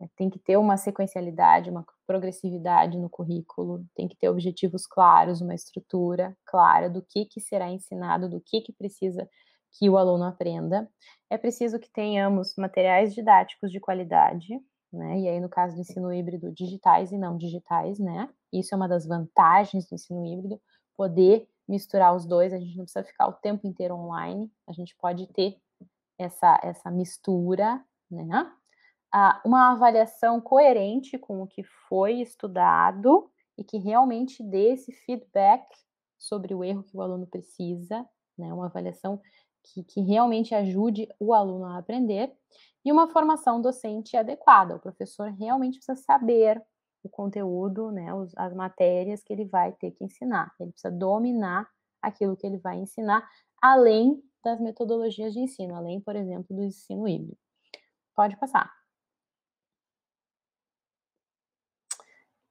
É, 0.01 0.09
tem 0.16 0.30
que 0.30 0.38
ter 0.38 0.57
uma 0.57 0.76
sequencialidade, 0.76 1.70
uma 1.70 1.84
progressividade 2.07 2.99
no 2.99 3.11
currículo, 3.11 3.84
tem 3.94 4.07
que 4.07 4.16
ter 4.16 4.28
objetivos 4.28 4.86
claros, 4.86 5.40
uma 5.40 5.55
estrutura 5.55 6.36
clara 6.44 6.88
do 6.88 7.03
que, 7.03 7.24
que 7.24 7.40
será 7.40 7.68
ensinado, 7.70 8.28
do 8.28 8.40
que, 8.40 8.61
que 8.61 8.72
precisa 8.72 9.28
que 9.72 9.90
o 9.90 9.99
aluno 9.99 10.24
aprenda. 10.24 10.88
É 11.30 11.36
preciso 11.36 11.78
que 11.78 11.90
tenhamos 11.90 12.55
materiais 12.57 13.14
didáticos 13.14 13.70
de 13.70 13.80
qualidade, 13.80 14.49
né? 14.92 15.20
E 15.20 15.28
aí, 15.28 15.40
no 15.40 15.49
caso 15.49 15.74
do 15.74 15.80
ensino 15.80 16.12
híbrido, 16.12 16.53
digitais 16.53 17.12
e 17.12 17.18
não 17.18 17.36
digitais, 17.36 17.99
né? 17.99 18.28
Isso 18.53 18.74
é 18.74 18.76
uma 18.76 18.88
das 18.88 19.07
vantagens 19.07 19.86
do 19.86 19.94
ensino 19.94 20.24
híbrido, 20.24 20.61
poder 20.96 21.46
misturar 21.68 22.14
os 22.14 22.24
dois, 22.24 22.53
a 22.53 22.59
gente 22.59 22.76
não 22.76 22.84
precisa 22.84 23.05
ficar 23.05 23.28
o 23.28 23.34
tempo 23.34 23.66
inteiro 23.66 23.94
online, 23.94 24.51
a 24.66 24.72
gente 24.72 24.96
pode 24.96 25.26
ter 25.28 25.59
essa, 26.18 26.59
essa 26.62 26.90
mistura, 26.90 27.84
né? 28.11 28.51
Uma 29.44 29.72
avaliação 29.72 30.40
coerente 30.40 31.18
com 31.18 31.42
o 31.42 31.46
que 31.46 31.62
foi 31.88 32.20
estudado 32.20 33.30
e 33.56 33.64
que 33.64 33.78
realmente 33.78 34.42
dê 34.42 34.72
esse 34.72 34.92
feedback 34.92 35.64
sobre 36.18 36.54
o 36.54 36.62
erro 36.62 36.82
que 36.82 36.96
o 36.96 37.00
aluno 37.00 37.26
precisa, 37.26 38.06
né? 38.36 38.52
Uma 38.52 38.66
avaliação 38.66 39.20
que, 39.62 39.82
que 39.84 40.00
realmente 40.00 40.54
ajude 40.54 41.09
o 41.18 41.32
aluno 41.34 41.64
a 41.66 41.78
aprender, 41.78 42.32
e 42.84 42.92
uma 42.92 43.09
formação 43.09 43.61
docente 43.61 44.16
adequada. 44.16 44.76
O 44.76 44.80
professor 44.80 45.30
realmente 45.30 45.78
precisa 45.78 45.96
saber 45.96 46.62
o 47.02 47.09
conteúdo, 47.09 47.90
né, 47.90 48.06
as 48.36 48.54
matérias 48.54 49.22
que 49.22 49.32
ele 49.32 49.44
vai 49.44 49.72
ter 49.72 49.92
que 49.92 50.04
ensinar. 50.04 50.52
Ele 50.59 50.72
precisa 50.72 50.90
dominar 50.90 51.68
aquilo 52.02 52.36
que 52.36 52.46
ele 52.46 52.59
vai 52.59 52.78
ensinar, 52.78 53.28
além 53.61 54.22
das 54.44 54.61
metodologias 54.61 55.32
de 55.32 55.40
ensino, 55.40 55.74
além, 55.74 56.00
por 56.00 56.16
exemplo, 56.16 56.56
do 56.56 56.62
ensino 56.62 57.06
híbrido. 57.06 57.36
Pode 58.14 58.36
passar. 58.38 58.78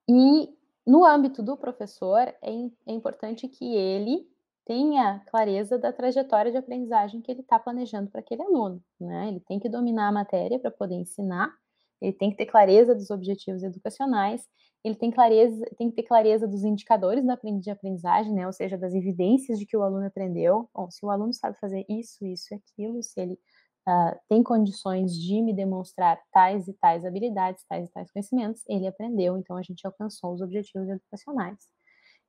E 0.09 0.49
no 0.85 1.05
âmbito 1.05 1.43
do 1.43 1.57
professor, 1.57 2.19
é, 2.19 2.37
é 2.85 2.91
importante 2.93 3.47
que 3.47 3.75
ele 3.75 4.25
tenha 4.65 5.21
clareza 5.27 5.77
da 5.77 5.93
trajetória 5.93 6.51
de 6.51 6.57
aprendizagem 6.57 7.21
que 7.21 7.31
ele 7.31 7.41
está 7.41 7.57
planejando 7.57 8.09
para 8.09 8.19
aquele 8.19 8.41
aluno, 8.41 8.83
né? 8.99 9.29
Ele 9.29 9.39
tem 9.39 9.59
que 9.59 9.69
dominar 9.69 10.09
a 10.09 10.11
matéria 10.11 10.59
para 10.59 10.71
poder 10.71 10.95
ensinar, 10.95 11.53
ele 12.01 12.13
tem 12.13 12.29
que 12.31 12.37
ter 12.37 12.45
clareza 12.45 12.93
dos 12.93 13.09
objetivos 13.09 13.63
educacionais, 13.63 14.45
ele 14.83 14.95
tem 14.95 15.09
clareza, 15.11 15.65
tem 15.77 15.89
que 15.89 15.95
ter 15.95 16.03
clareza 16.03 16.47
dos 16.47 16.63
indicadores 16.63 17.25
da 17.25 17.35
de 17.35 17.69
aprendizagem, 17.71 18.33
né? 18.33 18.45
Ou 18.45 18.53
seja, 18.53 18.77
das 18.77 18.93
evidências 18.93 19.57
de 19.59 19.65
que 19.65 19.75
o 19.75 19.83
aluno 19.83 20.05
aprendeu. 20.05 20.69
Bom, 20.73 20.89
se 20.91 21.05
o 21.05 21.09
aluno 21.09 21.33
sabe 21.33 21.57
fazer 21.59 21.85
isso, 21.89 22.25
isso 22.25 22.53
e 22.53 22.55
aquilo, 22.55 23.01
se 23.03 23.19
ele 23.19 23.39
uh, 23.87 24.19
tem 24.27 24.43
condições 24.43 25.15
de 25.15 25.41
me 25.41 25.53
demonstrar 25.53 26.19
tais 26.31 26.67
e 26.67 26.73
tais 26.73 27.05
habilidades, 27.05 27.63
tais 27.67 27.87
e 27.87 27.91
tais 27.91 28.11
conhecimentos, 28.11 28.63
ele 28.67 28.85
aprendeu, 28.85 29.37
então 29.37 29.55
a 29.55 29.61
gente 29.61 29.85
alcançou 29.87 30.33
os 30.33 30.41
objetivos 30.41 30.89
educacionais. 30.89 31.57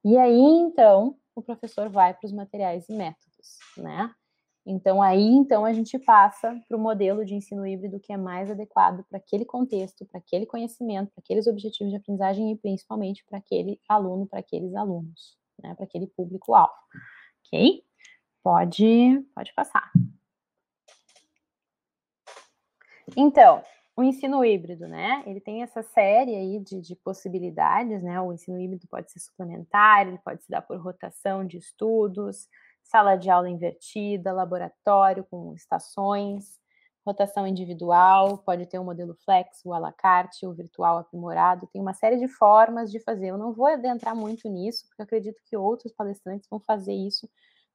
E 0.05 0.17
aí, 0.17 0.39
então, 0.39 1.17
o 1.35 1.43
professor 1.43 1.89
vai 1.89 2.15
para 2.15 2.27
os 2.27 2.33
materiais 2.33 2.89
e 2.89 2.93
métodos, 2.93 3.59
né? 3.77 4.15
Então, 4.65 5.01
aí, 5.01 5.25
então, 5.25 5.65
a 5.65 5.73
gente 5.73 5.99
passa 5.99 6.55
para 6.69 6.77
o 6.77 6.81
modelo 6.81 7.25
de 7.25 7.35
ensino 7.35 7.67
híbrido 7.67 7.99
que 7.99 8.13
é 8.13 8.17
mais 8.19 8.51
adequado 8.51 9.03
para 9.09 9.19
aquele 9.19 9.45
contexto, 9.45 10.05
para 10.05 10.19
aquele 10.19 10.45
conhecimento, 10.45 11.11
para 11.11 11.23
aqueles 11.23 11.47
objetivos 11.47 11.91
de 11.91 11.97
aprendizagem 11.97 12.53
e 12.53 12.57
principalmente 12.57 13.25
para 13.25 13.39
aquele 13.39 13.81
aluno, 13.89 14.27
para 14.27 14.41
aqueles 14.41 14.75
alunos, 14.75 15.39
né? 15.63 15.75
Para 15.75 15.85
aquele 15.85 16.07
público-alvo. 16.07 16.73
Ok? 17.47 17.83
Pode, 18.43 19.25
pode 19.35 19.55
passar. 19.55 19.91
Então, 23.17 23.63
o 23.97 24.03
ensino 24.03 24.45
híbrido, 24.45 24.87
né? 24.87 25.25
Ele 25.27 25.41
tem 25.41 25.63
essa 25.63 25.83
série 25.83 26.35
aí 26.35 26.61
de, 26.61 26.81
de, 26.81 26.95
possibilidades, 26.95 28.03
né? 28.03 28.21
O 28.21 28.33
ensino 28.33 28.61
híbrido 28.61 28.87
pode 28.89 29.11
ser 29.11 29.19
suplementar, 29.19 30.07
ele 30.07 30.19
pode 30.19 30.43
se 30.43 30.51
dar 30.51 30.63
por 30.63 30.79
rotação 30.81 31.45
de 31.45 31.59
estudos, 31.59 32.47
sala 32.85 33.17
de 33.17 33.29
aula 33.29 33.51
invertida, 33.51 34.33
laboratório 34.33 35.27
com 35.29 35.53
estações, 35.53 36.61
rotação 37.05 37.47
individual, 37.47 38.39
pode 38.39 38.67
ter 38.67 38.79
um 38.79 38.85
modelo 38.85 39.15
flex, 39.25 39.63
o 39.65 39.73
à 39.73 39.79
la 39.79 39.93
carte, 39.93 40.47
o 40.47 40.53
virtual 40.53 40.99
aprimorado, 40.99 41.69
tem 41.73 41.81
uma 41.81 41.95
série 41.95 42.19
de 42.19 42.29
formas 42.29 42.93
de 42.93 43.01
fazer. 43.01 43.29
Eu 43.29 43.39
não 43.39 43.53
vou 43.53 43.67
adentrar 43.67 44.15
muito 44.15 44.49
nisso, 44.49 44.87
porque 44.87 45.03
acredito 45.03 45.43
que 45.45 45.57
outros 45.57 45.93
palestrantes 45.93 46.49
vão 46.49 46.61
fazer 46.61 46.93
isso 46.93 47.29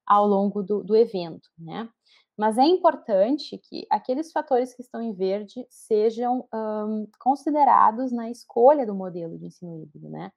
ao 0.05 0.27
longo 0.27 0.63
do, 0.63 0.83
do 0.83 0.95
evento, 0.95 1.49
né? 1.57 1.89
Mas 2.37 2.57
é 2.57 2.63
importante 2.63 3.57
que 3.57 3.85
aqueles 3.91 4.31
fatores 4.31 4.73
que 4.73 4.81
estão 4.81 5.01
em 5.01 5.13
verde 5.13 5.65
sejam 5.69 6.47
um, 6.53 7.07
considerados 7.19 8.11
na 8.11 8.29
escolha 8.29 8.85
do 8.85 8.95
modelo 8.95 9.37
de 9.37 9.45
ensino 9.45 9.77
híbrido, 9.77 10.09
né? 10.09 10.31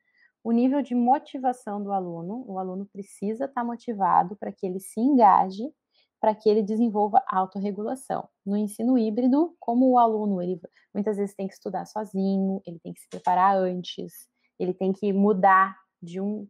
O 0.45 0.53
nível 0.53 0.83
de 0.83 0.95
motivação 0.95 1.83
do 1.83 1.91
aluno, 1.91 2.45
o 2.47 2.59
aluno 2.59 2.87
precisa 2.87 3.47
estar 3.47 3.65
motivado 3.65 4.37
para 4.37 4.53
que 4.53 4.65
ele 4.67 4.79
se 4.79 5.01
engaje, 5.01 5.65
para 6.21 6.35
que 6.35 6.49
ele 6.49 6.63
desenvolva 6.63 7.23
autorregulação. 7.27 8.29
No 8.45 8.57
ensino 8.57 8.97
híbrido, 8.97 9.57
como 9.59 9.91
o 9.91 9.99
aluno, 9.99 10.41
ele 10.41 10.61
muitas 10.95 11.17
vezes 11.17 11.35
tem 11.35 11.49
que 11.49 11.55
estudar 11.55 11.85
sozinho, 11.87 12.61
ele 12.65 12.79
tem 12.79 12.93
que 12.93 13.01
se 13.01 13.09
preparar 13.09 13.57
antes, 13.57 14.29
ele 14.59 14.73
tem 14.73 14.93
que 14.93 15.13
mudar 15.13 15.77
de 16.01 16.21
um 16.21 16.47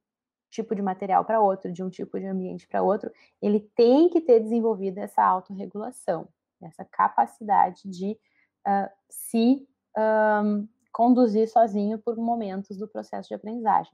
tipo 0.56 0.74
de 0.74 0.82
material 0.82 1.24
para 1.24 1.40
outro, 1.40 1.72
de 1.72 1.82
um 1.82 1.90
tipo 1.90 2.18
de 2.18 2.26
ambiente 2.26 2.66
para 2.66 2.82
outro, 2.82 3.10
ele 3.40 3.60
tem 3.74 4.08
que 4.08 4.20
ter 4.20 4.40
desenvolvido 4.40 4.98
essa 4.98 5.22
autorregulação, 5.22 6.28
essa 6.62 6.84
capacidade 6.84 7.88
de 7.88 8.18
uh, 8.66 8.90
se 9.08 9.68
um, 9.96 10.66
conduzir 10.92 11.48
sozinho 11.48 11.98
por 11.98 12.16
momentos 12.16 12.76
do 12.76 12.88
processo 12.88 13.28
de 13.28 13.34
aprendizagem. 13.34 13.92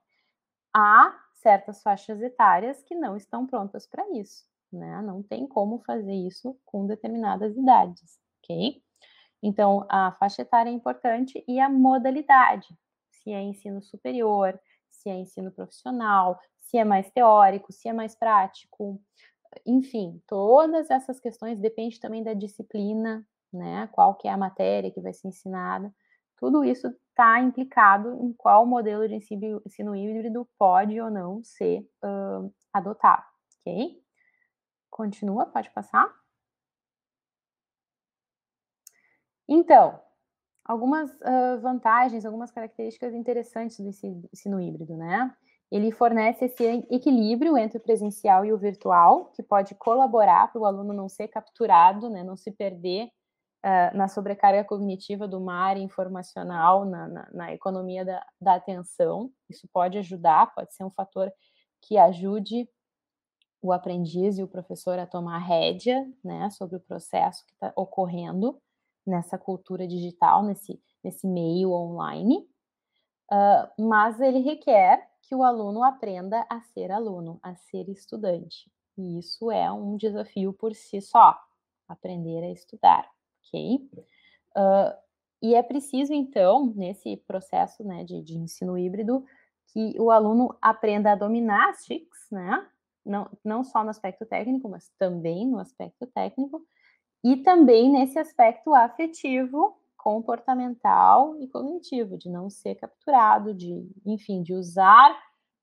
Há 0.75 1.19
certas 1.35 1.83
faixas 1.83 2.23
etárias 2.23 2.83
que 2.83 2.95
não 2.95 3.17
estão 3.17 3.47
prontas 3.47 3.87
para 3.87 4.09
isso, 4.11 4.45
né? 4.73 5.03
Não 5.03 5.23
tem 5.23 5.47
como 5.47 5.81
fazer 5.81 6.15
isso 6.15 6.57
com 6.65 6.87
determinadas 6.87 7.57
idades, 7.57 8.19
ok? 8.39 8.81
Então, 9.43 9.85
a 9.89 10.13
faixa 10.13 10.43
etária 10.43 10.71
é 10.71 10.73
importante 10.73 11.45
e 11.49 11.59
a 11.59 11.69
modalidade, 11.69 12.69
se 13.11 13.33
é 13.33 13.43
ensino 13.43 13.83
superior, 13.83 14.59
se 14.89 15.11
é 15.11 15.17
ensino 15.17 15.51
profissional, 15.51 16.39
se 16.73 16.79
é 16.79 16.85
mais 16.87 17.11
teórico, 17.11 17.71
se 17.71 17.87
é 17.87 17.93
mais 17.93 18.15
prático, 18.15 18.99
enfim, 19.67 20.23
todas 20.27 20.91
essas 20.91 21.21
questões 21.21 21.59
depende 21.59 22.01
também 22.01 22.23
da 22.23 22.33
disciplina, 22.33 23.27
né? 23.53 23.91
Qual 23.93 24.15
que 24.15 24.27
é 24.27 24.31
a 24.33 24.39
matéria 24.39 24.91
que 24.91 25.01
vai 25.01 25.13
ser 25.13 25.29
ensinada. 25.29 25.95
Tudo 26.39 26.65
isso 26.65 26.89
está 27.11 27.39
implicado 27.41 28.19
em 28.25 28.33
qual 28.33 28.65
modelo 28.65 29.07
de 29.07 29.17
ensino, 29.17 29.95
híbrido 29.95 30.49
pode 30.59 30.99
ou 30.99 31.11
não 31.11 31.45
ser 31.45 31.87
uh, 32.03 32.51
adotado, 32.73 33.27
ok? 33.61 34.03
Continua, 34.91 35.45
pode 35.45 35.71
passar. 35.73 36.11
Então, 39.47 40.01
algumas 40.65 41.11
uh, 41.17 41.61
vantagens, 41.61 42.25
algumas 42.25 42.51
características 42.51 43.13
interessantes 43.13 43.79
do 43.79 43.89
ensino, 43.89 44.27
ensino 44.33 44.59
híbrido, 44.59 44.97
né? 44.97 45.37
Ele 45.73 45.91
fornece 45.91 46.45
esse 46.45 46.63
equilíbrio 46.91 47.57
entre 47.57 47.79
o 47.79 47.81
presencial 47.81 48.45
e 48.45 48.53
o 48.53 48.59
virtual, 48.59 49.31
que 49.35 49.43
pode 49.43 49.75
colaborar 49.75 50.53
para 50.53 50.61
o 50.61 50.67
aluno 50.67 50.93
não 50.93 51.09
ser 51.09 51.29
capturado, 51.29 52.11
né, 52.11 52.23
não 52.23 52.37
se 52.37 52.51
perder 52.51 53.07
uh, 53.07 53.97
na 53.97 54.07
sobrecarga 54.07 54.63
cognitiva 54.65 55.27
do 55.27 55.41
mar 55.41 55.79
informacional, 55.79 56.85
na, 56.85 57.09
na, 57.09 57.29
na 57.33 57.53
economia 57.55 58.05
da, 58.05 58.23
da 58.39 58.57
atenção. 58.57 59.33
Isso 59.49 59.67
pode 59.73 59.97
ajudar, 59.97 60.55
pode 60.55 60.75
ser 60.75 60.85
um 60.85 60.91
fator 60.91 61.33
que 61.81 61.97
ajude 61.97 62.69
o 63.63 63.73
aprendiz 63.73 64.37
e 64.37 64.43
o 64.43 64.49
professor 64.49 64.99
a 64.99 65.07
tomar 65.07 65.39
rédea 65.39 66.07
né, 66.23 66.51
sobre 66.51 66.77
o 66.77 66.81
processo 66.81 67.47
que 67.47 67.53
está 67.55 67.73
ocorrendo 67.75 68.61
nessa 69.07 69.39
cultura 69.39 69.89
digital, 69.89 70.43
nesse, 70.43 70.79
nesse 71.03 71.27
meio 71.27 71.73
online, 71.73 72.47
uh, 73.33 73.83
mas 73.83 74.21
ele 74.21 74.41
requer 74.41 75.11
que 75.23 75.35
o 75.35 75.43
aluno 75.43 75.83
aprenda 75.83 76.45
a 76.51 76.61
ser 76.61 76.91
aluno, 76.91 77.39
a 77.43 77.55
ser 77.55 77.89
estudante. 77.89 78.71
E 78.99 79.19
isso 79.19 79.51
é 79.51 79.71
um 79.73 79.97
desafio 79.97 80.53
por 80.53 80.75
si 80.75 81.01
só, 81.01 81.39
aprender 81.89 82.45
a 82.45 82.51
estudar, 82.51 83.09
ok? 83.41 83.89
Uh, 84.57 85.03
e 85.41 85.55
é 85.55 85.63
preciso, 85.63 86.13
então, 86.13 86.73
nesse 86.77 87.17
processo 87.17 87.83
né, 87.83 88.05
de, 88.05 88.23
de 88.23 88.37
ensino 88.37 88.77
híbrido, 88.77 89.25
que 89.73 89.95
o 89.99 90.11
aluno 90.11 90.57
aprenda 90.61 91.13
a 91.13 91.17
dominar 91.17 91.71
as 91.71 91.85
TICs, 91.85 92.31
né? 92.31 92.69
Não, 93.05 93.29
não 93.45 93.65
só 93.65 93.83
no 93.83 93.91
aspecto 93.91 94.25
técnico, 94.25 94.69
mas 94.69 94.89
também 94.99 95.49
no 95.49 95.59
aspecto 95.59 96.07
técnico, 96.07 96.65
e 97.25 97.37
também 97.39 97.91
nesse 97.91 98.19
aspecto 98.19 98.75
afetivo, 98.75 99.77
comportamental 100.03 101.41
e 101.41 101.47
cognitivo, 101.47 102.19
de 102.19 102.29
não 102.29 102.51
ser 102.51 102.75
capturado, 102.75 103.55
de, 103.55 103.89
enfim, 104.05 104.43
de 104.43 104.53
usar 104.53 105.17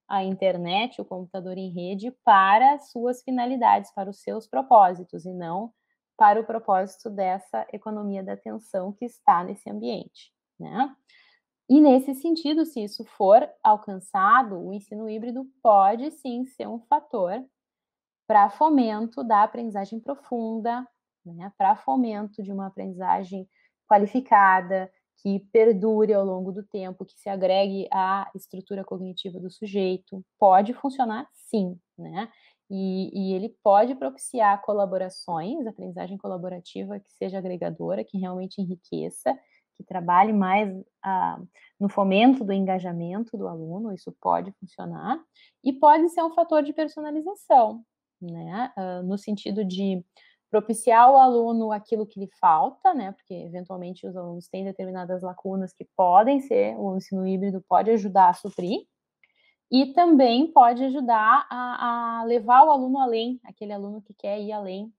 a 0.08 0.24
internet, 0.24 1.02
o 1.02 1.06
computador 1.06 1.58
em 1.58 1.70
rede 1.70 2.10
para 2.24 2.80
suas 2.80 3.22
finalidades, 3.22 3.92
para 3.94 4.10
os 4.10 4.22
seus 4.22 4.48
propósitos 4.48 5.26
e 5.26 5.34
não 5.34 5.74
para 6.18 6.40
o 6.40 6.46
propósito 6.46 7.10
dessa 7.10 7.68
economia 7.74 8.24
da 8.24 8.34
atenção 8.34 8.94
que 8.94 9.04
está 9.04 9.44
nesse 9.44 9.70
ambiente, 9.70 10.34
né? 10.58 10.96
E 11.70 11.82
nesse 11.82 12.16
sentido, 12.16 12.66
se 12.66 12.82
isso 12.82 13.04
for 13.06 13.48
alcançado, 13.62 14.58
o 14.58 14.74
ensino 14.74 15.08
híbrido 15.10 15.46
pode 15.62 16.10
sim 16.12 16.46
ser 16.46 16.68
um 16.68 16.80
fator 16.80 17.46
para 18.26 18.50
fomento 18.50 19.22
da 19.22 19.44
aprendizagem 19.44 20.00
profunda, 20.00 20.88
né? 21.26 21.52
para 21.58 21.76
fomento 21.76 22.42
de 22.42 22.52
uma 22.52 22.68
aprendizagem 22.68 23.48
qualificada, 23.90 24.92
que 25.22 25.40
perdure 25.52 26.14
ao 26.14 26.24
longo 26.24 26.52
do 26.52 26.64
tempo, 26.64 27.06
que 27.06 27.20
se 27.20 27.30
agregue 27.30 27.88
à 27.92 28.30
estrutura 28.36 28.84
cognitiva 28.84 29.40
do 29.40 29.50
sujeito. 29.50 30.24
Pode 30.38 30.74
funcionar 30.74 31.28
sim, 31.34 31.78
né? 31.98 32.30
E, 32.72 33.10
e, 33.14 33.34
ele 33.34 33.50
pode 33.64 33.96
propiciar 33.96 34.62
colaborações, 34.62 35.66
aprendizagem 35.66 36.18
colaborativa 36.20 37.00
que 37.00 37.12
seja 37.14 37.40
agregadora, 37.40 38.04
que 38.04 38.18
realmente 38.20 38.62
enriqueça, 38.62 39.36
que 39.76 39.84
trabalhe 39.84 40.32
mais 40.32 40.70
ah, 41.04 41.42
no 41.80 41.90
fomento 41.90 42.44
do 42.44 42.54
engajamento 42.54 43.36
do 43.36 43.48
aluno, 43.48 43.92
isso 43.92 44.16
pode 44.22 44.52
funcionar, 44.60 45.20
e 45.64 45.74
pode 45.74 46.10
ser 46.10 46.22
um 46.24 46.32
fator 46.32 46.62
de 46.62 46.72
personalização, 46.72 47.84
né? 48.22 48.72
Ah, 48.78 49.02
no 49.02 49.18
sentido 49.18 49.66
de 49.66 50.04
propiciar 50.50 51.04
ao 51.04 51.18
aluno 51.18 51.72
aquilo 51.72 52.06
que 52.06 52.20
lhe 52.20 52.30
falta, 52.40 52.94
né? 52.94 53.12
Porque 53.12 53.34
eventualmente 53.34 54.08
os 54.08 54.16
alunos 54.16 54.48
têm 54.48 54.64
determinadas 54.64 55.22
lacunas 55.22 55.74
que 55.74 55.86
podem 55.96 56.42
ser, 56.42 56.76
o 56.78 56.98
ensino 56.98 57.28
híbrido 57.28 57.64
pode 57.68 57.92
ajudar 57.92 58.30
a 58.30 58.34
suprir, 58.34 58.82
e 59.72 59.94
também 59.94 60.52
pode 60.52 60.84
ajudar 60.84 61.46
a, 61.50 62.22
a 62.22 62.24
levar 62.24 62.66
o 62.66 62.72
aluno 62.72 62.98
além, 62.98 63.40
aquele 63.44 63.72
aluno 63.72 64.02
que 64.02 64.14
quer 64.14 64.42
ir 64.42 64.52
além 64.52 64.92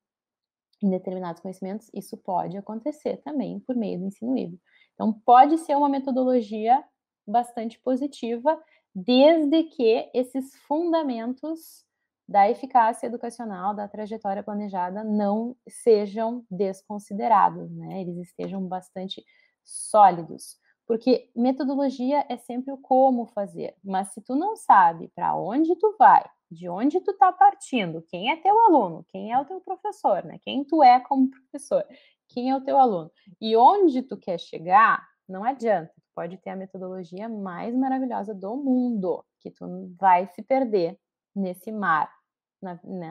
em 0.83 0.89
determinados 0.89 1.43
conhecimentos, 1.43 1.91
isso 1.93 2.17
pode 2.17 2.57
acontecer 2.57 3.19
também 3.19 3.61
por 3.61 3.77
meio 3.77 3.99
do 3.99 4.07
ensino 4.07 4.37
híbrido. 4.37 4.63
Então, 4.95 5.13
pode 5.13 5.59
ser 5.59 5.77
uma 5.77 5.89
metodologia 5.89 6.83
bastante 7.27 7.79
positiva, 7.81 8.59
desde 8.95 9.65
que 9.65 10.11
esses 10.15 10.55
fundamentos 10.67 11.85
da 12.31 12.49
eficácia 12.49 13.09
educacional, 13.09 13.75
da 13.75 13.89
trajetória 13.89 14.41
planejada, 14.41 15.03
não 15.03 15.57
sejam 15.69 16.45
desconsiderados, 16.49 17.69
né? 17.73 18.03
Eles 18.03 18.17
estejam 18.19 18.65
bastante 18.65 19.25
sólidos. 19.65 20.57
Porque 20.87 21.29
metodologia 21.35 22.25
é 22.29 22.37
sempre 22.37 22.73
o 22.73 22.79
como 22.79 23.27
fazer, 23.27 23.75
mas 23.83 24.15
se 24.15 24.21
tu 24.21 24.37
não 24.37 24.55
sabe 24.55 25.09
para 25.09 25.35
onde 25.35 25.75
tu 25.75 25.97
vai, 25.99 26.25
de 26.49 26.69
onde 26.69 27.01
tu 27.01 27.11
está 27.11 27.33
partindo, 27.33 28.01
quem 28.03 28.31
é 28.31 28.37
teu 28.37 28.57
aluno, 28.67 29.05
quem 29.09 29.33
é 29.33 29.41
o 29.41 29.45
teu 29.45 29.61
professor, 29.61 30.25
né? 30.25 30.39
Quem 30.41 30.63
tu 30.63 30.85
é 30.85 31.01
como 31.01 31.31
professor, 31.31 31.85
quem 32.29 32.51
é 32.51 32.57
o 32.57 32.61
teu 32.61 32.79
aluno 32.79 33.11
e 33.41 33.57
onde 33.57 34.03
tu 34.03 34.17
quer 34.17 34.39
chegar, 34.39 35.05
não 35.29 35.43
adianta. 35.43 35.93
Tu 35.97 36.11
pode 36.15 36.37
ter 36.39 36.51
a 36.51 36.57
metodologia 36.57 37.29
mais 37.29 37.75
maravilhosa 37.75 38.33
do 38.33 38.57
mundo, 38.57 39.25
que 39.41 39.51
tu 39.51 39.93
vai 39.99 40.29
se 40.29 40.43
perder 40.43 40.97
nesse 41.35 41.73
mar 41.73 42.20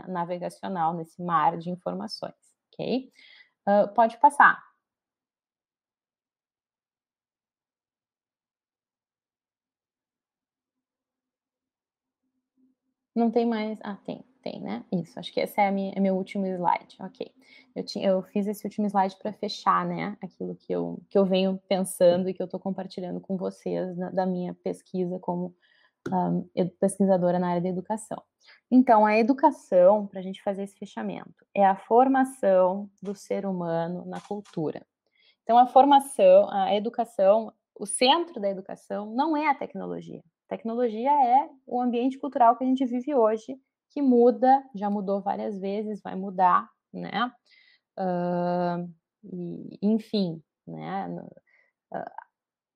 navegacional, 0.07 0.93
nesse 0.93 1.21
mar 1.21 1.57
de 1.57 1.69
informações, 1.69 2.33
ok? 2.73 3.11
Uh, 3.67 3.93
pode 3.93 4.17
passar. 4.19 4.69
Não 13.15 13.29
tem 13.29 13.45
mais. 13.45 13.77
Ah, 13.83 13.97
tem, 14.05 14.23
tem, 14.41 14.61
né? 14.61 14.85
Isso, 14.91 15.19
acho 15.19 15.33
que 15.33 15.39
esse 15.39 15.59
é, 15.59 15.69
minha, 15.71 15.93
é 15.95 15.99
meu 15.99 16.15
último 16.15 16.45
slide. 16.45 16.95
Ok. 16.99 17.31
Eu, 17.75 17.83
tinha, 17.83 18.07
eu 18.07 18.21
fiz 18.23 18.47
esse 18.47 18.65
último 18.65 18.87
slide 18.87 19.15
para 19.17 19.33
fechar, 19.33 19.85
né? 19.85 20.17
Aquilo 20.21 20.55
que 20.55 20.71
eu, 20.71 21.01
que 21.09 21.17
eu 21.17 21.25
venho 21.25 21.59
pensando 21.67 22.29
e 22.29 22.33
que 22.33 22.41
eu 22.41 22.45
estou 22.45 22.59
compartilhando 22.59 23.19
com 23.19 23.37
vocês 23.37 23.97
na, 23.97 24.09
da 24.09 24.25
minha 24.25 24.53
pesquisa 24.53 25.19
como 25.19 25.55
um, 26.07 26.47
pesquisadora 26.79 27.39
na 27.39 27.49
área 27.49 27.61
da 27.61 27.69
educação. 27.69 28.21
Então, 28.71 29.05
a 29.05 29.17
educação, 29.17 30.07
para 30.07 30.19
a 30.19 30.23
gente 30.23 30.41
fazer 30.41 30.63
esse 30.63 30.77
fechamento, 30.77 31.45
é 31.55 31.65
a 31.65 31.75
formação 31.75 32.89
do 33.01 33.15
ser 33.15 33.45
humano 33.45 34.05
na 34.05 34.21
cultura. 34.21 34.85
Então, 35.43 35.57
a 35.57 35.65
formação, 35.65 36.47
a 36.51 36.73
educação, 36.75 37.51
o 37.75 37.85
centro 37.85 38.39
da 38.39 38.49
educação 38.49 39.11
não 39.13 39.35
é 39.35 39.49
a 39.49 39.55
tecnologia. 39.55 40.19
A 40.45 40.49
tecnologia 40.49 41.11
é 41.11 41.49
o 41.65 41.81
ambiente 41.81 42.19
cultural 42.19 42.55
que 42.55 42.63
a 42.63 42.67
gente 42.67 42.85
vive 42.85 43.15
hoje, 43.15 43.57
que 43.89 44.01
muda, 44.01 44.63
já 44.75 44.89
mudou 44.89 45.21
várias 45.21 45.57
vezes, 45.59 46.01
vai 46.01 46.15
mudar, 46.15 46.69
né? 46.93 47.31
Uh, 47.97 48.93
e, 49.23 49.79
enfim, 49.81 50.41
né? 50.67 51.07
Uh, 51.91 52.28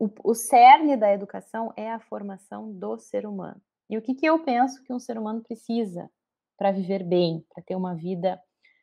o, 0.03 0.09
o 0.31 0.35
cerne 0.35 0.97
da 0.97 1.13
educação 1.13 1.71
é 1.77 1.89
a 1.89 1.99
formação 1.99 2.73
do 2.73 2.97
ser 2.97 3.25
humano. 3.25 3.61
E 3.89 3.97
o 3.97 4.01
que, 4.01 4.13
que 4.13 4.25
eu 4.25 4.43
penso 4.43 4.83
que 4.83 4.91
um 4.91 4.99
ser 4.99 5.17
humano 5.17 5.41
precisa 5.41 6.09
para 6.57 6.71
viver 6.71 7.03
bem, 7.03 7.45
para 7.53 7.63
ter 7.63 7.75
uma 7.75 7.95
vida 7.95 8.37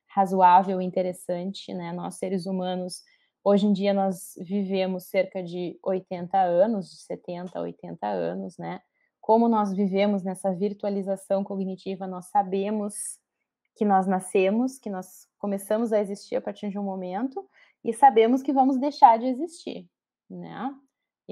razoável 0.09 0.81
interessante, 0.81 1.75
né? 1.75 1.93
Nós, 1.93 2.15
seres 2.15 2.47
humanos, 2.47 3.03
hoje 3.45 3.67
em 3.67 3.73
dia 3.73 3.93
nós 3.93 4.33
vivemos 4.41 5.11
cerca 5.11 5.43
de 5.43 5.79
80 5.83 6.39
anos, 6.39 6.91
de 6.91 7.03
70 7.03 7.59
a 7.59 7.63
80 7.63 8.07
anos, 8.07 8.57
né? 8.57 8.81
Como 9.21 9.47
nós 9.47 9.75
vivemos 9.75 10.23
nessa 10.23 10.55
virtualização 10.55 11.45
cognitiva, 11.45 12.07
nós 12.07 12.31
sabemos 12.31 12.95
que 13.77 13.85
nós 13.85 14.07
nascemos, 14.07 14.79
que 14.79 14.89
nós 14.89 15.29
começamos 15.39 15.93
a 15.93 16.01
existir 16.01 16.37
a 16.37 16.41
partir 16.41 16.71
de 16.71 16.79
um 16.79 16.83
momento 16.83 17.47
e 17.85 17.93
sabemos 17.93 18.43
que 18.43 18.55
vamos 18.55 18.79
deixar 18.79 19.19
de 19.19 19.27
existir, 19.27 19.87
né? 20.29 20.75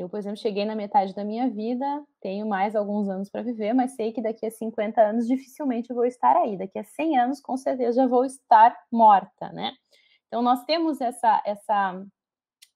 Eu, 0.00 0.08
por 0.08 0.18
exemplo, 0.18 0.38
cheguei 0.38 0.64
na 0.64 0.76
metade 0.76 1.14
da 1.14 1.24
minha 1.24 1.48
vida, 1.50 1.84
tenho 2.20 2.46
mais 2.46 2.76
alguns 2.76 3.08
anos 3.08 3.28
para 3.28 3.42
viver, 3.42 3.72
mas 3.72 3.96
sei 3.96 4.12
que 4.12 4.22
daqui 4.22 4.46
a 4.46 4.50
50 4.50 5.00
anos 5.00 5.26
dificilmente 5.26 5.90
eu 5.90 5.96
vou 5.96 6.04
estar 6.04 6.36
aí. 6.36 6.56
Daqui 6.56 6.78
a 6.78 6.84
100 6.84 7.18
anos, 7.18 7.40
com 7.40 7.56
certeza, 7.56 8.02
já 8.02 8.06
vou 8.06 8.24
estar 8.24 8.76
morta, 8.92 9.50
né? 9.52 9.72
Então, 10.26 10.42
nós 10.42 10.64
temos 10.64 11.00
essa, 11.00 11.42
essa, 11.44 12.04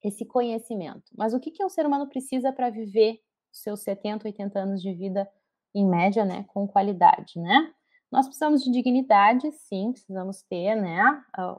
esse 0.02 0.24
conhecimento. 0.24 1.04
Mas 1.16 1.34
o 1.34 1.40
que, 1.40 1.50
que 1.50 1.64
o 1.64 1.68
ser 1.68 1.86
humano 1.86 2.08
precisa 2.08 2.52
para 2.52 2.70
viver 2.70 3.20
seus 3.52 3.82
70, 3.82 4.26
80 4.26 4.58
anos 4.58 4.82
de 4.82 4.92
vida, 4.92 5.28
em 5.74 5.86
média, 5.86 6.24
né, 6.24 6.44
com 6.48 6.66
qualidade, 6.66 7.38
né? 7.38 7.72
Nós 8.10 8.26
precisamos 8.26 8.62
de 8.62 8.70
dignidade, 8.70 9.50
sim, 9.52 9.90
precisamos 9.92 10.42
ter, 10.42 10.74
né, 10.74 11.02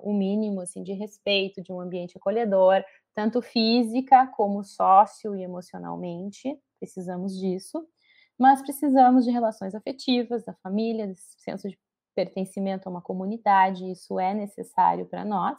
o 0.04 0.14
mínimo, 0.14 0.62
assim, 0.62 0.84
de 0.84 0.94
respeito, 0.94 1.64
de 1.64 1.72
um 1.72 1.80
ambiente 1.80 2.16
acolhedor, 2.16 2.84
tanto 3.14 3.42
física 3.42 4.28
como 4.28 4.64
sócio 4.64 5.36
e 5.36 5.44
emocionalmente, 5.44 6.58
precisamos 6.80 7.38
disso, 7.38 7.86
mas 8.38 8.62
precisamos 8.62 9.26
de 9.26 9.32
relações 9.32 9.76
afetivas, 9.76 10.44
da 10.44 10.54
família, 10.56 11.08
desse 11.08 11.36
senso 11.40 11.70
de 11.70 11.80
pertencimento 12.16 12.88
a 12.88 12.92
uma 12.92 13.02
comunidade, 13.02 13.90
isso 13.90 14.20
é 14.20 14.34
necessário 14.34 15.06
para 15.06 15.24
nós, 15.24 15.58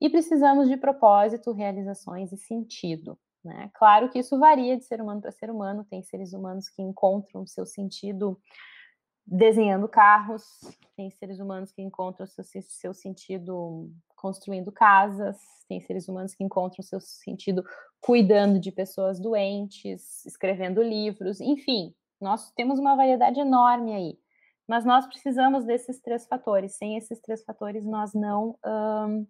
e 0.00 0.08
precisamos 0.08 0.68
de 0.68 0.76
propósito, 0.76 1.52
realizações 1.52 2.32
e 2.32 2.36
sentido. 2.36 3.18
Né? 3.44 3.70
Claro 3.74 4.10
que 4.10 4.18
isso 4.18 4.38
varia 4.38 4.76
de 4.76 4.84
ser 4.84 5.00
humano 5.00 5.20
para 5.20 5.32
ser 5.32 5.50
humano, 5.50 5.86
tem 5.88 6.02
seres 6.02 6.32
humanos 6.32 6.68
que 6.68 6.82
encontram 6.82 7.46
seu 7.46 7.66
sentido 7.66 8.40
desenhando 9.30 9.88
carros, 9.88 10.42
tem 10.96 11.08
seres 11.08 11.38
humanos 11.38 11.70
que 11.70 11.80
encontram 11.80 12.26
seu, 12.26 12.42
seu 12.44 12.92
sentido 12.92 13.88
construindo 14.16 14.72
casas, 14.72 15.38
tem 15.68 15.80
seres 15.80 16.08
humanos 16.08 16.34
que 16.34 16.42
encontram 16.42 16.82
seu 16.82 17.00
sentido 17.00 17.64
cuidando 18.00 18.58
de 18.58 18.72
pessoas 18.72 19.20
doentes, 19.20 20.26
escrevendo 20.26 20.82
livros, 20.82 21.40
enfim, 21.40 21.94
nós 22.20 22.50
temos 22.52 22.78
uma 22.78 22.96
variedade 22.96 23.38
enorme 23.38 23.94
aí. 23.94 24.18
Mas 24.66 24.84
nós 24.84 25.06
precisamos 25.06 25.64
desses 25.64 26.00
três 26.00 26.26
fatores. 26.26 26.76
Sem 26.76 26.96
esses 26.96 27.20
três 27.20 27.42
fatores, 27.42 27.84
nós 27.84 28.12
não 28.14 28.56
um, 28.64 29.26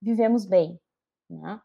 vivemos 0.00 0.44
bem. 0.44 0.78
Né? 1.28 1.60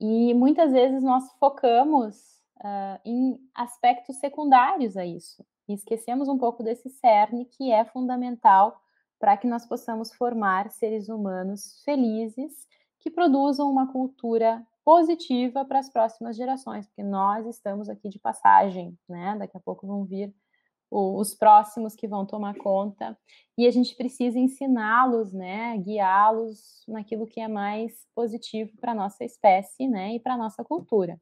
E 0.00 0.32
muitas 0.34 0.72
vezes 0.72 1.02
nós 1.02 1.30
focamos 1.38 2.16
uh, 2.60 3.00
em 3.04 3.38
aspectos 3.54 4.16
secundários 4.16 4.96
a 4.96 5.04
isso. 5.04 5.44
E 5.68 5.74
esquecemos 5.74 6.28
um 6.28 6.38
pouco 6.38 6.62
desse 6.62 6.88
cerne 6.90 7.46
que 7.46 7.72
é 7.72 7.84
fundamental 7.84 8.80
para 9.18 9.36
que 9.36 9.46
nós 9.46 9.66
possamos 9.66 10.12
formar 10.12 10.70
seres 10.70 11.08
humanos 11.08 11.82
felizes 11.84 12.66
que 13.00 13.10
produzam 13.10 13.70
uma 13.70 13.90
cultura 13.90 14.66
positiva 14.84 15.64
para 15.64 15.78
as 15.78 15.88
próximas 15.88 16.36
gerações, 16.36 16.86
porque 16.86 17.02
nós 17.02 17.46
estamos 17.46 17.88
aqui 17.88 18.08
de 18.08 18.18
passagem, 18.18 18.98
né? 19.08 19.36
Daqui 19.38 19.56
a 19.56 19.60
pouco 19.60 19.86
vão 19.86 20.04
vir 20.04 20.34
os 20.90 21.34
próximos 21.34 21.96
que 21.96 22.06
vão 22.06 22.24
tomar 22.24 22.54
conta, 22.56 23.18
e 23.58 23.66
a 23.66 23.70
gente 23.70 23.96
precisa 23.96 24.38
ensiná-los, 24.38 25.32
né, 25.32 25.76
guiá-los 25.78 26.84
naquilo 26.86 27.26
que 27.26 27.40
é 27.40 27.48
mais 27.48 28.06
positivo 28.14 28.76
para 28.80 28.94
nossa 28.94 29.24
espécie, 29.24 29.88
né, 29.88 30.14
e 30.14 30.20
para 30.20 30.36
nossa 30.36 30.62
cultura. 30.62 31.20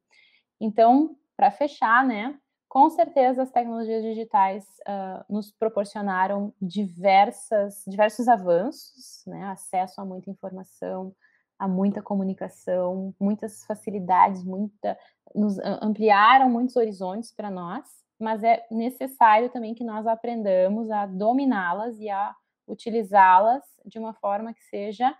Então, 0.61 1.15
para 1.35 1.49
fechar, 1.49 2.05
né, 2.05 2.37
com 2.73 2.89
certeza 2.89 3.43
as 3.43 3.51
tecnologias 3.51 4.01
digitais 4.01 4.65
uh, 4.79 5.23
nos 5.31 5.51
proporcionaram 5.51 6.51
diversas, 6.59 7.83
diversos 7.85 8.27
avanços, 8.27 9.23
né, 9.27 9.43
acesso 9.43 10.01
a 10.01 10.05
muita 10.05 10.31
informação, 10.31 11.15
a 11.59 11.67
muita 11.67 12.01
comunicação, 12.01 13.13
muitas 13.19 13.63
facilidades, 13.65 14.43
muita, 14.43 14.97
nos 15.35 15.59
ampliaram 15.59 16.49
muitos 16.49 16.75
horizontes 16.75 17.31
para 17.31 17.51
nós, 17.51 17.85
mas 18.19 18.43
é 18.43 18.65
necessário 18.71 19.51
também 19.51 19.75
que 19.75 19.83
nós 19.83 20.07
aprendamos 20.07 20.89
a 20.89 21.05
dominá-las 21.05 21.99
e 21.99 22.09
a 22.09 22.35
utilizá-las 22.67 23.61
de 23.85 23.99
uma 23.99 24.15
forma 24.15 24.51
que 24.51 24.63
seja 24.63 25.15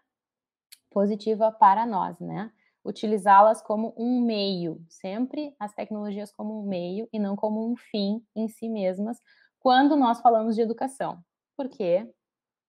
positiva 0.90 1.52
para 1.52 1.86
nós, 1.86 2.20
né? 2.20 2.52
Utilizá-las 2.86 3.62
como 3.62 3.94
um 3.98 4.22
meio, 4.22 4.84
sempre 4.90 5.56
as 5.60 5.74
tecnologias 5.74 6.32
como 6.34 6.60
um 6.60 6.68
meio 6.68 7.08
e 7.14 7.20
não 7.20 7.36
como 7.36 7.66
um 7.66 7.76
fim 7.76 8.26
em 8.36 8.48
si 8.48 8.68
mesmas, 8.68 9.22
quando 9.60 9.96
nós 9.96 10.20
falamos 10.20 10.56
de 10.56 10.62
educação. 10.62 11.24
Porque 11.56 12.06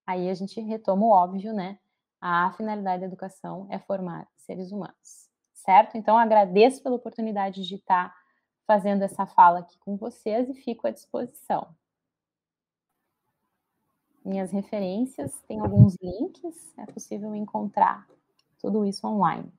aí 0.06 0.30
a 0.30 0.34
gente 0.34 0.60
retoma 0.60 1.04
o 1.04 1.10
óbvio, 1.10 1.52
né? 1.52 1.78
A 2.20 2.52
finalidade 2.52 3.00
da 3.00 3.06
educação 3.06 3.66
é 3.70 3.78
formar 3.78 4.28
seres 4.36 4.70
humanos, 4.70 5.28
certo? 5.52 5.96
Então 5.96 6.16
agradeço 6.16 6.82
pela 6.82 6.96
oportunidade 6.96 7.66
de 7.66 7.74
estar 7.74 8.14
fazendo 8.66 9.02
essa 9.02 9.26
fala 9.26 9.58
aqui 9.58 9.78
com 9.78 9.96
vocês 9.96 10.48
e 10.48 10.54
fico 10.54 10.86
à 10.86 10.90
disposição. 10.90 11.74
Minhas 14.24 14.50
referências, 14.52 15.42
tem 15.42 15.60
alguns 15.60 15.96
links, 16.00 16.72
é 16.78 16.86
possível 16.86 17.34
encontrar 17.34 18.06
tudo 18.58 18.86
isso 18.86 19.06
online. 19.06 19.52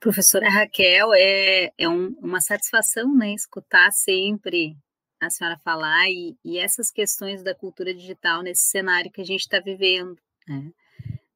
Professora 0.00 0.48
Raquel, 0.48 1.12
é, 1.14 1.72
é 1.76 1.86
um, 1.86 2.16
uma 2.20 2.40
satisfação 2.40 3.14
né, 3.14 3.34
escutar 3.34 3.92
sempre 3.92 4.74
a 5.20 5.28
senhora 5.28 5.58
falar 5.58 6.08
e, 6.08 6.34
e, 6.42 6.58
essas 6.58 6.90
questões 6.90 7.42
da 7.42 7.54
cultura 7.54 7.92
digital 7.92 8.42
nesse 8.42 8.62
cenário 8.62 9.10
que 9.10 9.20
a 9.20 9.24
gente 9.24 9.40
está 9.40 9.60
vivendo. 9.60 10.16
Né? 10.48 10.72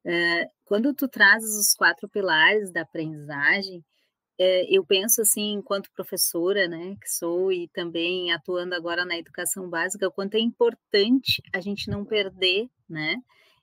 É, 0.07 0.51
quando 0.65 0.95
tu 0.95 1.07
trazes 1.07 1.55
os 1.59 1.75
quatro 1.75 2.09
pilares 2.09 2.73
da 2.73 2.81
aprendizagem, 2.81 3.85
é, 4.39 4.67
eu 4.75 4.83
penso 4.83 5.21
assim, 5.21 5.53
enquanto 5.53 5.93
professora, 5.93 6.67
né, 6.67 6.97
que 7.01 7.09
sou 7.09 7.53
e 7.53 7.69
também 7.69 8.33
atuando 8.33 8.75
agora 8.75 9.05
na 9.05 9.19
educação 9.19 9.69
básica, 9.69 10.09
o 10.09 10.13
quanto 10.13 10.37
é 10.37 10.41
importante 10.41 11.43
a 11.53 11.61
gente 11.61 11.91
não 11.91 12.03
perder, 12.03 12.69
né, 12.89 13.17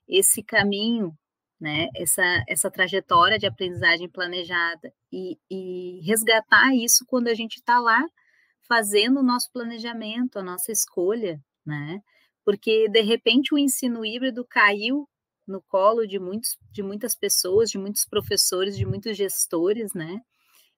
esse 0.08 0.42
caminho, 0.44 1.12
né, 1.62 1.86
essa, 1.94 2.42
essa 2.48 2.68
trajetória 2.68 3.38
de 3.38 3.46
aprendizagem 3.46 4.08
planejada 4.08 4.92
e, 5.12 5.38
e 5.48 6.00
resgatar 6.04 6.74
isso 6.74 7.04
quando 7.06 7.28
a 7.28 7.34
gente 7.34 7.58
está 7.58 7.78
lá 7.78 8.04
fazendo 8.68 9.20
o 9.20 9.22
nosso 9.22 9.48
planejamento, 9.52 10.40
a 10.40 10.42
nossa 10.42 10.72
escolha, 10.72 11.40
né, 11.64 12.00
porque 12.44 12.88
de 12.88 13.00
repente 13.02 13.54
o 13.54 13.58
ensino 13.58 14.04
híbrido 14.04 14.44
caiu 14.44 15.08
no 15.46 15.62
colo 15.62 16.04
de 16.04 16.18
muitos, 16.18 16.58
de 16.72 16.82
muitas 16.82 17.14
pessoas, 17.14 17.70
de 17.70 17.78
muitos 17.78 18.04
professores, 18.06 18.76
de 18.76 18.84
muitos 18.84 19.16
gestores, 19.16 19.94
né, 19.94 20.20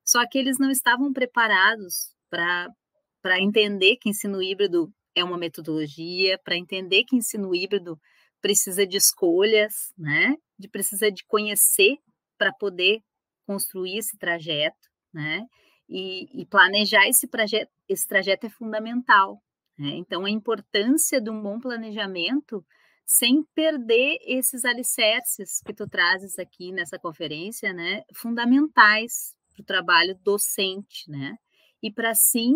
só 0.05 0.29
que 0.29 0.37
eles 0.37 0.59
não 0.59 0.71
estavam 0.71 1.15
preparados 1.15 2.15
para 2.29 3.41
entender 3.41 3.97
que 3.97 4.11
ensino 4.11 4.43
híbrido 4.43 4.93
é 5.15 5.25
uma 5.25 5.39
metodologia, 5.39 6.39
para 6.45 6.59
entender 6.59 7.05
que 7.05 7.17
ensino 7.17 7.55
híbrido 7.55 7.99
precisa 8.45 8.87
de 8.87 8.99
escolhas, 8.99 9.91
né? 9.97 10.37
De 10.65 10.69
precisa 10.71 11.13
de 11.13 11.23
conhecer 11.27 11.99
para 12.39 12.51
poder 12.51 13.03
construir 13.47 13.99
esse 13.99 14.17
trajeto, 14.17 14.89
né? 15.13 15.45
E, 15.87 16.41
e, 16.41 16.47
planejar 16.47 17.07
esse 17.07 17.29
trajeto, 17.29 17.71
esse 17.87 18.09
trajeto 18.09 18.47
é 18.47 18.49
fundamental. 18.49 19.43
Né? 19.79 19.91
Então, 19.97 20.25
a 20.25 20.31
importância 20.31 21.21
de 21.21 21.29
um 21.29 21.43
bom 21.43 21.61
planejamento 21.61 22.65
sem 23.05 23.45
perder 23.55 24.17
esses 24.23 24.65
alicerces 24.65 25.61
que 25.67 25.75
tu 25.75 25.87
trazes 25.87 26.39
aqui 26.39 26.73
nessa 26.73 26.99
conferência, 26.99 27.75
né? 27.75 28.03
Fundamentais 28.15 29.35
para 29.53 29.61
o 29.61 29.67
trabalho 29.67 30.19
docente, 30.23 31.11
né? 31.11 31.37
E 31.83 31.93
para 31.93 32.13
assim, 32.13 32.55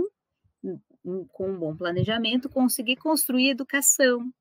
com 1.33 1.51
um 1.51 1.59
bom 1.59 1.77
planejamento, 1.77 2.49
conseguir 2.49 2.97
construir 2.97 3.51
educação. 3.51 4.33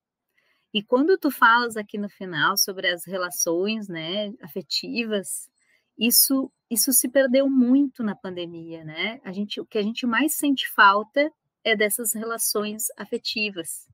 E 0.78 0.84
quando 0.84 1.18
tu 1.18 1.32
falas 1.32 1.76
aqui 1.76 1.98
no 1.98 2.08
final 2.08 2.56
sobre 2.56 2.88
as 2.88 3.04
relações, 3.04 3.88
né, 3.88 4.32
afetivas, 4.44 5.50
isso 5.98 6.52
isso 6.70 6.94
se 6.94 7.10
perdeu 7.10 7.50
muito 7.50 8.04
na 8.04 8.16
pandemia, 8.16 8.84
né? 8.84 9.20
A 9.24 9.32
gente 9.32 9.60
o 9.60 9.66
que 9.66 9.80
a 9.80 9.82
gente 9.82 10.06
mais 10.06 10.36
sente 10.36 10.70
falta 10.70 11.32
é 11.64 11.76
dessas 11.76 12.14
relações 12.14 12.90
afetivas. 12.96 13.88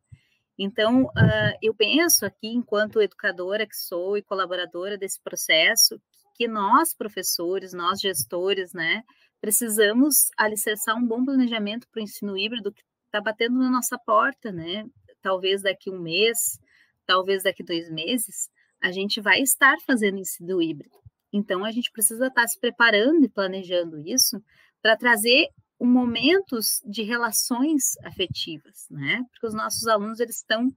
Então, 0.60 1.06
uh, 1.06 1.58
eu 1.62 1.74
penso 1.74 2.26
aqui, 2.26 2.50
enquanto 2.50 3.02
educadora 3.02 3.66
que 3.66 3.78
sou 3.78 4.18
e 4.18 4.22
colaboradora 4.22 4.98
desse 4.98 5.22
processo, 5.22 6.02
que 6.36 6.50
nós, 6.50 6.94
professores, 6.94 7.72
nós 7.72 8.02
gestores, 8.02 8.74
né, 8.74 9.04
precisamos 9.40 10.32
alicerçar 10.38 10.98
um 10.98 11.08
bom 11.08 11.24
planejamento 11.24 11.88
para 11.90 12.02
o 12.02 12.04
ensino 12.04 12.38
híbrido 12.38 12.74
que 12.74 12.84
está 13.06 13.22
batendo 13.22 13.58
na 13.58 13.70
nossa 13.70 13.98
porta, 13.98 14.52
né? 14.52 14.86
Talvez 15.22 15.62
daqui 15.62 15.90
um 15.90 16.00
mês, 16.02 16.60
talvez 17.06 17.44
daqui 17.44 17.64
dois 17.64 17.90
meses, 17.90 18.50
a 18.82 18.92
gente 18.92 19.22
vai 19.22 19.42
estar 19.42 19.76
fazendo 19.86 20.18
ensino 20.18 20.62
híbrido. 20.62 20.98
Então, 21.32 21.66
a 21.66 21.72
gente 21.72 21.92
precisa 21.92 22.28
estar 22.28 22.48
se 22.48 22.60
preparando 22.60 23.26
e 23.26 23.30
planejando 23.30 24.00
isso 24.08 24.42
para 24.82 24.98
trazer 24.98 25.48
momentos 25.80 26.82
de 26.86 27.04
relações 27.04 27.98
afetivas, 28.04 28.88
né? 28.90 29.24
Porque 29.32 29.48
os 29.48 29.54
nossos 29.54 29.88
alunos 29.88 30.20
eles 30.20 30.38
estão 30.38 30.70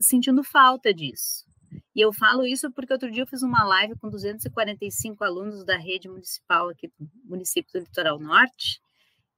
sentindo 0.00 0.42
falta 0.42 0.92
disso. 0.92 1.44
E 1.94 2.00
eu 2.00 2.12
falo 2.12 2.44
isso 2.44 2.70
porque 2.72 2.92
outro 2.92 3.10
dia 3.10 3.22
eu 3.22 3.26
fiz 3.26 3.42
uma 3.42 3.64
live 3.64 3.96
com 3.98 4.08
245 4.08 5.24
alunos 5.24 5.64
da 5.64 5.76
rede 5.76 6.08
municipal 6.08 6.68
aqui 6.68 6.88
do 6.98 7.08
município 7.24 7.72
do 7.72 7.80
Litoral 7.80 8.18
Norte, 8.18 8.80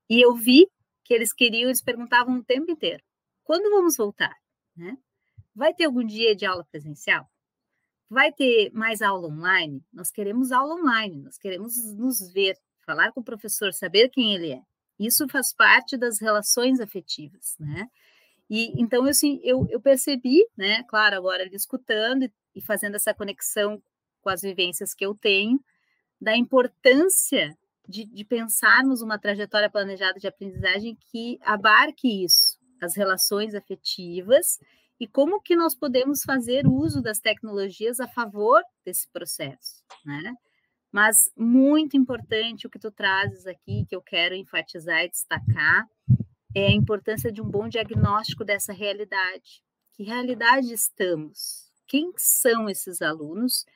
e 0.08 0.20
eu 0.20 0.34
vi 0.34 0.66
que 1.04 1.14
eles 1.14 1.32
queriam, 1.32 1.68
eles 1.68 1.82
perguntavam 1.82 2.36
o 2.38 2.44
tempo 2.44 2.70
inteiro: 2.70 3.02
quando 3.44 3.70
vamos 3.70 3.96
voltar? 3.96 4.34
Né? 4.76 4.96
Vai 5.56 5.72
ter 5.72 5.84
algum 5.86 6.04
dia 6.04 6.36
de 6.36 6.44
aula 6.44 6.62
presencial? 6.64 7.26
Vai 8.10 8.30
ter 8.30 8.70
mais 8.74 9.00
aula 9.00 9.26
online? 9.26 9.82
Nós 9.90 10.10
queremos 10.12 10.52
aula 10.52 10.74
online, 10.74 11.22
nós 11.22 11.38
queremos 11.38 11.82
nos 11.94 12.30
ver, 12.30 12.58
falar 12.84 13.10
com 13.10 13.20
o 13.20 13.24
professor, 13.24 13.72
saber 13.72 14.10
quem 14.10 14.34
ele 14.34 14.52
é. 14.52 14.62
Isso 14.98 15.26
faz 15.28 15.54
parte 15.54 15.96
das 15.96 16.20
relações 16.20 16.78
afetivas, 16.78 17.56
né? 17.58 17.88
E 18.50 18.70
então 18.80 19.04
eu, 19.04 19.10
assim, 19.10 19.40
eu, 19.42 19.66
eu 19.70 19.80
percebi, 19.80 20.46
né, 20.54 20.82
claro, 20.84 21.16
agora 21.16 21.42
ele 21.42 21.56
escutando 21.56 22.30
e, 22.54 22.60
fazendo 22.60 22.94
essa 22.94 23.14
conexão 23.14 23.82
com 24.20 24.28
as 24.28 24.42
vivências 24.42 24.92
que 24.92 25.06
eu 25.06 25.14
tenho, 25.14 25.58
da 26.20 26.36
importância 26.36 27.56
de, 27.88 28.04
de, 28.04 28.24
pensarmos 28.24 29.00
uma 29.00 29.18
trajetória 29.18 29.70
planejada 29.70 30.20
de 30.20 30.28
aprendizagem 30.28 30.96
que 31.10 31.38
abarque 31.42 32.24
isso, 32.24 32.58
as 32.80 32.94
relações 32.94 33.54
afetivas 33.54 34.58
e 34.98 35.06
como 35.06 35.40
que 35.40 35.54
nós 35.54 35.74
podemos 35.74 36.22
fazer 36.22 36.66
uso 36.66 37.02
das 37.02 37.18
tecnologias 37.18 38.00
a 38.00 38.08
favor 38.08 38.62
desse 38.84 39.08
processo, 39.08 39.82
né? 40.04 40.34
Mas 40.90 41.16
muito 41.36 41.96
importante 41.96 42.66
o 42.66 42.70
que 42.70 42.78
tu 42.78 42.90
trazes 42.90 43.46
aqui, 43.46 43.84
que 43.86 43.94
eu 43.94 44.00
quero 44.00 44.34
enfatizar 44.34 45.04
e 45.04 45.10
destacar, 45.10 45.86
é 46.54 46.68
a 46.68 46.72
importância 46.72 47.30
de 47.30 47.42
um 47.42 47.48
bom 47.48 47.68
diagnóstico 47.68 48.44
dessa 48.44 48.72
realidade. 48.72 49.62
Que 49.92 50.04
realidade 50.04 50.72
estamos? 50.72 51.70
Quem 51.86 52.12
são 52.16 52.68
esses 52.68 53.02
alunos 53.02 53.66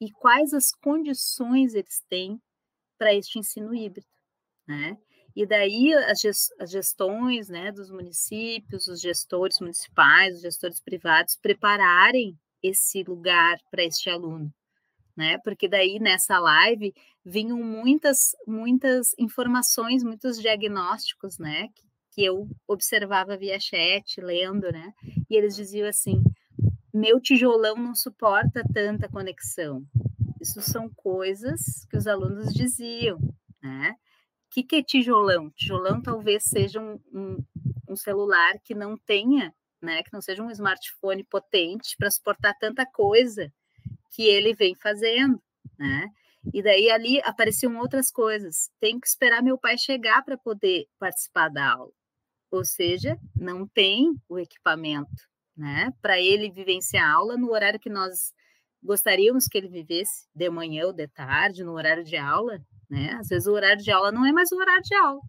e 0.00 0.10
quais 0.10 0.54
as 0.54 0.72
condições 0.72 1.74
eles 1.74 2.02
têm 2.08 2.40
para 2.96 3.14
este 3.14 3.38
ensino 3.38 3.74
híbrido, 3.74 4.06
né? 4.66 4.96
E 5.34 5.46
daí 5.46 5.92
as 5.94 6.70
gestões 6.70 7.48
né, 7.48 7.72
dos 7.72 7.90
municípios, 7.90 8.88
os 8.88 9.00
gestores 9.00 9.58
municipais, 9.60 10.36
os 10.36 10.42
gestores 10.42 10.80
privados 10.80 11.36
prepararem 11.36 12.38
esse 12.62 13.02
lugar 13.04 13.58
para 13.70 13.84
este 13.84 14.10
aluno, 14.10 14.52
né? 15.16 15.38
Porque 15.38 15.68
daí 15.68 15.98
nessa 15.98 16.38
live 16.38 16.92
vinham 17.24 17.62
muitas, 17.62 18.36
muitas 18.46 19.14
informações, 19.18 20.02
muitos 20.02 20.38
diagnósticos, 20.38 21.38
né? 21.38 21.68
Que 21.74 21.90
que 22.12 22.24
eu 22.24 22.48
observava 22.66 23.36
via 23.36 23.58
chat, 23.58 24.20
lendo, 24.20 24.70
né? 24.70 24.92
E 25.28 25.36
eles 25.36 25.54
diziam 25.54 25.88
assim: 25.88 26.22
meu 26.92 27.20
tijolão 27.20 27.76
não 27.76 27.94
suporta 27.94 28.62
tanta 28.74 29.08
conexão. 29.08 29.84
Isso 30.40 30.60
são 30.60 30.88
coisas 30.96 31.86
que 31.88 31.96
os 31.96 32.06
alunos 32.06 32.52
diziam, 32.52 33.18
né? 33.62 33.94
Que, 34.50 34.62
que 34.62 34.76
é 34.76 34.82
tijolão? 34.82 35.50
Tijolão 35.50 36.02
talvez 36.02 36.44
seja 36.44 36.80
um, 36.80 37.00
um, 37.12 37.44
um 37.88 37.96
celular 37.96 38.58
que 38.64 38.74
não 38.74 38.96
tenha, 38.96 39.54
né, 39.80 40.02
que 40.02 40.12
não 40.12 40.20
seja 40.20 40.42
um 40.42 40.50
smartphone 40.50 41.24
potente 41.24 41.96
para 41.96 42.10
suportar 42.10 42.54
tanta 42.58 42.84
coisa 42.84 43.52
que 44.10 44.22
ele 44.24 44.54
vem 44.54 44.74
fazendo, 44.74 45.40
né? 45.78 46.08
E 46.52 46.62
daí 46.62 46.90
ali 46.90 47.20
apareciam 47.22 47.76
outras 47.78 48.10
coisas. 48.10 48.70
Tenho 48.80 49.00
que 49.00 49.06
esperar 49.06 49.42
meu 49.42 49.58
pai 49.58 49.76
chegar 49.78 50.24
para 50.24 50.38
poder 50.38 50.86
participar 50.98 51.48
da 51.48 51.72
aula. 51.72 51.92
Ou 52.50 52.64
seja, 52.64 53.16
não 53.36 53.68
tem 53.68 54.12
o 54.28 54.38
equipamento, 54.38 55.28
né? 55.56 55.92
Para 56.02 56.18
ele 56.18 56.50
vivenciar 56.50 57.08
a 57.08 57.12
aula 57.12 57.36
no 57.36 57.52
horário 57.52 57.78
que 57.78 57.90
nós 57.90 58.32
gostaríamos 58.82 59.46
que 59.46 59.58
ele 59.58 59.68
vivesse, 59.68 60.26
de 60.34 60.48
manhã 60.50 60.86
ou 60.86 60.92
de 60.92 61.06
tarde, 61.08 61.64
no 61.64 61.72
horário 61.72 62.04
de 62.04 62.16
aula, 62.16 62.60
né? 62.88 63.12
Às 63.20 63.28
vezes 63.28 63.46
o 63.46 63.52
horário 63.52 63.82
de 63.82 63.90
aula 63.90 64.10
não 64.10 64.26
é 64.26 64.32
mais 64.32 64.50
o 64.52 64.56
horário 64.56 64.82
de 64.82 64.94
aula. 64.94 65.20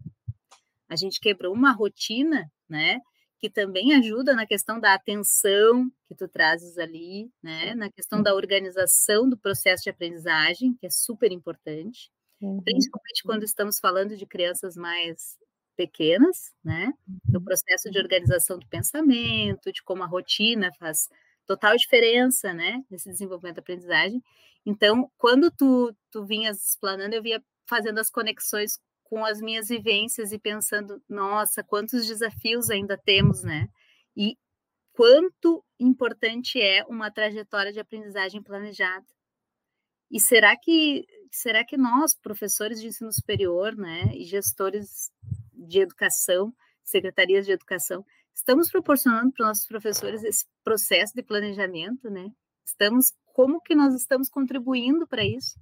A 0.88 0.96
gente 0.96 1.20
quebrou 1.20 1.54
uma 1.54 1.72
rotina, 1.72 2.50
né? 2.68 2.98
Que 3.38 3.50
também 3.50 3.94
ajuda 3.94 4.34
na 4.34 4.46
questão 4.46 4.78
da 4.78 4.94
atenção 4.94 5.90
que 6.08 6.14
tu 6.14 6.28
trazes 6.28 6.76
ali, 6.78 7.30
né? 7.42 7.74
Na 7.74 7.90
questão 7.90 8.22
da 8.22 8.34
organização 8.34 9.28
do 9.28 9.38
processo 9.38 9.84
de 9.84 9.90
aprendizagem, 9.90 10.74
que 10.74 10.86
é 10.86 10.90
super 10.90 11.32
importante, 11.32 12.10
uhum. 12.40 12.60
principalmente 12.62 13.22
quando 13.24 13.42
estamos 13.42 13.78
falando 13.78 14.16
de 14.16 14.26
crianças 14.26 14.76
mais 14.76 15.38
pequenas, 15.76 16.52
né? 16.62 16.92
O 17.32 17.38
uhum. 17.38 17.44
processo 17.44 17.90
de 17.90 17.98
organização 17.98 18.58
do 18.58 18.66
pensamento, 18.68 19.72
de 19.72 19.82
como 19.82 20.02
a 20.02 20.06
rotina 20.06 20.70
faz 20.78 21.08
total 21.46 21.76
diferença, 21.76 22.52
né, 22.52 22.82
nesse 22.90 23.08
desenvolvimento 23.10 23.56
da 23.56 23.60
aprendizagem. 23.60 24.22
Então, 24.64 25.10
quando 25.18 25.50
tu, 25.50 25.94
tu 26.10 26.24
vinhas 26.24 26.64
explanando, 26.64 27.14
eu 27.14 27.22
via 27.22 27.42
fazendo 27.66 27.98
as 27.98 28.10
conexões 28.10 28.78
com 29.04 29.24
as 29.24 29.40
minhas 29.40 29.68
vivências 29.68 30.32
e 30.32 30.38
pensando, 30.38 31.02
nossa, 31.08 31.62
quantos 31.62 32.06
desafios 32.06 32.70
ainda 32.70 32.96
temos, 32.96 33.42
né? 33.42 33.68
E 34.16 34.36
quanto 34.92 35.64
importante 35.78 36.60
é 36.60 36.84
uma 36.84 37.10
trajetória 37.10 37.72
de 37.72 37.80
aprendizagem 37.80 38.42
planejada. 38.42 39.04
E 40.10 40.20
será 40.20 40.56
que 40.56 41.06
será 41.30 41.64
que 41.64 41.78
nós, 41.78 42.14
professores 42.14 42.80
de 42.80 42.88
ensino 42.88 43.10
superior, 43.10 43.74
né, 43.74 44.12
e 44.14 44.24
gestores 44.24 45.10
de 45.54 45.80
educação, 45.80 46.54
secretarias 46.84 47.46
de 47.46 47.52
educação, 47.52 48.04
estamos 48.34 48.70
proporcionando 48.70 49.32
para 49.32 49.42
os 49.42 49.48
nossos 49.48 49.66
professores 49.66 50.22
esse 50.24 50.46
processo 50.64 51.14
de 51.14 51.22
planejamento, 51.22 52.10
né? 52.10 52.30
Estamos, 52.64 53.12
como 53.26 53.60
que 53.60 53.74
nós 53.74 53.94
estamos 53.94 54.28
contribuindo 54.28 55.06
para 55.06 55.24
isso? 55.24 55.58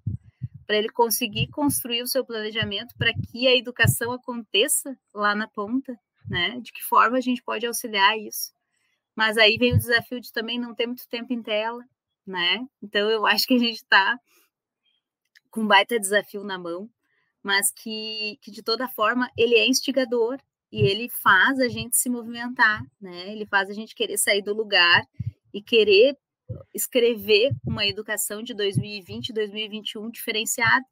Para 0.66 0.76
ele 0.76 0.88
conseguir 0.88 1.48
construir 1.48 2.02
o 2.02 2.06
seu 2.06 2.24
planejamento 2.24 2.94
para 2.96 3.12
que 3.12 3.48
a 3.48 3.56
educação 3.56 4.12
aconteça 4.12 4.96
lá 5.14 5.34
na 5.34 5.48
ponta, 5.48 5.98
né? 6.28 6.60
De 6.60 6.72
que 6.72 6.82
forma 6.82 7.18
a 7.18 7.20
gente 7.20 7.42
pode 7.42 7.66
auxiliar 7.66 8.18
isso? 8.18 8.52
Mas 9.16 9.36
aí 9.36 9.56
vem 9.58 9.74
o 9.74 9.78
desafio 9.78 10.20
de 10.20 10.32
também 10.32 10.58
não 10.58 10.74
ter 10.74 10.86
muito 10.86 11.08
tempo 11.08 11.32
em 11.32 11.42
tela, 11.42 11.84
né? 12.26 12.64
Então 12.82 13.10
eu 13.10 13.26
acho 13.26 13.46
que 13.46 13.54
a 13.54 13.58
gente 13.58 13.76
está 13.76 14.18
com 15.50 15.62
um 15.62 15.66
baita 15.66 15.98
desafio 15.98 16.44
na 16.44 16.58
mão, 16.58 16.88
mas 17.42 17.72
que, 17.72 18.38
que 18.40 18.50
de 18.50 18.62
toda 18.62 18.88
forma 18.88 19.30
ele 19.36 19.56
é 19.56 19.66
instigador, 19.66 20.38
e 20.72 20.82
ele 20.82 21.08
faz 21.08 21.58
a 21.58 21.68
gente 21.68 21.96
se 21.96 22.08
movimentar, 22.08 22.82
né? 23.00 23.32
Ele 23.32 23.46
faz 23.46 23.68
a 23.68 23.72
gente 23.72 23.94
querer 23.94 24.18
sair 24.18 24.42
do 24.42 24.54
lugar 24.54 25.04
e 25.52 25.60
querer 25.60 26.16
escrever 26.74 27.50
uma 27.64 27.86
educação 27.86 28.42
de 28.42 28.54
2020, 28.54 29.32
2021 29.32 30.10
diferenciada, 30.10 30.84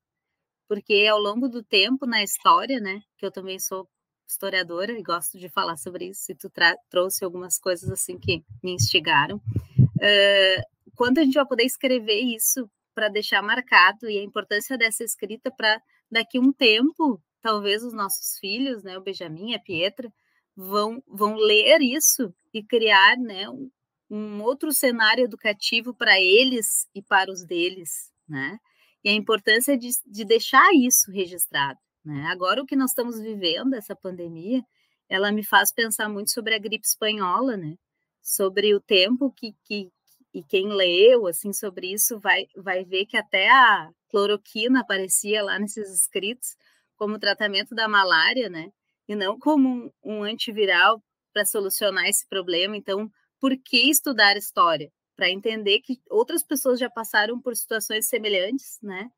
porque 0.68 1.06
ao 1.06 1.18
longo 1.18 1.48
do 1.48 1.62
tempo 1.62 2.06
na 2.06 2.22
história, 2.22 2.80
né? 2.80 3.00
Que 3.16 3.26
eu 3.26 3.30
também 3.30 3.58
sou 3.58 3.88
historiadora 4.28 4.92
e 4.92 5.02
gosto 5.02 5.38
de 5.38 5.48
falar 5.48 5.76
sobre 5.76 6.06
isso. 6.06 6.30
E 6.30 6.34
tu 6.34 6.50
trouxe 6.90 7.24
algumas 7.24 7.58
coisas 7.58 7.90
assim 7.90 8.18
que 8.18 8.44
me 8.62 8.72
instigaram. 8.72 9.36
Uh, 9.78 10.62
quando 10.94 11.18
a 11.18 11.24
gente 11.24 11.34
vai 11.34 11.46
poder 11.46 11.64
escrever 11.64 12.20
isso 12.20 12.70
para 12.94 13.08
deixar 13.08 13.42
marcado 13.42 14.10
e 14.10 14.18
a 14.18 14.22
importância 14.22 14.76
dessa 14.76 15.04
escrita 15.04 15.50
para 15.50 15.80
daqui 16.10 16.38
um 16.38 16.52
tempo 16.52 17.22
talvez 17.40 17.82
os 17.82 17.92
nossos 17.92 18.38
filhos, 18.38 18.82
né, 18.82 18.96
o 18.98 19.02
Benjamin, 19.02 19.54
a 19.54 19.58
Pietra, 19.58 20.12
vão, 20.56 21.02
vão 21.06 21.36
ler 21.36 21.80
isso 21.80 22.34
e 22.52 22.62
criar 22.62 23.16
né, 23.16 23.48
um, 23.48 23.70
um 24.10 24.42
outro 24.42 24.72
cenário 24.72 25.24
educativo 25.24 25.94
para 25.94 26.20
eles 26.20 26.88
e 26.94 27.02
para 27.02 27.30
os 27.30 27.44
deles, 27.44 28.12
né? 28.28 28.58
E 29.04 29.08
a 29.08 29.12
importância 29.12 29.78
de, 29.78 29.90
de 30.06 30.24
deixar 30.24 30.74
isso 30.74 31.10
registrado, 31.12 31.78
né? 32.04 32.26
Agora 32.26 32.62
o 32.62 32.66
que 32.66 32.74
nós 32.74 32.90
estamos 32.90 33.20
vivendo, 33.20 33.74
essa 33.74 33.94
pandemia, 33.94 34.62
ela 35.08 35.30
me 35.30 35.44
faz 35.44 35.72
pensar 35.72 36.08
muito 36.08 36.30
sobre 36.30 36.54
a 36.54 36.58
gripe 36.58 36.86
espanhola, 36.86 37.56
né? 37.56 37.76
Sobre 38.22 38.74
o 38.74 38.80
tempo 38.80 39.32
que, 39.32 39.54
que 39.64 39.90
e 40.34 40.42
quem 40.42 40.68
leu 40.68 41.26
assim 41.26 41.52
sobre 41.52 41.92
isso 41.92 42.18
vai 42.18 42.46
vai 42.56 42.84
ver 42.84 43.06
que 43.06 43.16
até 43.16 43.48
a 43.50 43.90
cloroquina 44.10 44.80
aparecia 44.80 45.42
lá 45.42 45.58
nesses 45.58 45.90
escritos 45.90 46.56
como 46.98 47.18
tratamento 47.18 47.74
da 47.74 47.88
malária, 47.88 48.50
né? 48.50 48.70
E 49.08 49.14
não 49.14 49.38
como 49.38 49.68
um, 49.68 49.90
um 50.04 50.22
antiviral 50.22 51.02
para 51.32 51.46
solucionar 51.46 52.06
esse 52.06 52.26
problema. 52.28 52.76
Então, 52.76 53.10
por 53.40 53.56
que 53.56 53.88
estudar 53.88 54.36
história? 54.36 54.90
Para 55.16 55.30
entender 55.30 55.80
que 55.80 56.00
outras 56.10 56.42
pessoas 56.42 56.78
já 56.78 56.90
passaram 56.90 57.40
por 57.40 57.56
situações 57.56 58.08
semelhantes, 58.08 58.78
né? 58.82 59.08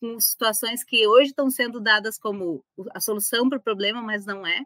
Com 0.00 0.20
situações 0.20 0.84
que 0.84 1.06
hoje 1.06 1.30
estão 1.30 1.50
sendo 1.50 1.80
dadas 1.80 2.18
como 2.18 2.64
a 2.94 3.00
solução 3.00 3.48
para 3.48 3.58
o 3.58 3.62
problema, 3.62 4.02
mas 4.02 4.26
não 4.26 4.46
é. 4.46 4.60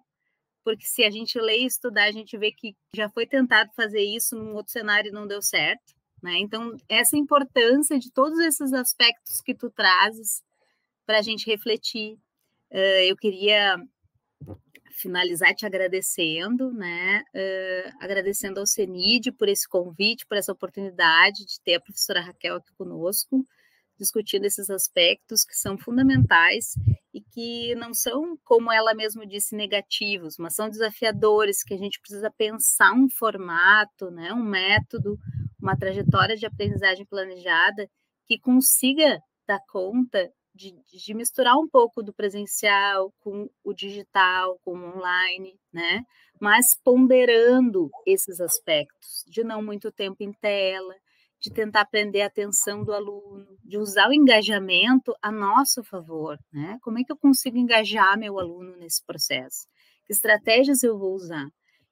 Porque 0.65 0.85
se 0.85 1.05
a 1.05 1.11
gente 1.11 1.41
lê 1.41 1.61
e 1.61 1.67
estudar, 1.67 2.05
a 2.05 2.13
gente 2.13 2.37
vê 2.37 2.53
que 2.53 2.77
já 2.95 3.09
foi 3.09 3.27
tentado 3.27 3.71
fazer 3.75 4.03
isso 4.03 4.37
num 4.37 4.55
outro 4.55 4.73
cenário 4.73 5.09
e 5.09 5.13
não 5.13 5.27
deu 5.27 5.41
certo. 5.41 5.95
Né? 6.23 6.39
Então, 6.39 6.77
essa 6.89 7.17
importância 7.17 7.99
de 7.99 8.13
todos 8.13 8.39
esses 8.41 8.73
aspectos 8.73 9.41
que 9.41 9.55
tu 9.55 9.71
trazes 9.71 10.43
para 11.07 11.19
a 11.19 11.23
gente 11.23 11.47
refletir, 11.47 12.19
eu 12.71 13.17
queria 13.17 13.77
finalizar 14.99 15.55
te 15.55 15.65
agradecendo, 15.65 16.73
né? 16.73 17.23
Uh, 17.35 17.97
agradecendo 18.01 18.59
ao 18.59 18.67
CENID 18.67 19.33
por 19.33 19.49
esse 19.49 19.67
convite, 19.69 20.27
por 20.27 20.37
essa 20.37 20.53
oportunidade 20.53 21.47
de 21.47 21.61
ter 21.63 21.77
a 21.77 21.81
professora 21.81 22.21
Raquel 22.21 22.57
aqui 22.57 22.73
conosco, 22.77 23.47
discutindo 23.97 24.45
esses 24.45 24.69
aspectos 24.71 25.45
que 25.45 25.57
são 25.57 25.79
fundamentais 25.79 26.75
e 27.15 27.21
que 27.21 27.75
não 27.77 27.95
são, 27.95 28.37
como 28.45 28.73
ela 28.73 28.95
mesma 28.95 29.27
disse, 29.27 29.55
negativos, 29.57 30.37
mas 30.39 30.55
são 30.55 30.69
desafiadores, 30.69 31.63
que 31.63 31.75
a 31.75 31.79
gente 31.79 32.01
precisa 32.01 32.31
pensar 32.31 32.93
um 32.93 33.09
formato, 33.09 34.11
né? 34.11 34.33
um 34.33 34.43
método, 34.43 35.19
uma 35.61 35.77
trajetória 35.77 36.37
de 36.37 36.47
aprendizagem 36.47 37.07
planejada 37.07 37.89
que 38.27 38.39
consiga 38.39 39.21
dar 39.47 39.61
conta 39.69 40.31
de, 40.59 40.75
de, 40.83 41.15
misturar 41.15 41.57
um 41.57 41.69
pouco 41.69 42.03
do 42.03 42.13
presencial 42.13 43.15
com 43.21 43.49
o 43.63 43.73
digital, 43.73 44.59
com 44.65 44.73
o 44.73 44.97
online, 44.97 45.57
né? 45.73 46.03
Mas 46.41 46.77
ponderando 46.83 47.89
esses 48.05 48.41
aspectos, 48.41 49.25
de 49.29 49.45
não 49.45 49.63
muito 49.63 49.93
tempo 49.93 50.17
em 50.21 50.33
tela, 50.33 50.95
de 51.41 51.53
tentar 51.53 51.85
prender 51.87 52.23
a 52.23 52.27
atenção 52.27 52.83
do 52.83 52.93
aluno, 52.93 53.47
de 53.63 53.79
usar 53.79 54.09
o 54.09 54.13
engajamento 54.13 55.15
a 55.23 55.31
nosso 55.31 55.85
favor, 55.85 56.37
né? 56.53 56.77
Como 56.83 56.99
é 56.99 57.05
que 57.05 57.13
eu 57.13 57.17
consigo 57.17 57.57
engajar 57.57 58.19
meu 58.19 58.39
aluno 58.41 58.77
nesse 58.77 59.05
processo? 59.07 59.69
Que 60.05 60.13
estratégias 60.13 60.83
eu 60.83 60.99
vou 60.99 61.15
usar? 61.15 61.47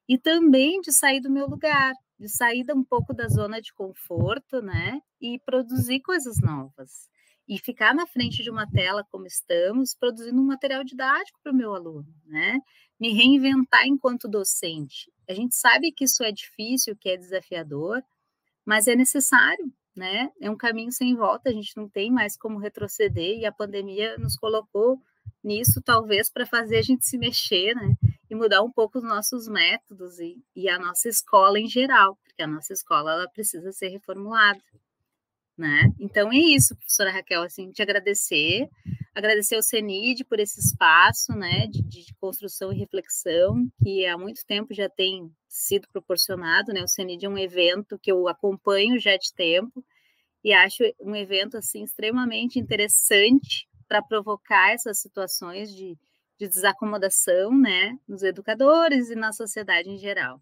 E 0.09 0.17
também 0.17 0.81
de 0.81 0.91
sair 0.91 1.21
do 1.21 1.31
meu 1.31 1.47
lugar, 1.47 1.93
de 2.19 2.27
sair 2.27 2.65
um 2.75 2.83
pouco 2.83 3.13
da 3.13 3.29
zona 3.29 3.61
de 3.61 3.73
conforto, 3.73 4.61
né? 4.61 4.99
E 5.21 5.39
produzir 5.45 6.01
coisas 6.01 6.41
novas 6.41 7.07
e 7.47 7.57
ficar 7.57 7.95
na 7.95 8.05
frente 8.05 8.43
de 8.43 8.49
uma 8.49 8.69
tela 8.69 9.05
como 9.09 9.25
estamos, 9.25 9.95
produzindo 9.95 10.41
um 10.41 10.45
material 10.45 10.83
didático 10.83 11.39
para 11.41 11.51
o 11.51 11.55
meu 11.55 11.73
aluno, 11.73 12.07
né? 12.25 12.59
Me 12.99 13.13
reinventar 13.13 13.85
enquanto 13.87 14.27
docente. 14.27 15.11
A 15.29 15.33
gente 15.33 15.55
sabe 15.55 15.91
que 15.91 16.03
isso 16.03 16.23
é 16.23 16.31
difícil, 16.31 16.95
que 16.95 17.09
é 17.09 17.15
desafiador, 17.17 18.03
mas 18.65 18.87
é 18.87 18.95
necessário, 18.95 19.71
né? 19.95 20.29
É 20.41 20.51
um 20.51 20.57
caminho 20.57 20.91
sem 20.91 21.15
volta, 21.15 21.49
a 21.49 21.53
gente 21.53 21.75
não 21.77 21.87
tem 21.87 22.11
mais 22.11 22.35
como 22.37 22.59
retroceder 22.59 23.37
e 23.37 23.45
a 23.45 23.51
pandemia 23.51 24.17
nos 24.17 24.35
colocou 24.35 25.01
nisso, 25.41 25.81
talvez, 25.81 26.29
para 26.29 26.45
fazer 26.45 26.77
a 26.77 26.81
gente 26.81 27.05
se 27.05 27.17
mexer, 27.17 27.73
né? 27.75 27.95
E 28.29 28.35
mudar 28.35 28.61
um 28.61 28.71
pouco 28.71 28.97
os 28.97 29.03
nossos 29.05 29.47
métodos 29.47 30.19
e, 30.19 30.43
e 30.53 30.67
a 30.67 30.77
nossa 30.77 31.07
escola 31.07 31.57
em 31.57 31.67
geral, 31.67 32.17
porque 32.17 32.43
a 32.43 32.47
nossa 32.47 32.73
escola 32.73 33.13
ela 33.13 33.29
precisa 33.29 33.71
ser 33.71 33.87
reformulada 33.87 34.61
né? 35.57 35.91
Então 35.99 36.31
é 36.31 36.37
isso, 36.37 36.75
professora 36.75 37.11
Raquel, 37.11 37.41
assim, 37.41 37.71
te 37.71 37.81
agradecer, 37.81 38.69
agradecer 39.15 39.55
ao 39.55 39.63
CENID 39.63 40.23
por 40.25 40.39
esse 40.39 40.59
espaço, 40.59 41.33
né, 41.33 41.65
de, 41.67 41.81
de, 41.81 42.13
construção 42.19 42.71
e 42.71 42.77
reflexão, 42.77 43.67
que 43.81 44.05
há 44.05 44.17
muito 44.17 44.45
tempo 44.45 44.73
já 44.73 44.87
tem 44.87 45.31
sido 45.47 45.87
proporcionado, 45.91 46.71
né, 46.71 46.83
o 46.83 46.87
CENID 46.87 47.25
é 47.25 47.29
um 47.29 47.37
evento 47.37 47.97
que 47.97 48.11
eu 48.11 48.27
acompanho 48.27 48.99
já 48.99 49.17
de 49.17 49.33
tempo, 49.33 49.83
e 50.43 50.53
acho 50.53 50.83
um 51.01 51.15
evento, 51.15 51.57
assim, 51.57 51.83
extremamente 51.83 52.59
interessante 52.59 53.67
para 53.87 54.01
provocar 54.01 54.71
essas 54.71 54.99
situações 54.99 55.73
de, 55.73 55.97
de 56.39 56.47
desacomodação, 56.47 57.51
né, 57.57 57.97
nos 58.07 58.21
educadores 58.21 59.09
e 59.09 59.15
na 59.15 59.33
sociedade 59.33 59.89
em 59.89 59.97
geral. 59.97 60.39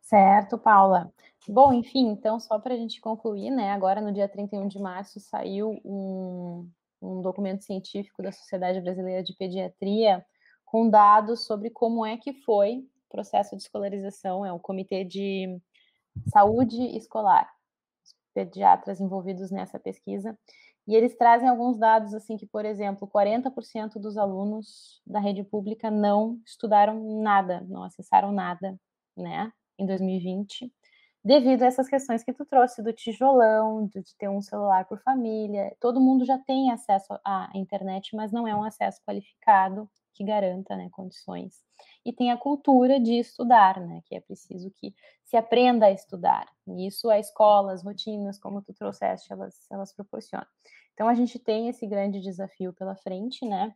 Certo, 0.00 0.56
Paula. 0.56 1.12
Bom, 1.48 1.72
enfim, 1.72 2.08
então, 2.08 2.40
só 2.40 2.58
para 2.58 2.74
a 2.74 2.76
gente 2.76 3.00
concluir, 3.00 3.50
né, 3.50 3.70
agora 3.70 4.00
no 4.00 4.12
dia 4.12 4.28
31 4.28 4.66
de 4.66 4.80
março 4.80 5.20
saiu 5.20 5.80
um, 5.84 6.68
um 7.00 7.20
documento 7.22 7.62
científico 7.62 8.20
da 8.20 8.32
Sociedade 8.32 8.80
Brasileira 8.80 9.22
de 9.22 9.32
Pediatria 9.34 10.24
com 10.64 10.90
dados 10.90 11.46
sobre 11.46 11.70
como 11.70 12.04
é 12.04 12.16
que 12.16 12.32
foi 12.32 12.78
o 12.78 13.08
processo 13.08 13.54
de 13.56 13.62
escolarização, 13.62 14.44
é 14.44 14.52
o 14.52 14.58
Comitê 14.58 15.04
de 15.04 15.60
Saúde 16.32 16.76
Escolar, 16.96 17.48
os 18.04 18.14
pediatras 18.34 19.00
envolvidos 19.00 19.52
nessa 19.52 19.78
pesquisa, 19.78 20.36
e 20.88 20.96
eles 20.96 21.16
trazem 21.16 21.48
alguns 21.48 21.78
dados, 21.78 22.12
assim, 22.12 22.36
que, 22.36 22.46
por 22.46 22.64
exemplo, 22.64 23.06
40% 23.08 24.00
dos 24.00 24.16
alunos 24.16 25.00
da 25.06 25.20
rede 25.20 25.44
pública 25.44 25.90
não 25.92 26.40
estudaram 26.44 27.22
nada, 27.22 27.60
não 27.68 27.84
acessaram 27.84 28.32
nada, 28.32 28.76
né, 29.16 29.52
em 29.78 29.86
2020, 29.86 30.72
devido 31.26 31.64
a 31.64 31.66
essas 31.66 31.88
questões 31.88 32.22
que 32.22 32.32
tu 32.32 32.46
trouxe 32.46 32.80
do 32.80 32.92
tijolão, 32.92 33.88
de 33.88 34.00
ter 34.16 34.28
um 34.28 34.40
celular 34.40 34.84
por 34.84 35.00
família. 35.00 35.76
Todo 35.80 36.00
mundo 36.00 36.24
já 36.24 36.38
tem 36.38 36.70
acesso 36.70 37.18
à 37.24 37.50
internet, 37.52 38.14
mas 38.14 38.30
não 38.30 38.46
é 38.46 38.54
um 38.54 38.62
acesso 38.62 39.02
qualificado 39.04 39.90
que 40.14 40.22
garanta 40.22 40.76
né, 40.76 40.88
condições. 40.92 41.64
E 42.04 42.12
tem 42.12 42.30
a 42.30 42.36
cultura 42.36 43.00
de 43.00 43.18
estudar, 43.18 43.80
né, 43.80 44.02
que 44.06 44.14
é 44.14 44.20
preciso 44.20 44.70
que 44.70 44.94
se 45.24 45.36
aprenda 45.36 45.86
a 45.86 45.90
estudar. 45.90 46.46
E 46.68 46.86
isso 46.86 47.10
a 47.10 47.18
escola, 47.18 47.72
as 47.72 47.82
rotinas, 47.82 48.38
como 48.38 48.62
tu 48.62 48.72
trouxeste, 48.72 49.32
elas, 49.32 49.66
elas 49.68 49.92
proporcionam. 49.92 50.46
Então 50.94 51.08
a 51.08 51.14
gente 51.14 51.40
tem 51.40 51.68
esse 51.68 51.88
grande 51.88 52.20
desafio 52.20 52.72
pela 52.72 52.94
frente, 52.94 53.44
né? 53.44 53.74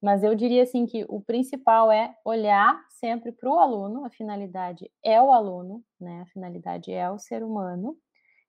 Mas 0.00 0.22
eu 0.22 0.34
diria 0.34 0.62
assim 0.62 0.86
que 0.86 1.04
o 1.08 1.20
principal 1.20 1.90
é 1.90 2.14
olhar 2.24 2.80
sempre 2.90 3.32
para 3.32 3.50
o 3.50 3.58
aluno, 3.58 4.04
a 4.04 4.10
finalidade 4.10 4.90
é 5.02 5.20
o 5.20 5.32
aluno, 5.32 5.82
né? 6.00 6.22
A 6.22 6.26
finalidade 6.26 6.92
é 6.92 7.10
o 7.10 7.18
ser 7.18 7.42
humano. 7.42 7.96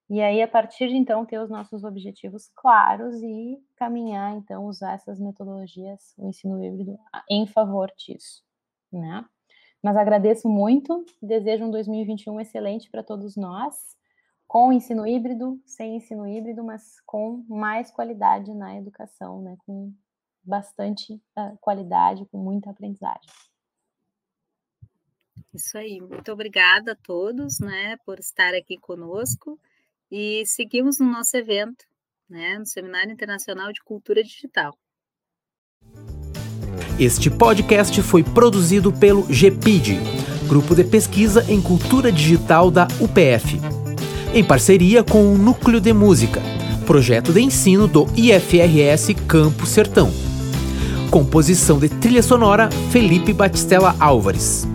E 0.10 0.22
aí, 0.22 0.41
a 0.41 0.47
partir 0.47 0.88
de 0.89 0.95
então, 0.95 1.26
ter 1.26 1.39
os 1.39 1.50
nossos 1.52 1.84
objetivos 1.84 2.50
claros 2.56 3.22
e 3.22 3.60
caminhar, 3.76 4.36
então, 4.36 4.66
usar 4.66 4.93
essas 4.93 5.20
metodologias, 5.20 6.16
o 6.18 6.28
ensino 6.28 6.64
híbrido, 6.64 6.97
em 7.30 7.45
favor 7.45 7.91
disso, 7.95 8.43
né? 8.91 9.24
Mas 9.84 9.95
agradeço 9.95 10.50
muito, 10.50 11.06
desejo 11.22 11.66
um 11.66 11.72
2021 11.72 12.39
excelente 12.41 12.89
para 12.89 13.04
todos 13.04 13.38
nós, 13.38 13.76
com 14.47 14.74
ensino 14.74 15.06
híbrido, 15.06 15.62
sem 15.64 15.97
ensino 15.97 16.28
híbrido, 16.28 16.64
mas 16.64 17.00
com 17.06 17.45
mais 17.47 17.91
qualidade 17.91 18.52
na 18.56 18.76
educação, 18.76 19.41
né? 19.43 19.56
Com 19.66 19.93
bastante 20.50 21.14
uh, 21.14 21.58
qualidade, 21.62 22.26
com 22.26 22.38
muita 22.38 22.72
aprendizagem. 22.72 23.30
Isso 25.54 25.78
aí, 25.78 26.00
muito 26.02 26.32
obrigada 26.32 26.91
a 26.91 26.95
todos, 26.95 27.60
né, 27.60 27.97
por 28.06 28.20
estar 28.20 28.54
aqui 28.54 28.78
conosco 28.78 29.60
e 30.12 30.43
seguimos 30.45 31.00
no 31.00 31.10
nosso 31.10 31.36
evento, 31.38 31.86
né, 32.30 32.58
no 32.58 32.66
Seminário 32.66 33.12
Internacional 33.12 33.72
de 33.72 33.82
Cultura 33.84 34.24
Digital. 34.24 34.78
Este 37.00 37.30
podcast 37.30 38.02
foi 38.02 38.24
produzido 38.24 38.91
pelo 38.91 39.24
GPID, 39.24 39.97
Grupo 40.47 40.76
de 40.76 40.84
Pesquisa 40.84 41.50
em 41.50 41.62
Cultura 41.62 42.12
Digital 42.12 42.70
da 42.70 42.88
UPF, 43.00 43.58
em 44.34 44.43
parceria 44.43 45.04
com 45.04 45.34
o 45.34 45.38
Núcleo 45.38 45.80
de 45.80 45.93
Música, 45.93 46.41
projeto 46.86 47.32
de 47.32 47.41
ensino 47.41 47.88
do 47.88 48.06
IFRS 48.16 49.14
Campo 49.28 49.66
Sertão. 49.66 50.29
Composição 51.10 51.80
de 51.80 51.89
trilha 51.89 52.22
sonora 52.22 52.70
Felipe 52.91 53.34
Batistella 53.34 53.95
Álvares. 53.99 54.68